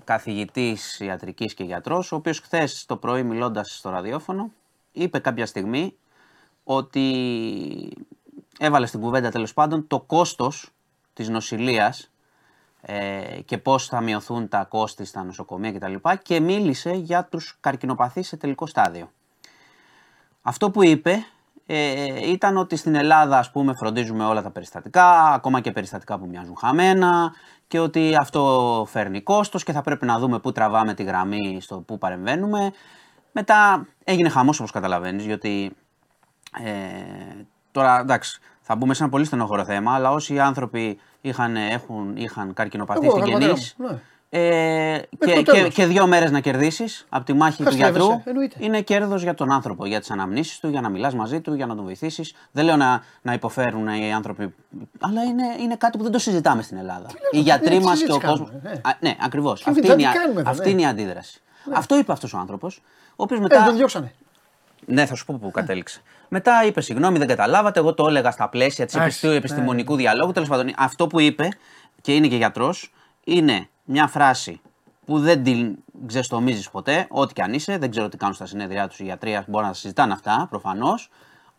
[0.03, 4.51] καθηγητής ιατρικής και γιατρός, ο οποίος χθες το πρωί μιλώντας στο ραδιόφωνο
[4.91, 5.95] είπε κάποια στιγμή
[6.63, 7.97] ότι
[8.59, 10.69] έβαλε στην κουβέντα τέλος πάντων το κόστος
[11.13, 12.11] της νοσηλείας
[12.81, 15.95] ε, και πώς θα μειωθούν τα κόστη στα νοσοκομεία κτλ.
[16.21, 19.11] Και μίλησε για τους καρκινοπαθείς σε τελικό στάδιο.
[20.41, 21.25] Αυτό που είπε
[21.65, 26.27] ε, ήταν ότι στην Ελλάδα ας πούμε φροντίζουμε όλα τα περιστατικά, ακόμα και περιστατικά που
[26.27, 27.33] μοιάζουν χαμένα
[27.67, 31.77] και ότι αυτό φέρνει κόστος και θα πρέπει να δούμε πού τραβάμε τη γραμμή στο
[31.77, 32.73] πού παρεμβαίνουμε.
[33.31, 35.71] Μετά έγινε χαμός όπως καταλαβαίνεις, γιατί
[36.63, 41.55] ε, τώρα εντάξει, θα θα μπούμε σε ένα πολύ στενοχωρό θέμα, αλλά όσοι άνθρωποι είχαν,
[41.55, 43.61] έχουν, είχαν καρκινοπαθή Εγώ, στην πατέρα γεννή.
[43.77, 43.99] μου, ναι.
[44.33, 45.73] Ε, και, το και, τέλος.
[45.73, 48.55] και δύο μέρες να κερδίσεις από τη μάχη του Χαστεύεσαι, γιατρού εννοείται.
[48.59, 51.65] είναι κέρδος για τον άνθρωπο, για τις αναμνήσεις του, για να μιλάς μαζί του, για
[51.65, 52.33] να τον βοηθήσεις.
[52.51, 54.53] Δεν λέω να, να υποφέρουν οι άνθρωποι,
[54.99, 57.07] αλλά είναι, είναι κάτι που δεν το συζητάμε στην Ελλάδα.
[57.31, 58.45] Οι γιατροί ναι, μα και συζήτηση ο κόσμο.
[58.45, 59.09] κάνουμε, ναι.
[59.09, 59.63] Ναι, ακριβώς.
[59.63, 60.69] Και Αυτή, θα είναι, την η α- κάνουμε εδώ, αυτή ναι.
[60.69, 61.41] είναι η αντίδραση.
[61.73, 62.81] Αυτό είπε αυτός ο άνθρωπος,
[63.15, 63.63] ο οποίος Ε, μετά.
[63.63, 64.13] τον διώξανε.
[64.85, 66.01] Ναι, θα σου πω πού κατέληξε.
[66.27, 67.79] Μετά είπε συγγνώμη, δεν καταλάβατε.
[67.79, 69.33] Εγώ το έλεγα στα πλαίσια της Εντάξει, ναι.
[69.33, 70.31] επιστημονικού διαλόγου.
[70.31, 71.49] Τέλος πάντων, αυτό που είπε
[72.01, 72.93] και είναι και γιατρός
[73.23, 74.61] είναι μια φράση
[75.05, 75.75] που δεν την
[76.05, 77.77] ξεστομίζεις ποτέ, ό,τι και αν είσαι.
[77.77, 81.09] Δεν ξέρω τι κάνουν στα συνέδριά τους οι γιατροί, μπορεί να τα συζητάνε αυτά προφανώς.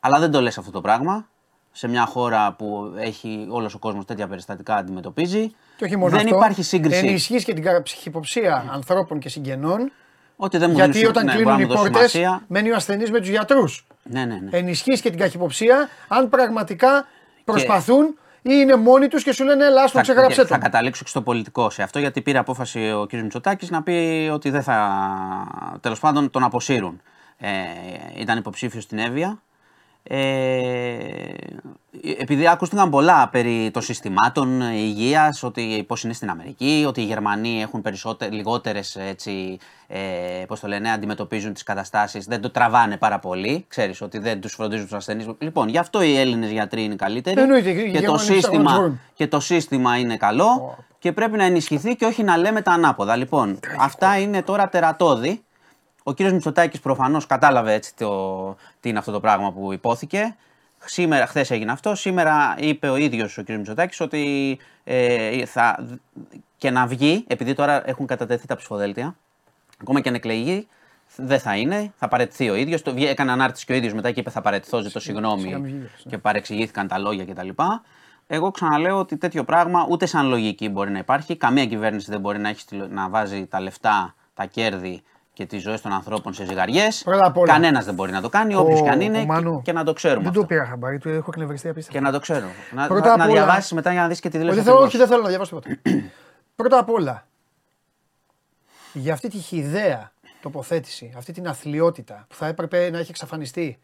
[0.00, 1.26] Αλλά δεν το λες αυτό το πράγμα.
[1.72, 5.50] Σε μια χώρα που έχει όλος ο κόσμος τέτοια περιστατικά αντιμετωπίζει.
[5.76, 6.36] Και όχι μόνο δεν αυτό.
[6.36, 7.06] υπάρχει σύγκριση.
[7.06, 9.92] Ενισχύεις και την ψυχυποψία ανθρώπων και συγγενών.
[10.44, 12.42] Ότι δεν μου Γιατί δίνει όταν ναι, κλείνουν μπορεί οι να μου δώσει πόρτες, σημασία.
[12.48, 13.86] μένει ο ασθενής με τους γιατρούς.
[14.02, 14.58] Ναι, ναι, ναι.
[14.58, 17.06] Ενισχύεις και την καχυποψία αν πραγματικά
[17.44, 18.04] προσπαθούν
[18.42, 20.60] ή είναι μόνοι τους και σου λένε Ελά, το ξεγράψε και θα τον.
[20.62, 23.12] καταλήξω και στο πολιτικό σε αυτό, γιατί πήρε απόφαση ο κ.
[23.12, 24.88] Μητσοτάκης να πει ότι δεν θα.
[25.80, 27.00] τέλος πάντων τον αποσύρουν.
[27.38, 27.48] Ε,
[28.16, 29.42] ήταν υποψήφιος στην Εύβοια.
[30.02, 31.34] Ε,
[32.18, 37.62] επειδή ακούστηκαν πολλά περί των συστημάτων υγείας, ότι πώς είναι στην Αμερική, ότι οι Γερμανοί
[37.62, 37.82] έχουν
[38.30, 39.98] λιγότερες έτσι, ε,
[40.46, 43.64] πώς το λένε, αντιμετωπίζουν τις καταστάσεις, δεν το τραβάνε πάρα πολύ.
[43.68, 45.26] Ξέρεις ότι δεν τους φροντίζουν τους ασθενείς.
[45.38, 47.40] Λοιπόν, γι' αυτό οι Έλληνες γιατροί είναι καλύτεροι.
[47.40, 49.00] Εννοείται, οι και, το Γερμανοί ψάχνουν να σύστημα, βρουν.
[49.14, 53.16] και το σύστημα είναι καλό και πρέπει να ενισχυθεί και όχι να λέμε τα ανάποδα.
[53.16, 55.42] Λοιπόν, αυτά είναι τώρα τερατώδη.
[56.02, 60.36] Ο κύριος Μητσοτάκης προφανώς κατάλαβε έτσι το, τι είναι αυτό το πράγμα που υπόθηκε.
[60.84, 61.94] Σήμερα, χθες έγινε αυτό.
[61.94, 65.88] Σήμερα είπε ο ίδιος ο κύριος Μητσοτάκης ότι ε, θα,
[66.56, 69.16] και να βγει, επειδή τώρα έχουν κατατεθεί τα ψηφοδέλτια,
[69.80, 70.68] ακόμα και αν εκλεγεί,
[71.16, 72.82] δεν θα είναι, θα παραιτηθεί ο ίδιος.
[72.96, 75.88] Έκανε ανάρτηση και ο ίδιος μετά και είπε θα παραιτηθώ, ζητώ συγγνώμη ναι.
[76.08, 77.48] και παρεξηγήθηκαν τα λόγια κτλ.
[78.26, 81.36] Εγώ ξαναλέω ότι τέτοιο πράγμα ούτε σαν λογική μπορεί να υπάρχει.
[81.36, 85.02] Καμία κυβέρνηση δεν μπορεί να, έχει, στη- να βάζει τα λεφτά, τα κέρδη
[85.32, 87.02] και τι ζωέ των ανθρώπων σε ζυγαριές.
[87.02, 87.52] Πρώτα απ' όλα.
[87.52, 89.84] Κανένας δεν μπορεί να το κάνει, όποιος και αν είναι, ο Μάνο, και, και να
[89.84, 90.20] το ξέρουμε.
[90.20, 90.40] Δεν αυτό.
[90.40, 91.98] το πήρα χαμπάρι, του έχω εκνευριστεί απίστευτα.
[91.98, 92.46] Και να το ξέρω.
[92.72, 94.62] Να, Πρώτα να, απ' να όλα- διαβάσεις μετά για να δεις και τη Όχι, δήλωση.
[94.62, 94.94] δεν θέλω, ακριβώς.
[94.94, 96.06] όχι, δεν θέλω να διαβάσω τίποτα.
[96.56, 97.26] Πρώτα απ' όλα,
[98.92, 103.78] για αυτή τη χιδαία τοποθέτηση, αυτή την αθλειότητα που θα έπρεπε να έχει εξαφανιστεί.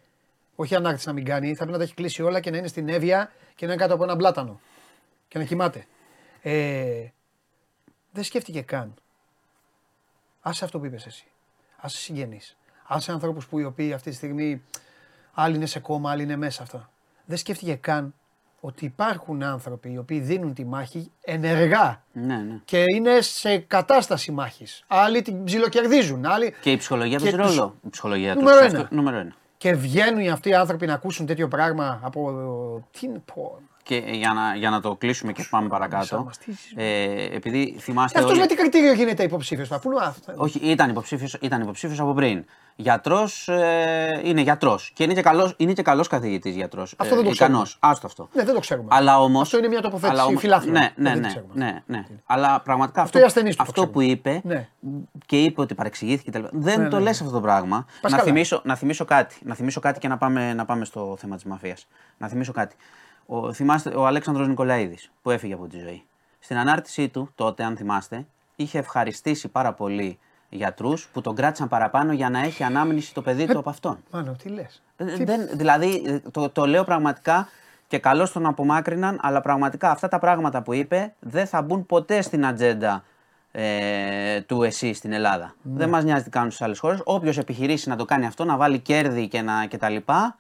[0.57, 2.67] Όχι ανάρτηση να μην κάνει, θα πρέπει να τα έχει κλείσει όλα και να είναι
[2.69, 4.61] στην έβεια και να είναι κάτω από ένα μπλάτανο.
[5.29, 5.87] Και να κοιμάται.
[6.43, 7.07] Ε,
[8.13, 8.95] δεν σκέφτηκε καν.
[10.41, 11.25] Άσε αυτό που είπες εσύ.
[11.81, 12.57] Άσε συγγενείς.
[12.87, 14.63] Άσε ανθρώπους που οι οποίοι αυτή τη στιγμή
[15.33, 16.91] άλλοι είναι σε κόμμα, άλλοι είναι μέσα αυτά.
[17.25, 18.15] Δεν σκέφτηκε καν
[18.61, 22.61] ότι υπάρχουν άνθρωποι οι οποίοι δίνουν τη μάχη ενεργά Ναι, ναι.
[22.65, 24.85] και είναι σε κατάσταση μάχης.
[24.87, 26.55] Άλλοι την ψιλοκερδίζουν, άλλοι...
[26.61, 27.75] Και η ψυχολογία Και παίζει τους- ρόλο.
[27.87, 28.43] Η ψυχολογία τους.
[28.43, 28.89] Νούμερο Αυτό- ένα.
[28.91, 29.35] νούμερο ένα.
[29.57, 32.89] Και βγαίνουν αυτοί οι άνθρωποι να ακούσουν τέτοιο πράγμα από...
[32.91, 33.61] Τι είναι πω...
[33.89, 36.23] Και για να, για να το κλείσουμε και πάμε παρακάτω.
[36.25, 38.13] μας, τι ζεις, Ε, επειδή θυμάστε.
[38.19, 39.69] Και αυτός όλοι- με τι κριτήριο γίνεται υποψήφιος.
[39.69, 40.33] Πού είναι αυτό.
[40.37, 42.45] Όχι, ήταν υποψήφιος, ήταν υποψήφιος από πριν.
[42.77, 44.91] Γιατρός, ε, είναι γιατρός.
[44.95, 46.95] Και είναι και καλός, είναι και καλός καθηγητής γιατρός.
[46.97, 47.53] Αυτό δεν το ξέρουμε.
[47.57, 47.77] ικανός.
[47.81, 48.29] Άστο αυτό.
[48.33, 48.89] Ναι, δεν το ξέρουμε.
[48.91, 50.73] Αλλά όμως, Αυτό είναι μια τοποθέτηση αλλά όμως- φιλάθλου.
[50.73, 51.53] Ναι, ναι, Δεν ναι, ξέρουμε.
[51.55, 52.07] ναι, ναι.
[52.27, 54.11] Αλλά πραγματικά Αυτό αυτό, οι ασθενείς του το αυτό που ξέρουν.
[54.11, 54.69] είπε Ναι.
[55.27, 56.31] και είπε ότι παρεξηγήθηκε.
[56.31, 56.45] κτλ.
[56.53, 57.87] Δεν Ναι, το ναι, λες αυτό το πράγμα.
[58.01, 58.29] Πας Να καλά.
[58.31, 59.37] θυμίσω, να θυμίσω κάτι.
[59.43, 61.87] Να θυμίσω κάτι και να πάμε, να πάμε στο θέμα της μαφίας.
[62.19, 62.77] Να θυμίσω κάτι.
[63.31, 66.05] Ο, θυμάστε ο Αλέξανδρος Νικολαίδης που έφυγε από τη ζωή.
[66.39, 68.27] Στην ανάρτησή του τότε, αν θυμάστε,
[68.57, 70.19] είχε ευχαριστήσει πάρα πολύ
[70.49, 73.99] γιατρούς που τον κράτησαν παραπάνω για να έχει ανάμνηση το παιδί του από αυτόν.
[74.11, 74.83] Μάνο, τι λες.
[74.97, 77.49] Ε, Δεν, δηλαδή, ε, το, το λέω πραγματικά
[77.87, 82.23] και καλώς τον απομάκρυναν, αλλά πραγματικά αυτά τα πράγματα που είπε δεν θα μπουν ποτέ
[82.23, 83.05] στην ατζέντα
[83.53, 85.55] ε, του ΕΣΥ στην Ελλάδα.
[85.63, 87.01] Δεν μας νοιάζει τι κάνουν στις άλλες χώρες.
[87.05, 90.37] Όποιος επιχειρήσει να το κάνει αυτό, να βάλει κέρδη και, να, και τα λοιπά,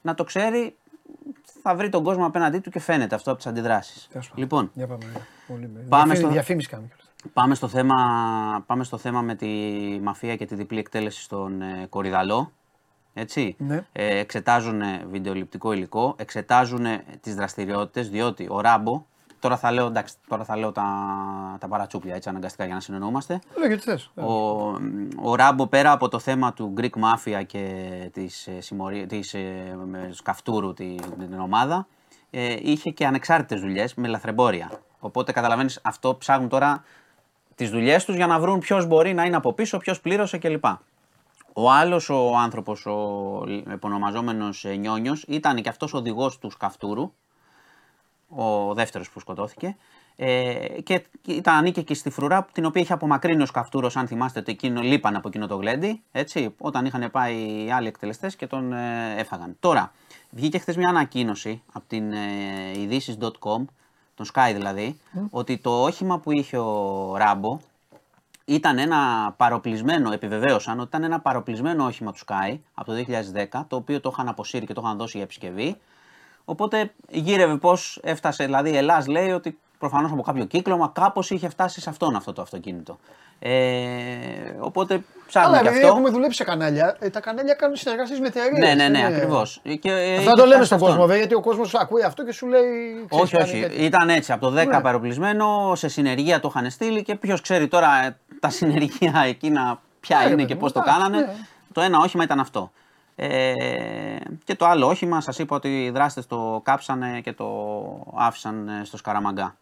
[0.00, 0.76] να το ξέρει,
[1.68, 4.08] θα βρει τον κόσμο απέναντί του και φαίνεται αυτό από τις αντιδράσεις.
[4.12, 4.42] Τέλος πάντων.
[4.44, 5.04] Λοιπόν, Για πάμε.
[5.46, 6.88] Πολύ με- Πάμε Διαφήμι- στο- Διαφήμιση κάνουμε.
[7.32, 7.94] Πάμε στο, θέμα,
[8.66, 9.46] πάμε στο θέμα με τη
[10.02, 12.52] μαφία και τη διπλή εκτέλεση στον ε, Κορυδαλό.
[13.14, 13.56] Έτσι.
[13.58, 13.84] Ναι.
[13.92, 19.04] Ε, εξετάζουν ε, βιντεοληπτικό υλικό, εξετάζουν ε, τις δραστηριότητες, διότι ο Ράμπο,
[19.38, 20.86] τώρα θα λέω, εντάξει, τώρα θα λέω τα,
[21.60, 23.40] τα παρατσούκλια έτσι αναγκαστικά για να συνεννοούμαστε.
[23.58, 24.10] Λέγε τι θες.
[24.14, 24.32] Ο,
[25.22, 29.78] ο Ράμπο πέρα από το θέμα του Greek Mafia και της, ε, συμμορία, της ε,
[29.86, 31.86] με Σκαφτούρου την, την ομάδα,
[32.30, 34.70] ε, είχε και ανεξάρτητες δουλειές με λαθρεμπόρια.
[34.98, 36.84] Οπότε καταλαβαίνεις αυτό ψάχνουν τώρα
[37.54, 40.64] τις δουλειές τους για να βρουν ποιος μπορεί να είναι από πίσω, ποιος πλήρωσε κλπ.
[41.52, 47.12] Ο άλλος ο άνθρωπος, ο επωνομαζόμενος ε, Νιόνιος, ήταν και αυτός οδηγός του Σκαφτούρου,
[48.28, 49.76] ο δεύτερος που σκοτώθηκε.
[50.20, 54.38] Ε, και ήταν ανήκε και στη φρουρά την οποία είχε απομακρύνει ο Σκαφτούρος, αν θυμάστε
[54.38, 56.02] ότι εκείνο λείπαν από εκείνο το γλέντι.
[56.12, 59.56] Έτσι, όταν είχαν πάει οι άλλοι εκτελεστές και τον ε, έφαγαν.
[59.60, 59.92] Τώρα,
[60.30, 63.64] βγήκε χθες μια ανακοίνωση από την ε, ειδήσει.com,
[64.14, 65.00] τον Sky δηλαδή,
[65.30, 67.58] ότι το όχημα που είχε ο Ράμπο
[68.44, 73.04] ήταν ένα παροπλισμένο, επιβεβαίωσαν ότι ήταν ένα παροπλισμένο όχημα του Sky από το
[73.52, 75.76] 2010, το οποίο το είχαν αποσύρει και το είχαν δώσει για επισκευή.
[76.50, 81.48] Οπότε γύρευε πώς έφτασε, δηλαδή η Ελλάς λέει ότι προφανώς από κάποιο κύκλωμα κάπως είχε
[81.48, 82.98] φτάσει σε αυτόν αυτό το αυτοκίνητο.
[83.38, 83.50] Ε,
[84.58, 85.96] οπότε ψάχνουμε Αλλά και επειδή αυτό.
[85.96, 88.58] έχουμε δουλέψει σε κανάλια, ε, τα κανάλια κάνουν συνεργασίες με εταιρείε.
[88.58, 89.62] Ναι, ναι, ναι, ακριβώς.
[90.18, 92.62] Αυτό το λέμε στον κόσμο, βέβαια, γιατί ο κόσμος ακούει αυτό και σου λέει.
[93.10, 93.60] ξέρεις, Όχι, κάνει όχι.
[93.60, 93.84] κάτι.
[93.84, 94.32] Ήταν έτσι.
[94.32, 94.80] Από το 10 Ναι.
[94.80, 100.16] παροπλισμένο, σε συνεργεία το είχαν στείλει και ποιος ξέρει τώρα ε, τα συνεργεία εκείνα ποια
[100.16, 101.16] Ναι, ρε είναι παιδί και μου, πώ το εντάξει, κάνανε.
[101.26, 101.34] ναι.
[101.72, 102.70] Το ένα όχημα ήταν αυτό.
[103.20, 107.46] Ε, και το άλλο όχημα, σας είπα ότι οι δράστες το κάψανε και το
[108.14, 109.56] άφησαν ε, στο Σκαραμαγκά.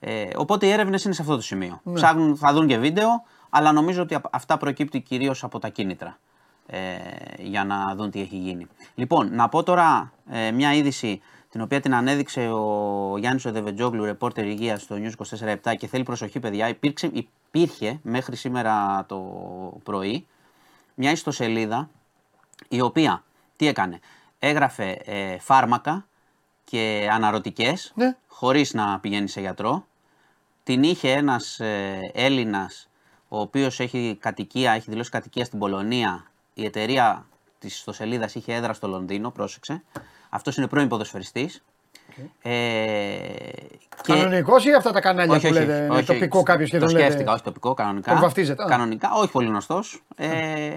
[0.00, 1.80] Ε, οπότε οι έρευνες είναι σε αυτό το σημείο.
[1.82, 1.92] Ναι.
[1.92, 3.08] Ψάχνουν, θα δουν και βίντεο,
[3.50, 6.18] αλλά νομίζω ότι απ- αυτά προκύπτει κυρίως από τα κίνητρα.
[6.66, 6.78] Ε,
[7.38, 8.66] για να δουν τι έχει γίνει.
[8.94, 11.20] Λοιπόν, να πω τώρα ε, μια είδηση
[11.50, 16.40] την οποία την ανέδειξε ο Γιάννης Οδεβετζόγλου, ρεπόρτερ υγείας στο News 24-7 και θέλει προσοχή
[16.40, 16.68] παιδιά.
[16.68, 19.20] Υπήρξε, υπήρχε μέχρι σήμερα το
[19.82, 20.26] πρωί
[20.94, 21.88] μια ιστοσελίδα
[22.68, 23.24] η οποία
[23.56, 24.00] τι έκανε;
[24.38, 26.06] Έγραφε ε, φάρμακα
[26.64, 28.16] και αναρωτικές Ναι.
[28.26, 29.86] χωρίς να πηγαίνει σε γιατρό.
[30.62, 32.88] Την είχε ένας ε, Έλληνας
[33.28, 36.30] ο οποίος έχει κατοικία, έχει δηλώσει κατοικία στην Πολωνία.
[36.54, 37.26] Η εταιρεία
[37.58, 39.82] της ιστοσελίδας είχε έδρα στο Λονδίνο, πρόσεξε.
[40.28, 41.64] Αυτός είναι πρώην ποδοσφαιριστής.
[42.42, 42.50] Ε,
[44.02, 45.88] και- Κανονικός ή αυτά τα κανάλια όχι, που όχι, λέτε.
[45.90, 46.46] όχι, τοπικό όχι.
[46.46, 47.04] κάποιος και το τον λέτε.
[47.06, 48.10] σκέφτηκα, όχι τοπικό, κανονικά.
[48.12, 48.66] Τον βαφτίζετε, α.
[48.66, 50.28] Κανονικά, όχι πολύ γνωστός, ε,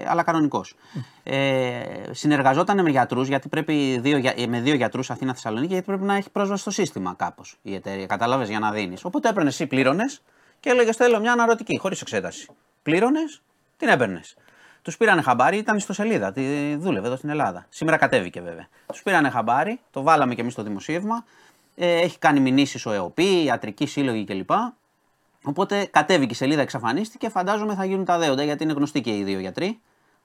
[0.06, 0.74] αλλά κανονικός.
[1.22, 6.14] Ε, συνεργαζόταν με γιατρούς, γιατί πρέπει δύο, για- με δύο γιατρούς Αθήνα-Θεσσαλονίκη, γιατί πρέπει να
[6.16, 8.06] έχει πρόσβαση στο σύστημα κάπως η εταιρεία.
[8.06, 9.04] Κατάλαβες για να δίνεις.
[9.04, 10.22] Οπότε έπαιρνες εσύ, πλήρωνες
[10.60, 12.46] και έλεγες: Θέλω μια αναρωτική, χωρίς εξέταση.
[12.82, 13.42] Πλήρωνες,
[13.76, 14.34] την έπαιρνες.
[14.82, 17.66] Τους πήρανε χαμπάρι, ήταν στο σελίδα, τη δούλευε εδώ στην Ελλάδα.
[17.68, 18.68] Σήμερα κατέβηκε βέβαια.
[18.86, 21.24] Τους πήρανε χαμπάρι, το βάλαμε και εμείς στο δημοσίευμα.
[21.74, 24.50] Ε, έχει κάνει μηνύσεις ο ΕΟΠΗ, ιατρικοί σύλλογοι κλπ.
[25.44, 27.28] Οπότε κατέβηκε η σελίδα, εξαφανίστηκε.
[27.28, 29.80] Φαντάζομαι θα γίνουν τα δέοντα γιατί είναι γνωστοί και οι δύο γιατροί.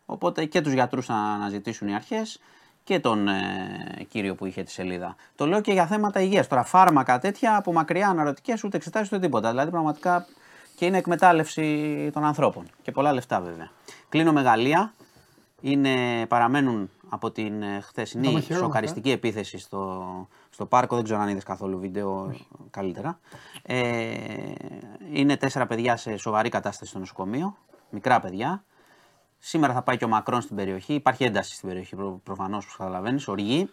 [0.06, 2.40] Οπότε και τους γιατρούς θα αναζητήσουν οι αρχές
[2.84, 5.16] και τον ε, κύριο που είχε τη σελίδα.
[5.36, 6.48] Το λέω και για θέματα υγείας.
[6.48, 9.50] Τώρα, φάρμακα τέτοια από μακριά αναρωτικές, ούτε εξετάσει ούτε τίποτα.
[9.50, 10.26] Δηλαδή, πραγματικά
[10.78, 12.66] και είναι εκμετάλλευση των ανθρώπων.
[12.82, 13.72] Και πολλά λεφτά βέβαια.
[14.10, 14.94] Κλείνω με Γαλλία.
[15.62, 20.96] Είναι, παραμένουν από την ε, Τα χθεσινή μαχαιρώνω, σοκαριστική επίθεση στο, στο πάρκο.
[20.96, 22.36] Δεν ξέρω αν είδες καθόλου βίντεο
[22.70, 23.20] καλύτερα.
[23.62, 24.16] Ε,
[25.12, 27.58] είναι τέσσερα παιδιά σε σοβαρή κατάσταση στο νοσοκομείο.
[27.90, 28.64] Μικρά παιδιά.
[29.38, 30.94] Σήμερα θα πάει και ο Μακρόν στην περιοχή.
[30.94, 33.70] Υπάρχει ένταση στην περιοχή προ, προφανώς, που καταλαβαίνεις, οργή.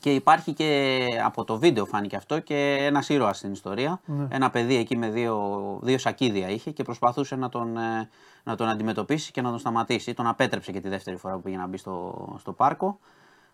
[0.00, 4.00] Και υπάρχει και από το βίντεο φάνηκε αυτό και ένας ήρωας στην ιστορία.
[4.28, 8.08] Ένα παιδί εκεί με δύο, δύο σακίδια είχε και προσπαθούσε να τον, ε,
[8.42, 10.14] να τον αντιμετωπίσει και να τον σταματήσει.
[10.14, 12.98] Τον απέτρεψε και τη δεύτερη φορά που πήγε να μπει στο, στο πάρκο.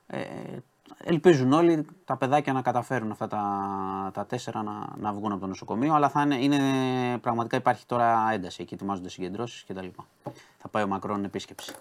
[0.07, 0.21] Ε,
[1.05, 3.43] ελπίζουν όλοι τα παιδάκια να καταφέρουν αυτά τα,
[4.15, 5.95] τα τέσσερα να, να βγουν από το νοσοκομείο.
[5.95, 9.87] Αλλά θα είναι, είναι, πραγματικά υπάρχει τώρα ένταση εκεί, ετοιμάζονται συγκεντρώσεις κτλ.
[10.59, 11.73] Θα πάει ο Μακρόν επίσκεψη.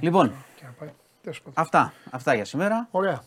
[0.00, 0.92] Λοιπόν, Και να πάει.
[1.22, 1.54] Τέλος πάντων.
[1.56, 2.88] αυτά, αυτά για σήμερα.
[2.90, 3.22] Ωραία.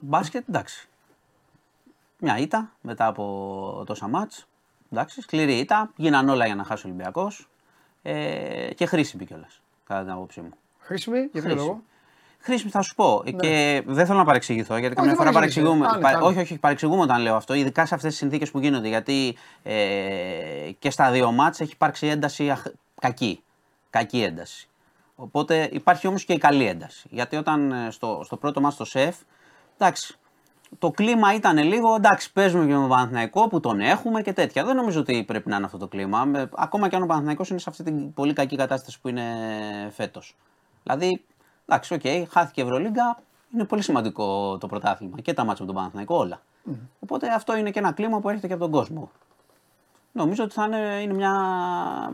[0.00, 0.88] Μπάσκετ, εντάξει.
[2.18, 4.46] Μια ήττα μετά από τόσα μάτς.
[4.92, 5.90] Εντάξει, σκληρή ήττα.
[5.96, 7.48] Γίναν όλα για να χάσει ο Ολυμπιακός.
[8.02, 10.50] Ε, και χρήσιμη κιόλας, κατά την άποψή μου.
[10.78, 11.60] Χρήσιμη, για ποιο Χρήσιμη.
[11.66, 11.82] λόγο;
[12.38, 13.22] Χρήσιμη θα σου πω.
[13.40, 15.70] Και δεν θέλω να παρεξηγηθώ γιατί καμιά δεν φορά παρεξηγείσαι.
[15.76, 16.06] παρεξηγούμε.
[16.08, 16.26] Άντε, πα- άντε.
[16.38, 17.54] όχι, όχι, παρεξηγούμε όταν λέω αυτό.
[17.54, 18.88] Ειδικά σε αυτές τις συνθήκες που γίνονται.
[18.88, 23.42] Γιατί ε, και στα δύο μάτς έχει υπάρξει ένταση αχ- κακή.
[23.90, 24.68] Κακή ένταση.
[25.16, 27.08] Οπότε υπάρχει όμως και η καλή ένταση.
[27.10, 29.16] Γιατί όταν ε, στο, στο πρώτο ματς στο ΣΕΦ,
[29.82, 30.16] εντάξει,
[30.78, 34.64] το κλίμα ήταν λίγο εντάξει, παίζουμε και με τον Παναθηναϊκό που τον έχουμε και τέτοια.
[34.64, 36.24] Δεν νομίζω ότι πρέπει να είναι αυτό το κλίμα.
[36.24, 39.24] Με- ακόμα και αν ο Παναθηναϊκός είναι σε αυτή την πολύ κακή κατάσταση που είναι
[39.90, 40.36] φέτος.
[40.82, 41.24] Δηλαδή,
[41.66, 43.18] εντάξει, οκ, χάθηκε η Ευρωλίγκα,
[43.54, 46.40] είναι πολύ σημαντικό το πρωτάθλημα και τα ματς με τον Παναθηναϊκό όλα.
[47.00, 49.10] Οπότε αυτό είναι και ένα κλίμα που έρχεται και από τον κόσμο.
[50.12, 51.34] Νομίζω ότι θα είναι, είναι μια,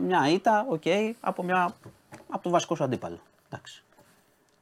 [0.01, 0.83] μια ήττα, οκ,
[1.19, 1.75] από, μια,
[2.29, 3.19] από το βασικό σου αντίπαλο.
[3.49, 3.83] Εντάξει.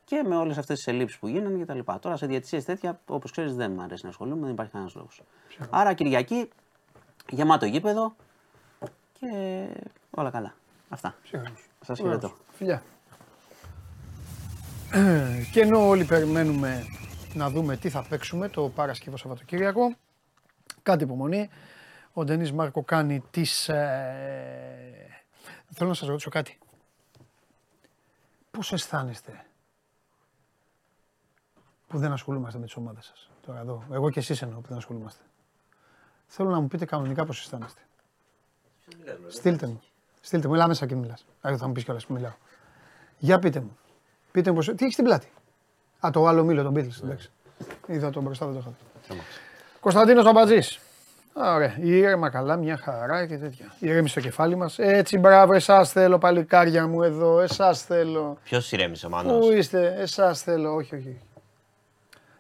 [0.10, 1.80] Και με όλες αυτές τις ελλείψεις που γίνανε κτλ.
[2.00, 5.22] Τώρα σε διαιτησίες τέτοια, όπως ξέρεις, δεν μου αρέσει να ασχολούμαι, δεν υπάρχει κανένας λόγος.
[5.70, 6.50] Άρα Κυριακή,
[7.30, 8.16] γεμάτο γήπεδο
[9.20, 9.28] και
[10.10, 10.56] όλα καλά.
[10.90, 11.16] Αυτά.
[11.24, 11.68] Ψύχραιμος.
[11.86, 12.34] Σας χαιρετώ.
[12.52, 12.84] Φιλιά.
[14.92, 16.86] Ε, Και ενώ όλοι περιμένουμε
[17.34, 19.96] να δούμε τι θα παίξουμε το Παρασκευοσαββατοκύριακο,
[20.84, 21.50] κάτι υπομονή.
[22.14, 23.70] Ο Ντενής Μάρκο κάνει τις...
[23.70, 25.24] Ε...
[25.74, 26.58] Θέλω να σας ρωτήσω κάτι.
[28.52, 29.46] Πώς αισθάνεστε;
[31.88, 33.30] Που δεν ασχολούμαστε με τις ομάδες σας.
[33.46, 35.24] Τώρα εδώ, εγώ και εσείς εννοώ που δεν ασχολούμαστε.
[36.28, 37.82] Θέλω να μου πείτε κανονικά πώς αισθάνεστε.
[39.28, 39.82] Στείλτε μου.
[40.22, 41.26] Στείλτε μου, έλα μέσα και μιλάς.
[41.42, 42.34] Άρα θα μου πεις κιόλας που μιλάω.
[43.18, 43.78] Για πείτε μου.
[44.32, 44.66] Πείτε μου πώς...
[44.66, 45.32] Τι έχεις στην πλάτη;
[46.00, 47.04] Α, το άλλο μήλο, τον Beatles.
[47.04, 47.32] Εντάξει.
[47.88, 48.74] Είδα τον μπροστά, δεν το
[49.10, 49.22] είχα.
[49.80, 50.60] Κωνσταντίνος Αμπατζή.
[51.34, 51.78] Ωραία.
[51.80, 53.74] Ήρεμα καλά, μια χαρά και τέτοια.
[53.80, 54.80] Ηρέμη στο κεφάλι μας.
[54.80, 57.40] Έτσι, μπράβο, εσάς θέλω, παλικάρια μου εδώ.
[57.40, 58.38] Εσάς θέλω.
[58.44, 60.74] Ποιος ηρέμησε ο Μάνος; Πού είστε, εσάς θέλω.
[60.76, 61.22] Όχι, όχι.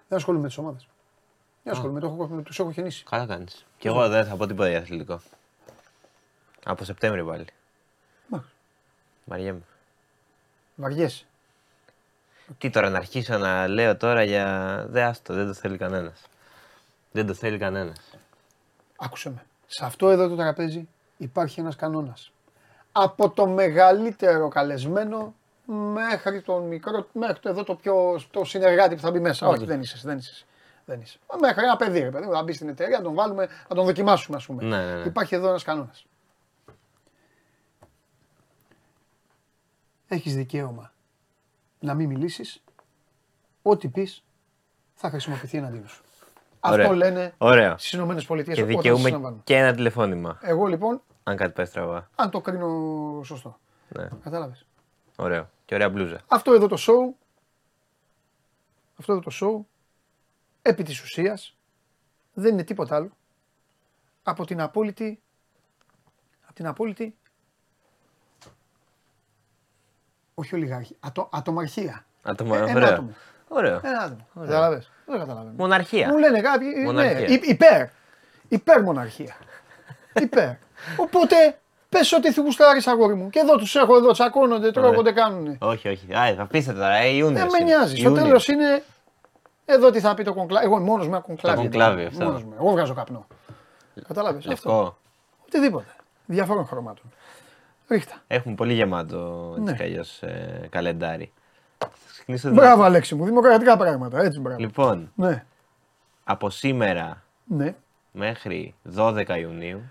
[0.07, 0.87] Δεν ασχολούμαι με τις ομάδες.
[1.63, 3.03] Δεν ασχολούμαι, το έχω- τους έχω γεννήσει.
[3.09, 3.65] Καλά κάνεις.
[3.77, 5.21] Κι εγώ δεν θα πω τίποτα για αθλητικό.
[6.65, 7.45] Από Σεπτέμβριο πάλι.
[8.27, 8.43] Μα.
[9.25, 9.61] Βαριέμαι.
[10.75, 11.25] Βαριέσαι.
[12.57, 14.85] Τι τώρα να αρχίσω να λέω τώρα για.
[14.89, 16.21] Δε άστο, δεν το θέλει κανένας.
[17.11, 17.97] Δεν το θέλει κανένας.
[18.97, 19.45] Άκουσε με.
[19.67, 22.31] Σε αυτό εδώ το τραπέζι υπάρχει ένας κανόνας.
[22.91, 25.33] Από το μεγαλύτερο καλεσμένο
[25.73, 29.47] μέχρι τον μικρό, μέχρι το εδώ το πιο το συνεργάτη που θα μπει μέσα.
[29.47, 30.29] Όχι, δεν είσαι, εσύ, δεν είσαι.
[30.33, 30.45] εσύ.
[30.85, 31.17] Δεν είσαι.
[31.31, 33.75] Μα Μέχρι ένα παιδί, ρε παιδί, μου, θα μπει στην εταιρεία, να τον βάλουμε, να
[33.75, 34.63] τον δοκιμάσουμε, ας πούμε.
[34.63, 35.03] Ναι, ναι, ναι.
[35.05, 36.05] Υπάρχει εδώ ένας κανόνας.
[40.07, 40.91] Έχεις δικαίωμα
[41.79, 42.63] να μην μιλήσεις.
[43.61, 44.23] Ό,τι πεις
[44.93, 46.01] θα χρησιμοποιηθεί εναντίον σου.
[46.59, 46.85] Ωραία.
[46.85, 47.77] Αυτό λένε Ωραία.
[47.77, 49.41] στις Ηνωμένες Πολιτείες Και όταν δικαιούμαι συλλαμβάνουν.
[49.43, 50.37] και ένα τηλεφώνημα.
[50.41, 52.09] Εγώ λοιπόν, Αν κάτι πάει στραβά.
[52.15, 53.59] αν το κρίνω σωστό.
[53.89, 54.07] Ναι.
[54.23, 54.65] Κατάλαβες.
[55.19, 55.49] Ωραίο.
[55.65, 56.21] Και ωραία μπλούζα.
[56.27, 57.13] Αυτό εδώ το show,
[58.99, 59.65] αυτό εδώ το show,
[60.61, 61.55] επί της ουσίας,
[62.33, 63.11] δεν είναι τίποτα άλλο
[64.23, 65.19] από την απόλυτη,
[66.45, 67.15] από την απόλυτη,
[70.33, 72.05] όχι ολιγάρχη, ατο, ατομαρχία.
[72.23, 72.87] Άτομα, Ε, ένα ωραίο.
[72.93, 73.15] άτομο.
[73.47, 73.81] Ωραίο.
[73.83, 74.27] Ένα άτομο.
[74.39, 74.91] Καταλαβες.
[75.05, 75.55] Δεν καταλαβαίνω.
[75.57, 76.07] Μοναρχία.
[76.09, 77.27] Μου λένε κάποιοι, ναι, Μοναρχία.
[77.27, 77.87] υ- υπέρ,
[78.47, 79.35] υπέρ μοναρχία.
[80.21, 80.55] υπέρ.
[80.97, 83.29] Οπότε, πες ότι θα γουστάρεις αγόρι μου.
[83.29, 85.57] Και εδώ τους έχω εδώ, τσακώνονται, τρώγονται, κάνουνε.
[85.61, 86.13] Όχι, όχι.
[86.13, 86.93] Α, θα πείστε τώρα.
[86.95, 87.63] Ε, Ιούνιος Δεν με είναι.
[87.69, 87.99] νοιάζεις.
[87.99, 88.23] Στο Ιούνιος.
[88.27, 88.83] τέλος είναι.
[89.65, 90.65] Εδώ τι θα πει το κονκλάβι.
[90.65, 91.57] Εγώ μόνος με κονκλάβι.
[91.61, 92.25] κονκλάβι αυτό.
[92.25, 92.53] Μόνος μου.
[92.59, 93.27] Εγώ βγάζω καπνό.
[94.07, 94.37] Κατάλαβε.
[94.37, 94.49] Αυτό.
[94.49, 94.97] Λευκό.
[95.45, 95.85] Οτιδήποτε.
[96.25, 97.11] Διαφόρων χρωμάτων.
[97.87, 98.15] Ρίχτα.
[98.27, 99.63] Έχουμε πολύ γεμάτο Ναι.
[99.71, 101.31] έτσι κι αλλιώς, ε, καλεντάρι.
[101.77, 103.25] Θα ξεκινήσω Μπράβο, Αλέξη μου.
[103.25, 104.19] Δημοκρατικά πράγματα.
[104.21, 104.59] Έτσι, μπράβο.
[104.59, 105.45] Λοιπόν, Ναι.
[106.23, 107.75] από σήμερα ναι.
[108.11, 109.81] μέχρι 12 Ιουνίου,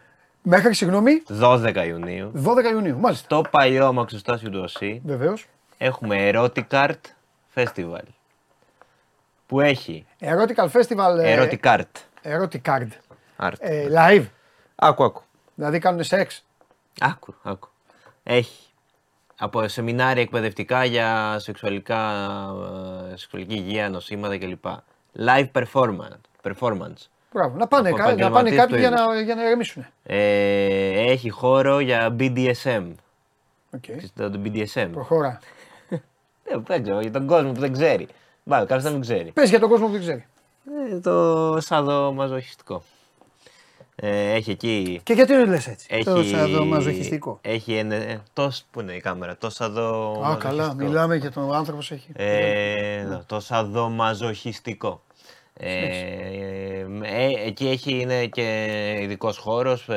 [0.48, 2.98] Μέχρι, συγγνώμη, 12 Ιουνίου, 12 Ιουνίου.
[2.98, 3.24] Μάλιστα.
[3.24, 5.47] στο παλιό μαξοστάσιο του ΟΣΥ, Βεβαίως.
[5.78, 6.94] έχουμε Eroticart
[7.55, 8.02] Festival.
[9.47, 11.18] Που έχει Erotical Festival.
[11.23, 11.82] ε, Eroticart.
[12.23, 12.89] Eroticard.
[13.36, 13.52] Art.
[13.59, 14.24] Ε, live.
[14.74, 15.23] Άκου, άκου.
[15.55, 16.44] Δηλαδή κάνουν σεξ.
[17.01, 17.68] Άκου, άκου.
[18.23, 18.66] Έχει
[19.39, 22.01] από σεμινάρια εκπαιδευτικά για σεξουαλικά,
[23.12, 24.64] ε, σεξουαλική υγεία, νοσήματα κλπ.
[25.18, 26.20] Live performance.
[26.43, 27.09] performance.
[27.36, 27.56] Μπράβο.
[27.56, 29.00] Να πάνε, Από κα- να πάνε επαγγελματίες κάποιοι του για είδους.
[29.16, 29.86] να, για να ηρεμήσουν.
[30.02, 32.82] Ε, έχει χώρο για BDSM.
[33.76, 33.78] Okay.
[33.80, 34.88] Ξέρεις Το, το BDSM.
[34.92, 35.38] Προχώρα.
[36.48, 38.06] Ε, δεν ξέρω, για τον κόσμο που δεν ξέρει.
[38.44, 39.30] Μπα, κάποιος δεν ξέρει.
[39.32, 40.26] Πες για τον κόσμο που δεν ξέρει.
[40.92, 42.82] Ε, το σαδομαζοχιστικό.
[43.96, 45.00] Ε, έχει εκεί.
[45.02, 45.86] Και γιατί δεν λες έτσι.
[45.90, 47.94] Έχει, Το σαδομαζοχιστικό; Έχει ένα.
[47.94, 50.48] ε, τόσο, πού είναι η κάμερα, το Α, σαδομαζοχιστικό.
[50.48, 52.08] καλά, μιλάμε για τον άνθρωπος που έχει.
[52.16, 55.00] Ε, εδώ, το σαδομαζοχιστικό.
[55.59, 59.89] Ε, ε, εκεί έχει είναι και ειδικός χώρος,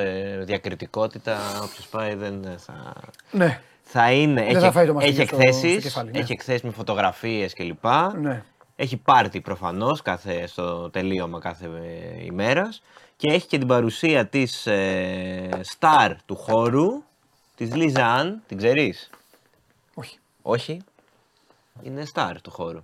[0.42, 1.38] διακριτικότητα.
[1.64, 2.94] Όποιος πάει δεν θα.
[3.32, 4.42] Ναι, Θα είναι.
[4.42, 6.20] Δεν έχει, θα φάει το μαστίγιο έχει στο- εκθέσεις, στο κεφάλι, ναι.
[6.20, 7.86] έχει εκθέσεις με φωτογραφίες κλπ.
[8.20, 8.44] ναι.
[8.76, 12.82] Έχει πάρτι προφανώς κάθε, στο τελείωμα κάθε ε, ημέρας
[13.18, 15.50] και έχει και την παρουσία της ε,
[15.80, 17.04] star του χώρου,
[17.56, 19.10] της Λιζάν, την ξέρεις;
[19.94, 20.18] Όχι.
[20.42, 20.82] Όχι.
[21.84, 22.84] Είναι star του χώρου.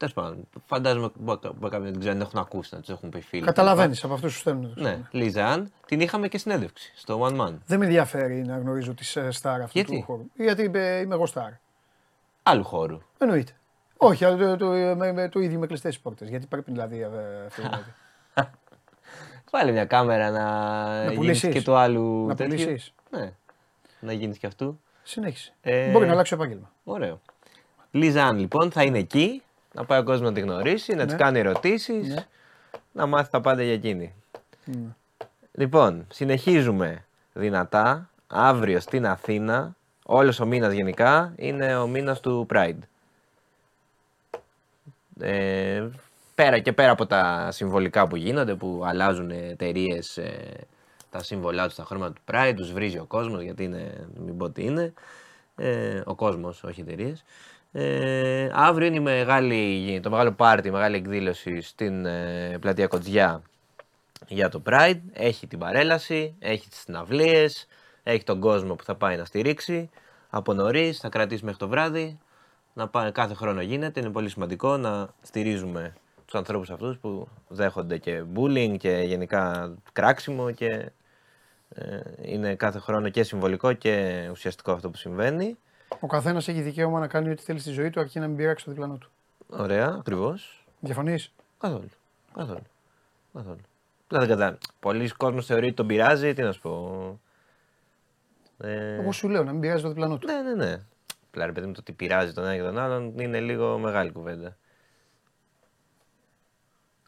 [0.00, 3.08] Τέλος πάντων, φαντάζομαι μπορεί μπορεί κάποιοι να την ξέρουν, δεν έχουν ακούσει, να τους έχουν
[3.08, 3.44] πει φίλοι.
[3.44, 4.72] Καταλαβαίνεις από αυτούς τους στέλνουν.
[4.76, 7.54] Ναι, Λιζάν, την είχαμε και συνέντευξη στο One Man.
[7.66, 10.24] Δεν με ενδιαφέρει να γνωρίζω τη στάρ αυτού Γιατί; του χώρου.
[10.34, 11.50] Γιατί είμαι, είμαι εγώ στάρ.
[12.42, 12.98] Άλλου χώρου.
[13.18, 13.52] Εννοείται.
[13.96, 14.66] Όχι, αλλά το, το,
[14.96, 16.28] με, με, το ίδιο με κλειστές πόρτες.
[16.28, 17.00] Γιατί πρέπει δηλαδή.
[17.00, 17.06] ε,
[17.46, 17.84] αυτό δηλαδή.
[19.52, 21.52] Βάλε μια κάμερα να, γίνεις πουλήσεις.
[21.52, 22.56] και του άλλου Να τέτοιου.
[22.64, 22.92] πουλήσεις.
[23.10, 23.32] Ναι,
[24.00, 24.80] να γίνεις και αυτού.
[25.02, 25.52] Συνέχισε.
[25.60, 26.70] Ε, Μπορεί να αλλάξει επάγγελμα.
[26.84, 27.20] Ωραίο.
[27.90, 29.42] Λίζαν λοιπόν θα είναι εκεί,
[29.74, 31.10] να πάει ο κόσμος να τη γνωρίσει, να Ναι.
[31.10, 32.26] τη κάνει ερωτήσεις, Ναι.
[32.92, 34.14] να μάθει τα πάντα για εκείνη.
[34.64, 34.78] Ναι.
[35.52, 38.10] Λοιπόν, συνεχίζουμε δυνατά.
[38.26, 39.74] Αύριο στην Αθήνα,
[40.04, 42.78] όλος ο μήνας γενικά, είναι ο μήνας του Pride.
[45.20, 45.88] Ε,
[46.34, 50.18] πέρα και πέρα από τα συμβολικά που γίνονται, που αλλάζουν εταιρείες
[51.10, 54.50] τα σύμβολά τους στα χρώματα του Pride, τους βρίζει ο κόσμος, γιατί είναι, μην πω
[54.50, 54.92] τι είναι,
[55.56, 57.24] ε, ο κόσμος, όχι εταιρείες.
[57.72, 63.42] Ε, αύριο είναι η μεγάλη, το μεγάλο πάρτι, η μεγάλη εκδήλωση στην ε, πλατεία Κοτζιά
[64.28, 65.00] για το Pride.
[65.12, 67.66] Έχει την παρέλαση, έχει τις συναυλίες,
[68.02, 69.90] έχει τον κόσμο που θα πάει να στηρίξει.
[70.30, 72.18] Από νωρίς, θα κρατήσει μέχρι το βράδυ.
[72.72, 75.94] Να πάει, κάθε χρόνο γίνεται, είναι πολύ σημαντικό να στηρίζουμε
[76.24, 80.90] τους ανθρώπους αυτούς που δέχονται και bullying και γενικά κράξιμο και
[81.68, 85.56] ε, είναι κάθε χρόνο και συμβολικό και ουσιαστικό αυτό που συμβαίνει.
[86.00, 88.64] Ο καθένας έχει δικαίωμα να κάνει ό,τι θέλει στη ζωή του αρκεί να μην πειράξει
[88.64, 89.10] το διπλανό του.
[89.48, 90.64] Ωραία, ακριβώς.
[90.80, 91.88] Διαφωνείς; Καθόλου.
[92.34, 92.62] Καθόλου.
[93.32, 93.60] Καθόλου.
[94.08, 94.58] Δεν κατά...
[94.80, 97.20] Πολλοί κόσμοι θεωρεί ότι τον πειράζει, τι να σου πω.
[98.58, 100.26] Ε, Εγώ σου λέω να μην πειράζει το διπλανό του.
[100.26, 100.80] ναι, ναι, ναι.
[101.26, 104.12] Απλά ρε παιδί μου το ότι πειράζει τον ένα και τον άλλον είναι λίγο μεγάλη
[104.12, 104.56] κουβέντα.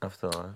[0.01, 0.27] Αυτό.
[0.27, 0.49] ε.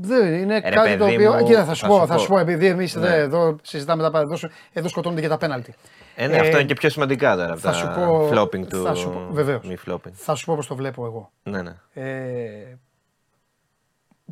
[0.00, 1.32] Δεν είναι Ρε, κάτι το παιδί οποίο.
[1.40, 2.20] μου, Κοίτα, θα σου θα πω, σου θα πω.
[2.20, 3.14] σου πω, επειδή εμείς Ναι.
[3.16, 5.74] εδώ συζητάμε τα πάντα, εδώ, σου- εδώ σκοτώνονται και τα πέναλτι.
[6.16, 8.66] Ε, ναι, Ε, αυτό είναι και πιο σημαντικά τώρα από θα τα σου πω- flopping
[8.68, 8.82] του.
[8.82, 9.66] θα σου πω- βεβαίως.
[9.66, 10.10] Μη flopping.
[10.12, 11.30] Θα σου πω πώς το βλέπω εγώ.
[11.42, 11.76] Ναι, ναι.
[11.92, 12.76] Ε,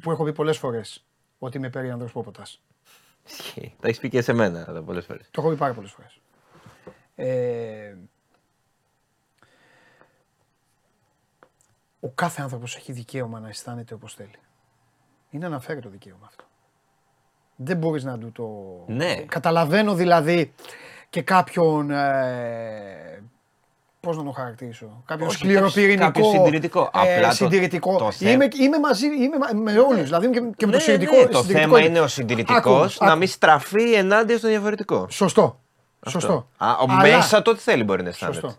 [0.01, 1.05] που έχω πει πολλές φορές
[1.39, 2.43] ότι είμαι περίανδρο πόποτα.
[3.27, 3.75] Ισχύει.
[3.81, 5.29] Τα έχεις πει και σε μένα εδώ πολλές φορές.
[5.31, 6.21] Το έχω πει πάρα πολλές φορές.
[7.15, 7.95] Ε,
[12.01, 14.31] ο κάθε άνθρωπος έχει δικαίωμα να αισθάνεται όπως θέλει.
[15.31, 16.45] Είναι αναφέρει το δικαίωμα αυτό.
[17.57, 18.49] Δεν μπορείς να του το.
[18.93, 19.15] Ναι.
[19.15, 20.53] Καταλαβαίνω δηλαδή
[21.11, 21.91] και κάποιον.
[21.91, 23.23] Ε,
[24.01, 26.05] Πώς να το χαρακτηρίσω, Κάποιον Όχι, σκληροπυρηνικό.
[26.05, 26.91] κάποιο συντηρητικό.
[26.93, 27.97] Απλά το- συντηρητικό.
[27.97, 30.03] το θε- είμαι, είμαι μαζί είμαι μα- με όλους.
[30.03, 31.17] Δηλαδή και, και με ναι, το συντηρητικό.
[31.17, 33.19] ναι, το συντηρητικό θέμα είναι ο συντηρητικός Άκου, να άκου.
[33.19, 35.07] μην στραφεί ενάντια στο διαφορετικό.
[35.11, 35.61] Σωστό.
[36.01, 36.21] Αυτό.
[36.21, 36.49] Σωστό.
[36.57, 38.41] Α, ο Αλλά- μέσα το τι θέλει μπορεί να αισθάνεται.
[38.41, 38.59] Σωστό.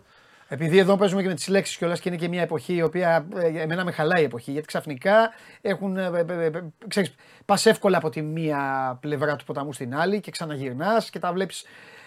[0.53, 3.27] Επειδή εδώ παίζουμε και με τις λέξεις κιόλας και είναι και μια εποχή η οποία
[3.35, 4.51] ε, εμένα με χαλάει η εποχή.
[4.51, 5.97] Γιατί ξαφνικά έχουν.
[5.97, 7.15] Ε, ε, ε, ε, ξέρεις,
[7.45, 11.65] πας εύκολα από τη μία πλευρά του ποταμού στην άλλη και ξαναγυρνάς και τα βλέπεις.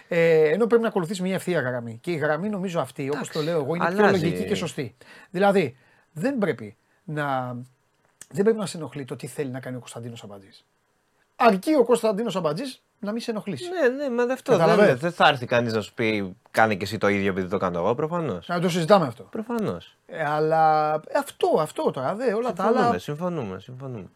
[0.08, 1.98] Ε, ενώ πρέπει να ακολουθήσει μια ευθεία γραμμή.
[2.02, 4.24] Και η γραμμή νομίζω αυτή, όπως το λέω εγώ, είναι πιο αλλάζει.
[4.24, 4.96] λογική και σωστή.
[5.30, 5.76] Δηλαδή,
[6.12, 7.56] δεν πρέπει να,
[8.30, 10.64] δεν πρέπει να σε ενοχλεί το τι θέλει να κάνει ο Κωνσταντίνος Αμπατζής.
[11.36, 13.68] Αρκεί ο Κωνσταντίνος Αμπατζής να μην σε ενοχλήσει.
[13.68, 15.00] Ναι, ναι, μα αυτό δεν, Καταλαβαίνεις.
[15.00, 17.78] δεν θα έρθει κανείς να σου πει κάνει και εσύ το ίδιο επειδή το κάνω
[17.78, 17.94] εγώ.
[17.94, 18.48] Προφανώς.
[18.48, 19.22] Να το συζητάμε αυτό.
[19.22, 19.96] Προφανώς.
[20.06, 22.98] Ε, αλλά ε, αυτό, αυτό τώρα, δε, όλα τα Συμφωνούμε, άλλα.
[22.98, 24.06] συμφωνούμε, συμφωνούμε.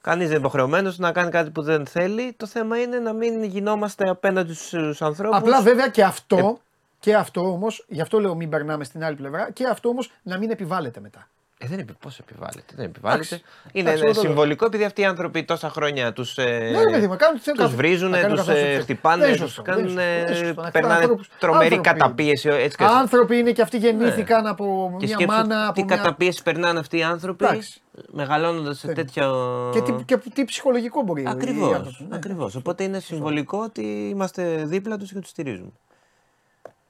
[0.00, 2.32] Κανείς δεν είναι υποχρεωμένος να κάνει κάτι που δεν θέλει.
[2.36, 5.36] Το θέμα είναι να μην γινόμαστε απέναντι στους ανθρώπους.
[5.38, 6.58] Απλά βέβαια και Ε, αυτό,
[7.00, 10.38] και αυτό όμως, γι' αυτό λέω μην περνάμε στην άλλη πλευρά, και αυτό όμως να
[10.38, 11.28] μην επιβάλλεται μετά.
[11.58, 11.92] Ε, δεν επι...
[12.00, 13.26] Πώς επιβάλλεται, δεν επιβάλλεται.
[13.34, 13.42] Εντάξει.
[13.72, 14.28] Είναι Εντάξει, εγώ το λέω.
[14.30, 17.66] συμβολικό επειδή αυτοί οι άνθρωποι τόσα χρόνια τους Ναι, ρε παιδί μου, κάνουν τις θέλουν.
[17.66, 19.92] τους βρίζουν, Να κάνουν τους καθώς ε, τους χτυπάνε, Δεν είναι τους σωστό, κάνουν, δεν
[19.92, 20.62] είναι σωστό, δεν είναι ε, σωστό.
[20.62, 21.98] Να περνάνε ανθρώπους- τρομερή άνθρωποι.
[21.98, 22.48] καταπίεση.
[22.48, 22.96] Έτσι και έτσι.
[22.96, 25.72] Άνθρωποι είναι και αυτοί γεννήθηκαν από Και μια σκέψου μάνα.
[25.72, 25.96] τι Από μια...
[25.96, 27.80] καταπίεση περνάνε αυτοί οι άνθρωποι Εντάξει.
[28.10, 29.70] μεγαλώνοντας σε τέτοιο.
[29.74, 31.74] Και, τι, και τι ψυχολογικό μπορεί οι Ακριβώς.
[31.74, 32.04] άνθρωποι.
[32.08, 32.16] Ναι.
[32.16, 32.54] Ακριβώς.
[32.54, 35.70] Οπότε είναι συμβολικό ότι είμαστε δίπλα τους και τους στηρίζουμε.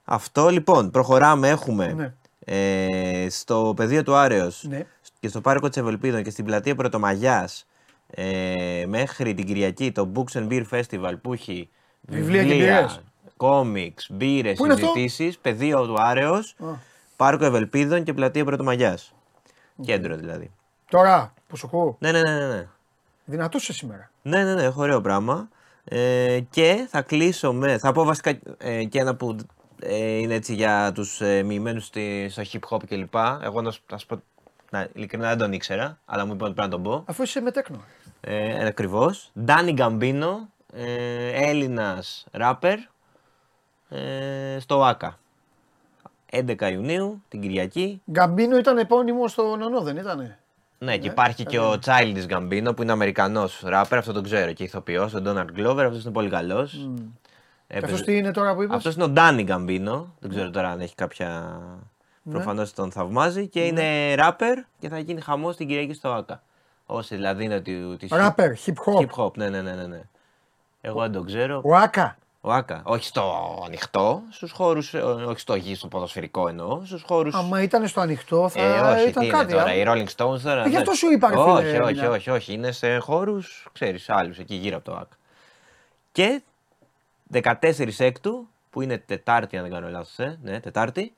[0.05, 1.49] Αυτό λοιπόν, προχωράμε.
[1.49, 2.13] Έχουμε Ναι.
[2.49, 4.87] Ε, στο πεδίο του Άρεος Ναι.
[5.21, 7.67] και στο πάρκο της Ευελπίδων και στην πλατεία Πρωτομαγιάς
[8.11, 11.69] ε, μέχρι την Κυριακή το Books and Beer Festival που έχει
[12.01, 13.01] Βιβλία και μπύρες.
[13.37, 16.67] κόμιξ, μπύρες, Πού είναι αυτό; συζητήσεις, πεδίο του Άρεος, Α.
[17.17, 19.15] πάρκο Ευελπίδων και πλατεία Πρωτομαγιάς.
[19.83, 20.51] Κέντρο δηλαδή.
[20.91, 22.47] Τώρα που σου ακούω, Ναι, ναι, ναι, ναι.
[22.49, 22.67] ναι.
[23.25, 24.11] δυνατός είσαι σήμερα.
[24.23, 25.49] Ναι, ναι, ναι, έχω ωραίο πράγμα.
[25.85, 27.79] Ε, και θα κλείσω με.
[27.79, 29.37] Θα πω βασικά ε, και ένα που
[29.81, 31.85] ε, είναι έτσι για τους ε, μοιημένους
[32.29, 33.15] στο hip hop κλπ.
[33.43, 34.23] Εγώ να, σου- να σου πω.
[34.71, 37.05] Να, ειλικρινά δεν τον ήξερα, αλλά μου είπαν ότι πρέπει να τον πω.
[37.07, 37.85] Αφού είσαι μετέκνο.
[38.21, 39.31] Ε, Ακριβώς.
[39.41, 42.79] Ντάνι Γκαμπίνο, ε, Έλληνας ράπερ,
[43.89, 45.19] ε, στο ΆΚΑ.
[46.31, 48.03] 11 Ιουνίου, την Κυριακή.
[48.11, 50.39] Γκαμπίνο ήταν επώνυμο στο νονό, δεν ήτανε;
[50.79, 54.63] Ναι, και υπάρχει και ο Childish Gambino που είναι Αμερικανός ράπερ, αυτό τον ξέρω και
[54.65, 56.89] ηθοποιός, ο Donald Glover, αυτός είναι πολύ καλός.
[57.23, 57.26] Και
[57.75, 60.15] αυτό τι είναι τώρα που είπες; Αυτός είναι ο Ντάνι Γκαμπίνο.
[60.19, 61.61] Δεν ξέρω τώρα αν έχει κάποια.
[62.23, 62.33] Ναι.
[62.33, 66.43] Προφανώς τον θαυμάζει και είναι ράπερ και θα γίνει χαμός την Κυριακή στο ΑΚΑ.
[66.87, 67.97] Όσοι δηλαδή είναι τη.
[67.97, 69.07] της Ράπερ, hip hop.
[69.07, 69.73] Hip hop, ναι, ναι, ναι.
[69.73, 70.01] ναι, ναι.
[70.81, 71.61] Εγώ δεν τον ξέρω.
[71.65, 72.17] Ο Άκα.
[72.41, 72.83] Ο ΑΚΑ.
[72.85, 73.33] Όχι στο
[73.67, 74.81] ανοιχτό, στους χώρου.
[75.27, 76.83] Όχι στο γη, στο ποδοσφαιρικό εννοώ.
[76.85, 77.37] Στους χώρου.
[77.37, 79.43] Άμα ήταν στο ανοιχτό θα Ε, όχι, ήταν τι κάτι.
[79.43, 79.75] είναι τώρα, α.
[79.75, 80.65] οι Rolling Stones τώρα.
[80.65, 80.97] Ε, γι' αυτό ναι.
[80.97, 82.11] σου είπα, ρε όχι, φίλε, όχι, μια.
[82.11, 85.11] όχι, όχι, είναι σε χώρους, ξέρεις, άλλους εκεί γύρω από το ΑΚ.
[86.13, 86.43] Και
[87.33, 91.15] 14 έκτου, που είναι Τετάρτη, αν δεν κάνω λάθος, ε, ναι, Τετάρτη.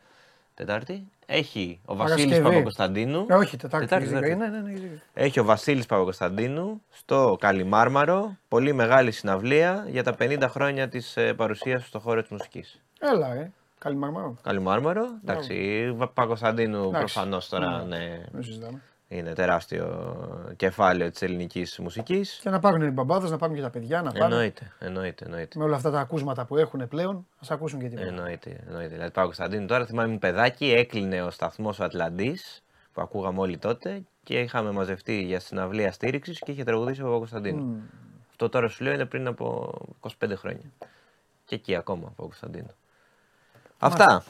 [0.55, 1.07] Τετάρτη.
[1.27, 2.49] Έχει ο Βασίλης Παρασκευή.
[2.49, 3.27] Παπακοσταντίνου.
[3.29, 3.87] Ε, όχι, Τετάρτη.
[3.87, 4.29] Τετάρτη, Τετάρτη.
[4.29, 4.57] Τετάρτη.
[4.57, 5.01] Ναι, ναι, ναι, ναι.
[5.15, 8.37] Έχει ο Βασίλης Παπακοσταντίνου στο Καλιμάρμαρο.
[8.49, 12.81] Πολύ μεγάλη συναυλία για τα 50 χρόνια της παρουσίας στο χώρο της μουσικής.
[13.01, 13.53] Έλα, ε.
[13.79, 14.37] Καλή μαρμαρό.
[14.43, 15.05] Καλιμάρμαρο.
[15.25, 16.99] Εντάξει, Παπακοσταντίνου Εντάξει.
[17.15, 17.97] προφανώς τώρα Ναι.
[17.97, 18.83] ναι, Δεν συζητάμε.
[19.09, 20.17] Είναι τεράστιο
[20.57, 22.39] κεφάλαιο της ελληνικής μουσικής.
[22.43, 24.33] Και να πάρουν οι μπαμπάδες, να πάρουν και τα παιδιά, να πάρουν.
[24.33, 25.59] Εννοείται, εννοείται, εννοείται.
[25.59, 28.07] Με όλα αυτά τα ακούσματα που έχουν πλέον, ας ακούσουν και τίποτα.
[28.07, 28.95] Εννοείται, εννοείται.
[28.95, 32.63] Δηλαδή, πάω Κωνσταντίνου τώρα, θυμάμαι ήμουν παιδάκι, έκλεινε ο σταθμός ο Ατλαντής
[32.93, 37.83] που ακούγαμε όλοι τότε και είχαμε μαζευτεί για συναυλία στήριξης και είχε τραγουδήσει ο Παπακοσταντίνου.
[38.31, 40.73] Αυτό τώρα σου λέω είναι πριν από 25 χρόνια.
[41.45, 42.75] Και εκεί ακόμα ο Παπακοσταντίνου.
[43.79, 44.25] Αυτά.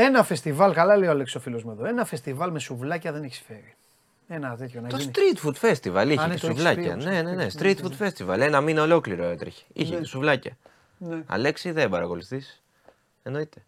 [0.00, 3.22] Ένα φεστιβάλ, καλά λέει ο Αλέξης ο φίλος μου εδώ, ένα φεστιβάλ με σουβλάκια δεν
[3.22, 3.74] έχει φέρει.
[4.28, 5.10] Ένα τέτοιο να Το γίνει.
[5.14, 6.96] street food festival είχε Α, ναι, και το έχεις σουβλάκια.
[6.96, 7.34] πει, Ναι, ναι, ναι.
[7.34, 8.38] ναι, Street food festival.
[8.38, 9.64] Ένα μήνα ολόκληρο έτρεχε.
[9.72, 10.00] Είχε Ναι.
[10.00, 10.56] και σουβλάκια.
[10.98, 11.22] Ναι.
[11.26, 12.62] Αλέξη δεν παρακολουθείς.
[13.22, 13.64] Εννοείται.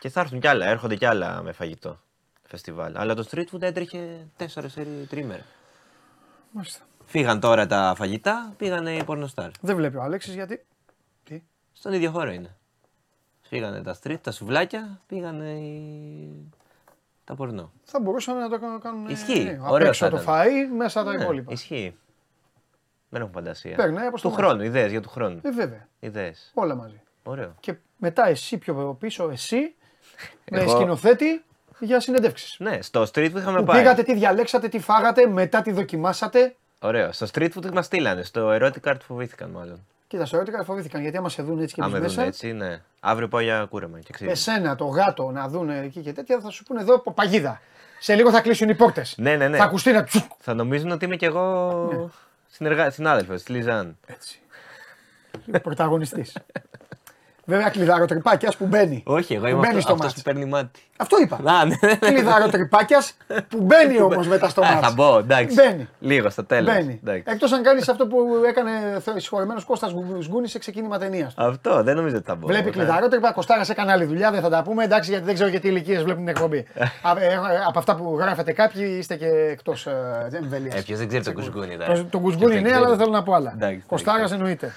[0.00, 2.00] Και θα έρθουν κι άλλα, έρχονται κι άλλα με φαγητό
[2.42, 2.96] φεστιβάλ.
[2.96, 4.46] Αλλά το street food έτρεχε 4
[5.08, 5.42] τρίμερα.
[6.50, 6.84] Μάλιστα.
[7.06, 9.50] Φύγαν τώρα τα φαγητά, πήγανε οι πορνοστάρ.
[9.60, 10.64] Δεν βλέπει ο Αλέξης γιατί.
[11.24, 11.42] Τι;
[11.72, 12.56] Στον ίδιο χώρο είναι.
[13.54, 16.30] Φύγανε τα street, τα σουβλάκια, πήγανε οι...
[17.24, 17.72] τα πορνό.
[17.84, 19.08] Θα μπορούσαν να το κα- κάνουν.
[19.08, 19.44] Ισχύει.
[19.44, 20.34] Ναι, απ' Ωραίος έξω θα το ήταν.
[20.34, 21.52] φαΐ, μέσα τα Ναι, υπόλοιπα.
[21.52, 21.96] Ισχύει.
[23.08, 23.76] Δεν έχω φαντασία.
[23.76, 24.46] Περνάει από στο του μάτι.
[24.46, 25.40] χρόνου, ιδέες για του χρόνου.
[25.42, 25.88] Ε, βέβαια.
[26.00, 26.50] Ιδέες.
[26.54, 27.00] Όλα μαζί.
[27.22, 27.54] Ωραίο.
[27.60, 29.74] Και μετά εσύ πιο πίσω, εσύ
[30.50, 31.44] με Εγώ- σκηνοθέτη
[31.78, 32.56] για συνεντεύξεις.
[32.58, 33.78] Ναι, στο street food είχαμε Που πάει.
[33.80, 36.56] πήγατε, τι διαλέξατε, τι φάγατε, μετά τι δοκιμάσατε.
[36.80, 37.12] Ωραίο.
[37.12, 38.22] Στο street food μας στείλανε.
[38.22, 39.86] Στο erotic art φοβήθηκαν μάλλον.
[40.14, 42.26] Κοίτα, στο ερώτηκα φοβήθηκαν γιατί άμα σε δουν έτσι και Αν εμείς με δουν μέσα.
[42.26, 42.80] έτσι, ναι.
[43.00, 44.30] Αύριο πάω για κούρεμα και ξύλο.
[44.30, 47.60] Εσένα, το γάτο να δουν εκεί και τέτοια θα σου πούνε εδώ παγίδα.
[47.98, 49.14] Σε λίγο θα κλείσουν οι πόρτες.
[49.18, 49.56] Ναι, ναι, ναι.
[49.56, 50.30] Θα ακουστεί να τσουκ.
[50.38, 52.12] Θα νομίζουν ότι είμαι κι εγώ
[52.50, 52.90] συνεργά...
[52.90, 53.96] συνάδελφος τη Λιζάν.
[54.06, 54.40] Έτσι.
[55.62, 56.36] Πρωταγωνιστής.
[57.46, 59.02] Βέβαια, κλειδάρο τρυπάκιας που μπαίνει.
[59.06, 60.14] Όχι, εγώ Που είμαι μπαίνει αυτό, στο αυτός μάτι.
[60.22, 60.80] που παίρνει μάτι.
[60.96, 61.36] Αυτό είπα.
[61.44, 61.76] Α, ναι.
[61.96, 63.12] Κλειδάρο τρυπάκιας
[63.48, 64.84] που μπαίνει όμως μετά στο Α, μάτι.
[64.86, 65.54] θα μπω, εντάξει.
[65.54, 65.88] Μπαίνει.
[65.98, 66.74] Λίγο στο τέλος.
[66.74, 67.00] Μπαίνει.
[67.24, 68.18] Εκτός αν κάνεις αυτό που
[68.48, 68.70] έκανε
[69.16, 69.94] συγχωρεμένος Κώστας
[70.28, 71.34] Γκούνη σε ξεκίνημα ταινίας.
[71.36, 72.46] Αυτό δεν νομίζω ότι θα μπω.
[72.46, 72.70] Βλέπει Ναι.
[72.70, 74.84] κλειδαρό, τρυπά, Κωστάρας έκανε άλλη δουλειά, δεν θα τα πούμε.
[74.84, 76.58] Εντάξει, γιατί δεν ξέρω γιατί ηλικίες βλέπουν την εκπομπή.
[77.08, 79.86] Α, ε, ε, από αυτά που γράφετε κάποιοι είστε και εκτός
[80.32, 80.72] εμβέλεια.
[80.76, 81.76] Ε, ποιος δεν ξέρει τον κουσκούνι.
[81.76, 81.92] τώρα.
[81.94, 82.74] Το, το Ποιος κουσγούνι δεν ναι, ξέρει.
[82.76, 83.52] αλλά δεν θέλω να πω άλλα.
[83.54, 84.34] Εντάξει, Κωστάρας εντάξει.
[84.34, 84.72] εννοείται.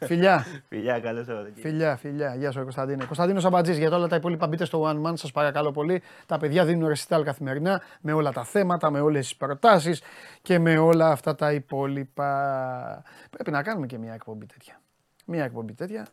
[0.00, 0.46] Φιλιά.
[0.68, 1.68] Φιλιά, καλό Σαββατοκύριακο.
[1.68, 2.34] Φιλιά, φιλιά.
[2.34, 3.04] Γεια σου, ρε Κωνσταντίνε.
[3.04, 6.02] Κωνσταντίνο Αμπατζή, για όλα τα υπόλοιπα μπείτε στο One Man, σας παρακαλώ πολύ.
[6.26, 10.02] Τα παιδιά δίνουν ρεσιτάλ καθημερινά με όλα τα θέματα, με όλες τις προτάσεις
[10.42, 13.02] και με όλα αυτά τα υπόλοιπα.
[13.30, 14.80] Πρέπει να κάνουμε και μια εκπομπή τέτοια.
[15.24, 16.06] Μια εκπομπή τέτοια.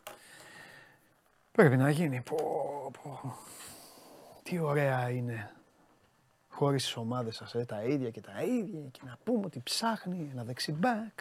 [1.52, 2.22] Πρέπει να γίνει.
[2.24, 2.36] Πω,
[3.02, 3.34] πω.
[4.42, 5.50] Τι ωραία είναι.
[6.48, 8.88] Χωρίς τις ομάδες σας, ε, τα ίδια και τα ίδια.
[8.90, 11.18] Και να πούμε ότι ψάχνει ένα δεξιμπάκ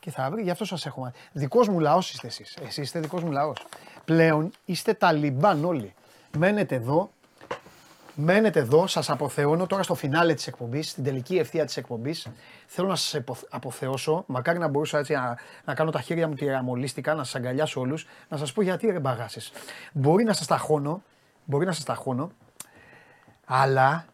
[0.00, 0.42] και θα βρει.
[0.42, 1.18] Γι' αυτό σας έχω μάθει.
[1.32, 2.56] Δικός μου λαός είστε εσείς.
[2.60, 3.66] Εσείς είστε δικός μου λαός.
[4.04, 5.94] Πλέον είστε ταλιμπάν όλοι.
[6.38, 7.10] Μένετε εδώ.
[8.14, 12.26] Μένετε εδώ, σας αποθεώνω τώρα στο φινάλε της εκπομπής, στην τελική ευθεία της εκπομπής.
[12.66, 16.34] Θέλω να σας επο- αποθεώσω, μακάρι να μπορούσα έτσι να, να κάνω τα χέρια μου
[16.34, 19.52] τυραμολίστικα, να σας αγκαλιάσω όλους, να σας πω γιατί ρε μπαγάσες.
[19.92, 21.02] Μπορεί να σας ταχώνω,
[21.44, 22.30] μπορεί να σας ταχώνω,
[23.44, 24.04] αλλά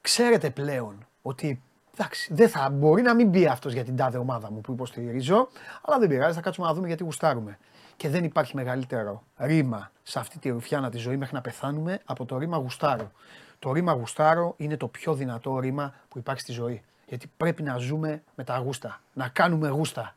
[0.00, 1.62] ξέρετε πλέον ότι
[1.98, 5.48] εντάξει, δεν θα μπορεί να μην μπει αυτός για την τάδε ομάδα μου που υποστηρίζω,
[5.82, 7.58] αλλά δεν πειράζει, θα κάτσουμε να δούμε γιατί γουστάρουμε.
[7.96, 12.24] Και δεν υπάρχει μεγαλύτερο ρήμα σε αυτή τη ρουφιάνα της ζωής μέχρι να πεθάνουμε από
[12.24, 13.10] το ρήμα γουστάρω.
[13.58, 16.82] Το ρήμα γουστάρω είναι το πιο δυνατό ρήμα που υπάρχει στη ζωή.
[17.06, 20.14] Γιατί πρέπει να ζούμε με τα γούστα, να κάνουμε γούστα.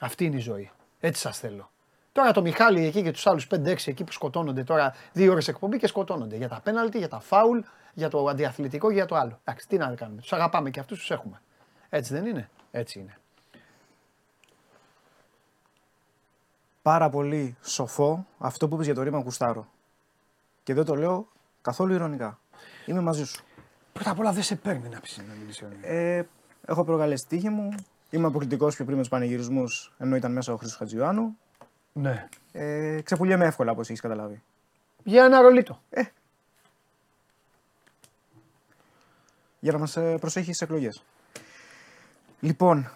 [0.00, 0.70] Αυτή είναι η ζωή.
[1.00, 1.70] Έτσι σας θέλω.
[2.12, 5.78] Τώρα το Μιχάλη εκεί και τους άλλους 5-6 εκεί που σκοτώνονται τώρα δύο ώρες εκπομπή
[5.78, 7.58] και σκοτώνονται για τα πέναλτι, για τα φάουλ,
[7.98, 9.40] για το αντιαθλητικό και για το άλλο.
[9.44, 10.20] Εντάξει, τι να κάνουμε.
[10.20, 11.40] Τους αγαπάμε και αυτούς τους έχουμε.
[11.88, 13.18] Έτσι δεν είναι; Έτσι είναι.
[16.88, 19.68] πάρα πολύ σοφό αυτό που είπες για το ρήμα Κουστάρο.
[20.62, 21.28] Και δεν το λέω
[21.62, 22.38] καθόλου ηρωνικά.
[22.86, 23.44] Είμαι μαζί σου.
[23.92, 26.22] Πρώτα απ' όλα δεν σε παίρνει να πεις να μιλήσει ο Ε,
[26.66, 27.74] έχω προκαλέσει τη τύχη μου.
[28.10, 31.36] Είμαι αποκλειτικό πιο πριν με του πανηγυρισμούς, ενώ ήταν μέσα ο Χρήστος Χατζιωάννου.
[31.92, 32.28] Ναι.
[32.52, 34.42] Ε, ξεπουλιέμαι εύκολα, όπως έχεις καταλάβει.
[35.04, 35.82] Για ένα ρολίτο.
[35.90, 36.02] Ε.
[39.60, 41.04] Για να μας προσέχει στις εκλογές.
[42.40, 42.90] Λοιπόν,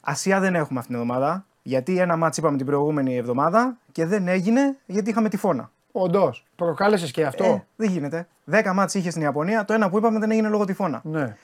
[0.00, 1.46] Ασία δεν έχουμε αυτήν την εβδομάδα.
[1.62, 5.70] Γιατί ένα μάτς είπαμε την προηγούμενη εβδομάδα και δεν έγινε γιατί είχαμε τυφώνα.
[5.92, 6.46] Όντως.
[6.56, 7.44] Προκάλεσες και αυτό.
[7.44, 8.26] Ε, δεν γίνεται.
[8.44, 9.64] Δέκα μάτς είχε στην Ιαπωνία.
[9.64, 11.00] Το ένα που είπαμε δεν έγινε λόγω τυφώνα.
[11.04, 11.36] Ναι.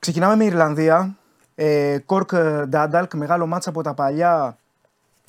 [0.00, 1.16] Ξεκινάμε με Ιρλανδία.
[1.54, 2.34] Ε, Κόρκ
[2.68, 4.56] Ντάνταλκ, μεγάλο μάτς από τα παλιά.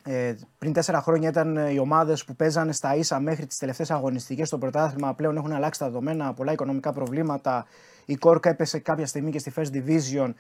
[0.07, 4.47] Ε, πριν τέσσερα χρόνια ήταν οι ομάδες που παίζανε στα ίσα μέχρι τις τελευταίες αγωνιστικές
[4.47, 5.13] στο πρωτάθλημα.
[5.13, 7.65] Πλέον έχουν αλλάξει τα δεδομένα, πολλά οικονομικά προβλήματα.
[8.05, 10.34] Η Κόρκ έπεσε κάποια στιγμή και στη First Division.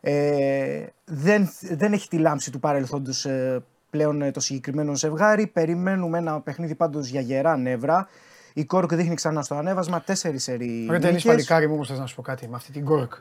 [0.00, 5.46] Ε, δεν, δεν έχει τη λάμψη του παρελθόντος ε, πλέον ε, το συγκεκριμένο ζευγάρι.
[5.46, 8.08] Περιμένουμε ένα παιχνίδι πάντως για γερά νεύρα.
[8.52, 10.00] Η Κόρκ δείχνει ξανά στο ανέβασμα.
[10.00, 10.86] Τέσσερις σερή.
[10.90, 13.12] Ρε τελείς παλικάρι μου όμως θες να σου πω κάτι με αυτή την Κόρκ.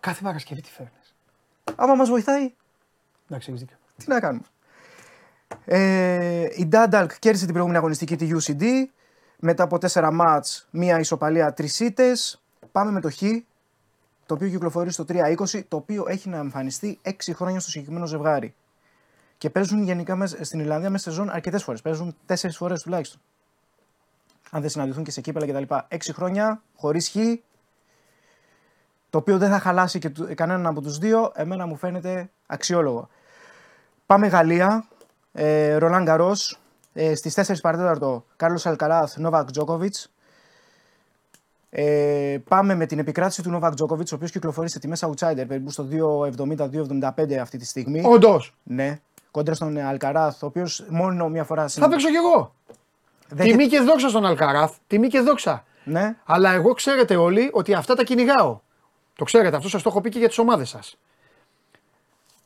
[0.00, 1.14] Κάθε Παρασκευή τι φέρνεις.
[1.76, 2.52] Άμα μας βοηθάει,
[3.28, 3.76] Εντάξει, έχεις δίκιο.
[3.96, 4.44] τι να κάνουμε.
[5.64, 8.62] Ε, η Ντάνταλκ κέρδισε την προηγούμενη αγωνιστική τη UCD.
[9.38, 12.42] Μετά από τέσσερα μάτς, μία ισοπαλία, τρεις ήττες.
[12.72, 13.22] Πάμε με το Χ,
[14.26, 18.54] το οποίο κυκλοφορεί στο 3-20, το οποίο έχει να εμφανιστεί 6 χρόνια στο συγκεκριμένο ζευγάρι.
[19.38, 21.82] Και παίζουν γενικά μες- στην Ιρλανδία μέσα σεζόν αρκετές φορές.
[21.82, 23.20] Παίζουν 4 φορές τουλάχιστον.
[24.50, 25.74] Αν δεν συναντηθούν και σε κύπελα κτλ.
[25.88, 27.14] 6 χρόνια χωρίς Χ,
[29.10, 33.08] το οποίο δεν θα χαλάσει και του- κανέναν από τους δύο, εμένα μου φαίνεται αξιόλογο.
[34.06, 34.84] Πάμε Γαλλία.
[35.36, 36.32] Ε, Ρολάν Γκαρό.
[36.92, 40.08] Ε, Στις 4 παρατέταρτο Κάρλος Αλκαράθ, Νόβακ Τζόκοβιτς.
[41.70, 45.70] Ε, πάμε με την επικράτηση του Νοβακ Τζόκοβιτς, ο οποίος κυκλοφορεί σε τιμέ outsider περίπου
[45.70, 48.02] στο 2,70-2,75 αυτή τη στιγμή.
[48.06, 48.54] Όντως.
[48.62, 48.98] Ναι.
[49.30, 51.68] Κόντρα στον Αλκαράθ, ο οποίος μόνο μία φορά.
[51.68, 52.54] Θα παίξω κι εγώ.
[53.28, 54.74] Δέχεται- Τιμή και δόξα στον Αλκαράθ.
[54.86, 55.64] Τιμή και δόξα.
[55.84, 56.16] Ναι.
[56.24, 58.60] Αλλά εγώ ξέρετε όλοι ότι αυτά τα κυνηγάω.
[59.16, 60.98] Το ξέρετε, αυτό σας το έχω πει και για τις ομάδες σας.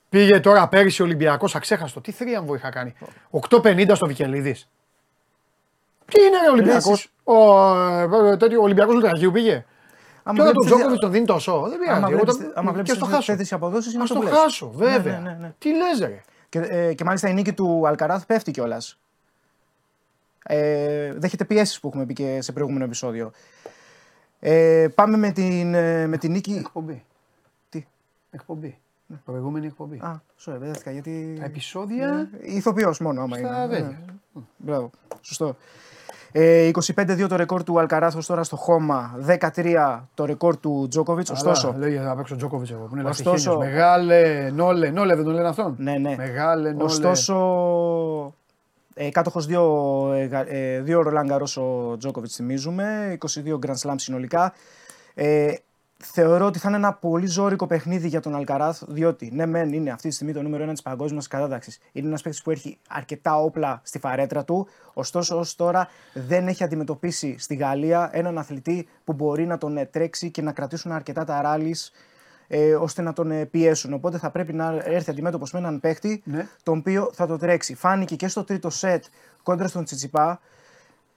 [0.08, 2.00] Πήγε τώρα πέρυσι ο Ολυμπιακός, αξέχαστο.
[2.00, 2.94] Τι θρίαμβο είχα κάνει.
[3.30, 4.68] 8,50 στο Βικελίδης.
[6.06, 9.64] Τι είναι ρε Ολυμπιακός; Εσείς- Ο, ε, τέτοιο, ο Ολυμπιακός Λουτραγίου πήγε.
[10.22, 11.66] Άμα Τώρα τον βλέπεις- Τζόκοβιτς τον δίνει τόσο.
[11.68, 11.98] Δεν πειράζει.
[11.98, 13.30] Άμα εγώ βλέπεις- το- άμα και βλέπεις στο τις χάσω.
[13.32, 14.42] τέτοιες αποδόσεις είναι Ας αυτό το που λες.
[14.42, 15.18] χάσω, βέβαια.
[15.18, 15.54] Ναι, ναι, ναι.
[15.58, 16.20] Τι λες ρε.
[16.48, 18.98] Και, ε, και μάλιστα η νίκη του Αλκαράθ πέφτει κιόλας.
[20.42, 23.30] Ε, δέχεται πιέσεις που έχουμε πει και σε προηγούμενο επεισόδιο.
[24.40, 26.52] Ε, πάμε με την, ε, με την νίκη.
[26.58, 27.04] Εκπομπή.
[27.68, 27.86] Τι;
[28.30, 28.78] Εκπομπή.
[29.24, 29.96] Προηγούμενη εκπομπή.
[29.98, 31.36] Α, sorry, μπερδεύτηκα γιατί.
[31.38, 33.66] Τα επεισόδια; Ηθοποιός μόνο, άμα Στα είναι.
[33.66, 33.88] βέβαια.
[34.32, 34.42] Ναι.
[34.56, 34.90] Μπράβο.
[35.20, 35.56] Σωστό.
[36.32, 39.16] Ε, 25-2 το ρεκόρ του Αλκαράθ ως τώρα στο χώμα.
[39.26, 41.30] 13 το ρεκόρ του Τζόκοβιτς.
[41.30, 41.68] Ωστόσο.
[41.68, 42.84] Αλλά, λέγε να παίξω Τζόκοβιτς εγώ.
[42.84, 45.74] Που είναι Ωστόσο- Ωστόσο, Μεγάλε, νόλε, νόλε δεν τον λένε αυτόν.
[45.78, 46.14] Ναι, ναι.
[46.16, 46.84] Μεγάλε, νόλε.
[46.84, 47.36] Ωστόσο,
[48.94, 49.62] ε, κάτοχος δύο,
[50.14, 54.52] ε, γα- ε, δύο Ρολάν Γκαρός ο Τζόκοβιτς θυμίζουμε, 22 Grand Slam συνολικά.
[55.14, 55.52] Ε,
[56.04, 59.90] θεωρώ ότι θα είναι ένα πολύ ζώρικο παιχνίδι για τον Αλκαράθ, διότι ναι, μεν είναι
[59.90, 61.78] αυτή τη στιγμή το νούμερο 1 της παγκόσμιας κατάταξης.
[61.92, 64.68] Είναι ένας παίκτης που έχει αρκετά όπλα στη φαρέτρα του.
[64.94, 69.84] Ωστόσο, ως τώρα δεν έχει αντιμετωπίσει στη Γαλλία έναν αθλητή που μπορεί να τον ε,
[69.86, 71.92] τρέξει και να κρατήσουν αρκετά τα ράλις
[72.48, 73.92] ε, ώστε να τον ε, πιέσουν.
[73.92, 76.48] Οπότε θα πρέπει να έρθει αντιμέτωπος με έναν παίχτη Ναι.
[76.62, 77.74] τον οποίο θα το τρέξει.
[77.74, 79.04] Φάνηκε και στο τρίτο σετ
[79.42, 80.40] κόντρα στον Τσιτσιπά.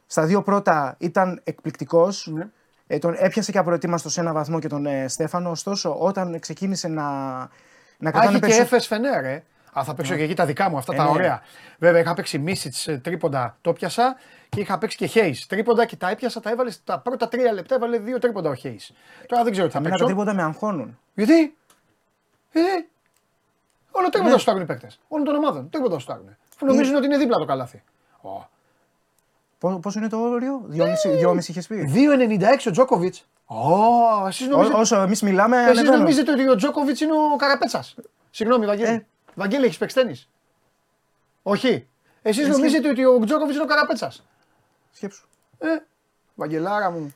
[0.06, 2.30] Στα δύο πρώτα ήταν εκπληκτικός.
[2.34, 2.50] Ναι.
[2.94, 5.50] Ε, τον έπιασε και απροετοίμαστος σε ένα βαθμό και τον ε, Στέφανο.
[5.50, 7.02] Ωστόσο, όταν ξεκίνησε να,
[7.98, 9.44] να Α, κρατάνε έχει και περισσο- έφε φενέρ, ε.
[9.80, 11.10] Α, θα παίξω και εκεί τα δικά μου, αυτά Ε, τα ναι.
[11.10, 11.42] ωραία.
[11.80, 14.16] Βέβαια, είχα παίξει Μίσιτς τρίποντα, το πιάσα
[14.50, 15.48] και είχα παίξει και Χέις.
[15.48, 18.92] Τρίποντα και τα έπιασα, τα έβαλες στα πρώτα τρία λεπτά, έβαλε δύο τρίποντα ο Χέις.
[19.28, 20.16] Τώρα δεν ξέρω τι θα Εμένα τα παίξω.
[20.18, 21.00] τρίποτα με αγχώνουν.
[21.14, 21.58] Γιατί;
[22.52, 22.90] Γιατί;
[23.92, 24.36] Όλο τρίποντα Ναι.
[24.38, 25.00] σου φτάνουν οι παίκτες.
[25.08, 25.70] Όλων των ομάδων.
[25.70, 26.36] Τρίποντα σου φτάνουν.
[26.56, 27.84] Αφού νομίζουν ότι είναι δίπλα το καλάθι.
[28.22, 28.50] Ω.
[29.62, 33.26] Πό- Πόσο είναι το όριο, 2,5 2,5 είχες πει; 2,96 ο Τζόκοβιτς.
[33.46, 36.00] Ω, εσείς Ό, νομίζετε, όσο εμείς μιλάμε, εσείς ανεβαίνουν.
[36.00, 37.96] νομίζετε ότι ο Τζόκοβιτς είναι ο Καραπέτσας;
[38.30, 38.90] Συγγνώμη, Βαγγέλη.
[38.90, 39.06] Ε.
[39.36, 40.30] Βαγγέλη, έχεις παίξει τέννις;
[41.44, 41.88] Όχι.
[42.22, 42.52] Εσείς Εσύ.
[42.52, 44.24] νομίζετε ότι ο Τζόκοβιτς είναι ο Καραπέτσας;
[44.92, 45.28] Σκέψου.
[45.58, 45.68] Ε,
[46.36, 47.14] Βαγγελάρα μου.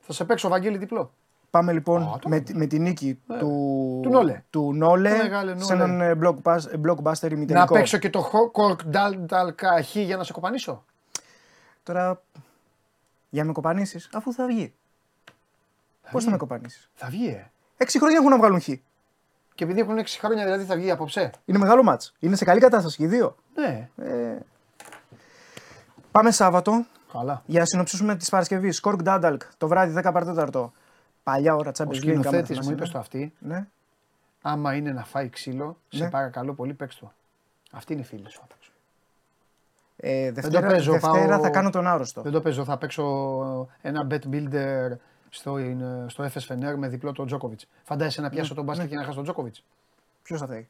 [0.00, 1.12] Θα σε παίξω, Βαγγέλη, διπλό.
[1.50, 4.42] Πάμε λοιπόν Α, το με, τη- με τη νίκη του, Του Νόλε.
[4.50, 5.84] του Νόλε Το μεγάλο σε Νόλε.
[5.84, 7.74] έναν ε, blockbus- blockbuster Να ημιτελικό.
[7.74, 10.84] παίξω και το χο- κορκ νταλ νταλ καχή για να σε κοπανίσω;
[11.88, 12.22] Τώρα,
[13.30, 14.74] για να με κοπανίσεις, αφού θα βγει.
[16.10, 17.50] Πώς θα με κοπανίσεις; Θα βγει, ε.
[17.76, 18.64] Έξι χρόνια έχουν να βγάλουν χ.
[19.54, 21.30] Και επειδή έχουν 6 χρόνια, δηλαδή θα βγει απόψε.
[21.44, 22.14] Είναι μεγάλο μάτς.
[22.18, 23.36] Είναι σε καλή κατάσταση και οι δύο.
[23.54, 23.88] Ναι.
[23.96, 24.38] Ε,
[26.10, 27.42] πάμε Σάββατο Καλά.
[27.46, 28.72] για να συνοψίσουμε τη Παρασκευή.
[28.72, 30.72] Σκορκ Ντάνταλκ το βράδυ 10 παρατέταρτο.
[31.22, 31.86] Παλιά ώρα Ο Champions League.
[31.86, 32.86] άμα σκηνοθέτης θυμάσαι, μου είπε ναι.
[32.88, 33.66] στο αυτή, Ναι.
[34.42, 36.10] άμα είναι να φάει ξύλο, σε Ναι.
[36.10, 37.12] παρακαλώ πολύ παίξ' το.
[37.72, 38.42] Αυτή είναι η φίλη σου.
[40.00, 40.18] Θα παίξω.
[40.26, 42.22] Ε, Δευτέρα, παίζω, Δευτέρα πάω- θα κάνω τον άρρωστο.
[42.22, 43.04] Δεν το παίζω, θα παίξω
[43.80, 44.96] ένα bet builder
[45.30, 45.58] στο,
[46.06, 47.60] στο FS Fener με διπλό τον Τζόκοβιτ.
[47.84, 49.54] Φαντάζεσαι να πιάσω τον μπάσκετ και να χάσω τον Τζόκοβιτ.
[50.22, 50.68] Ποιος θα θέλει.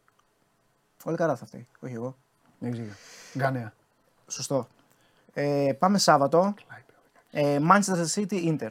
[1.04, 2.16] Ο Αλκαρά θα θέλει, όχι εγώ.
[2.58, 2.86] Δεν ξέρω.
[3.38, 3.72] Γκανέα.
[4.26, 4.66] Σωστό.
[5.34, 6.54] Ε, πάμε Σάββατο.
[7.30, 8.70] Ε, Manchester City Inter.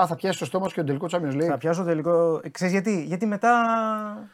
[0.00, 1.48] Α, θα πιάσει το στόμα σου και τον τελικό Champions League.
[1.48, 2.40] Θα πιάσω τελικό.
[2.44, 4.28] Ε, Ξέρεις γιατί; Γιατί μετά.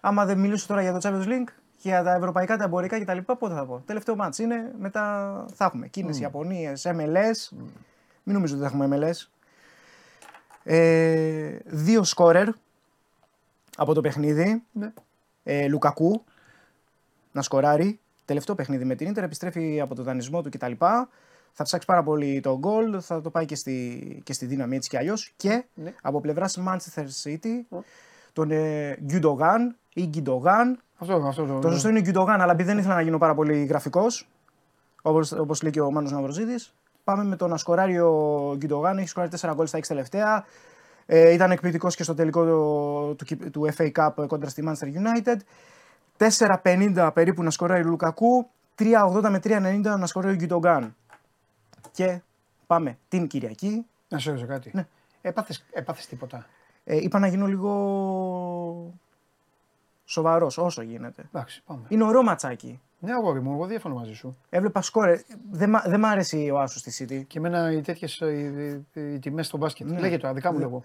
[0.00, 1.48] Άμα δεν μιλήσω τώρα για το Champions League
[1.82, 3.18] και για τα ευρωπαϊκά, τα εμπορικά κτλ.
[3.18, 3.82] Πότε θα πω.
[3.86, 4.72] Τελευταίο μάτς είναι.
[4.78, 6.20] Μετά θα έχουμε Κίνε, Mm.
[6.20, 7.56] Ιαπωνίες, MLS.
[8.22, 9.30] Μην νομίζω ότι θα έχουμε MLS.
[10.64, 12.48] Ε, δύο σκόρερ
[13.76, 14.62] από το παιχνίδι.
[14.72, 14.92] Ναι.
[15.42, 16.24] Ε, Λουκακού
[17.32, 18.00] να σκοράρει.
[18.24, 20.72] Τελευταίο παιχνίδι με την Ίντερ, επιστρέφει από το δανεισμό του κτλ.
[21.52, 24.88] Θα ψάξει πάρα πολύ το γκολ, θα το πάει και στη, και στη δύναμη έτσι
[24.88, 25.32] κι αλλιώς.
[25.36, 25.94] Και Ναι.
[26.02, 27.78] από πλευράς Manchester City,
[28.32, 30.80] τον ε, Γκιουντογάν ή Γκιντογάν.
[30.98, 31.58] Αυτό, αυτό το.
[31.58, 34.28] Το σωστό είναι Γκιουντογάν, αλλά επειδή δεν ήθελα να γίνω πάρα πολύ γραφικός,
[35.02, 38.08] όπως όπως λέει και ο Μάνος Ναυροζίδης, πάμε με τον Ασκοράριο
[38.56, 38.98] Γκιουντογάν.
[38.98, 40.44] Έχει σκοράρει 4 γκολ στα 6 τελευταία.
[41.06, 45.36] Ε, ήταν εκπληκτικός και στο τελικό του, του, του FA Cup κόντρα στη Manchester United.
[46.62, 48.48] 4,50 περίπου να σκοράρει ο Λουκακού.
[48.78, 50.94] 3,80 με 3,90 να σκοράρει ο Γκιουντογκάν.
[51.92, 52.20] Και
[52.66, 53.86] πάμε την Κυριακή.
[54.08, 54.70] Να σε ρωτήσω κάτι.
[54.74, 54.86] Ναι.
[55.20, 56.46] Έπαθες, έπαθες τίποτα;
[56.84, 57.72] Ε, είπα να γίνω λίγο
[60.08, 61.22] σοβαρός όσο γίνεται.
[61.26, 61.82] Εντάξει, πάμε.
[61.88, 62.80] Είναι ωραίο ματσάκι.
[62.98, 64.36] Ναι, αγόρι μου, εγώ διαφωνώ μαζί σου.
[64.48, 65.22] Έβλεπα σκόρε.
[65.50, 67.26] Δεν μ' δεν μ' άρεσε ο Άσος στη City.
[67.26, 69.86] Και εμένα οι τέτοιες οι, οι, οι τιμές στο μπάσκετ.
[69.86, 69.98] Ναι.
[69.98, 70.82] Λέγε τώρα, δικά μου λέγω.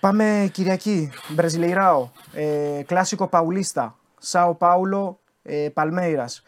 [0.00, 1.10] Πάμε Κυριακή.
[1.28, 2.08] Μπραζιλεϊράο.
[2.34, 3.98] Ε, κλάσικο Παουλίστα.
[4.18, 5.20] Σάο Πάουλο.
[5.42, 6.42] Ε, Παλμέιρας.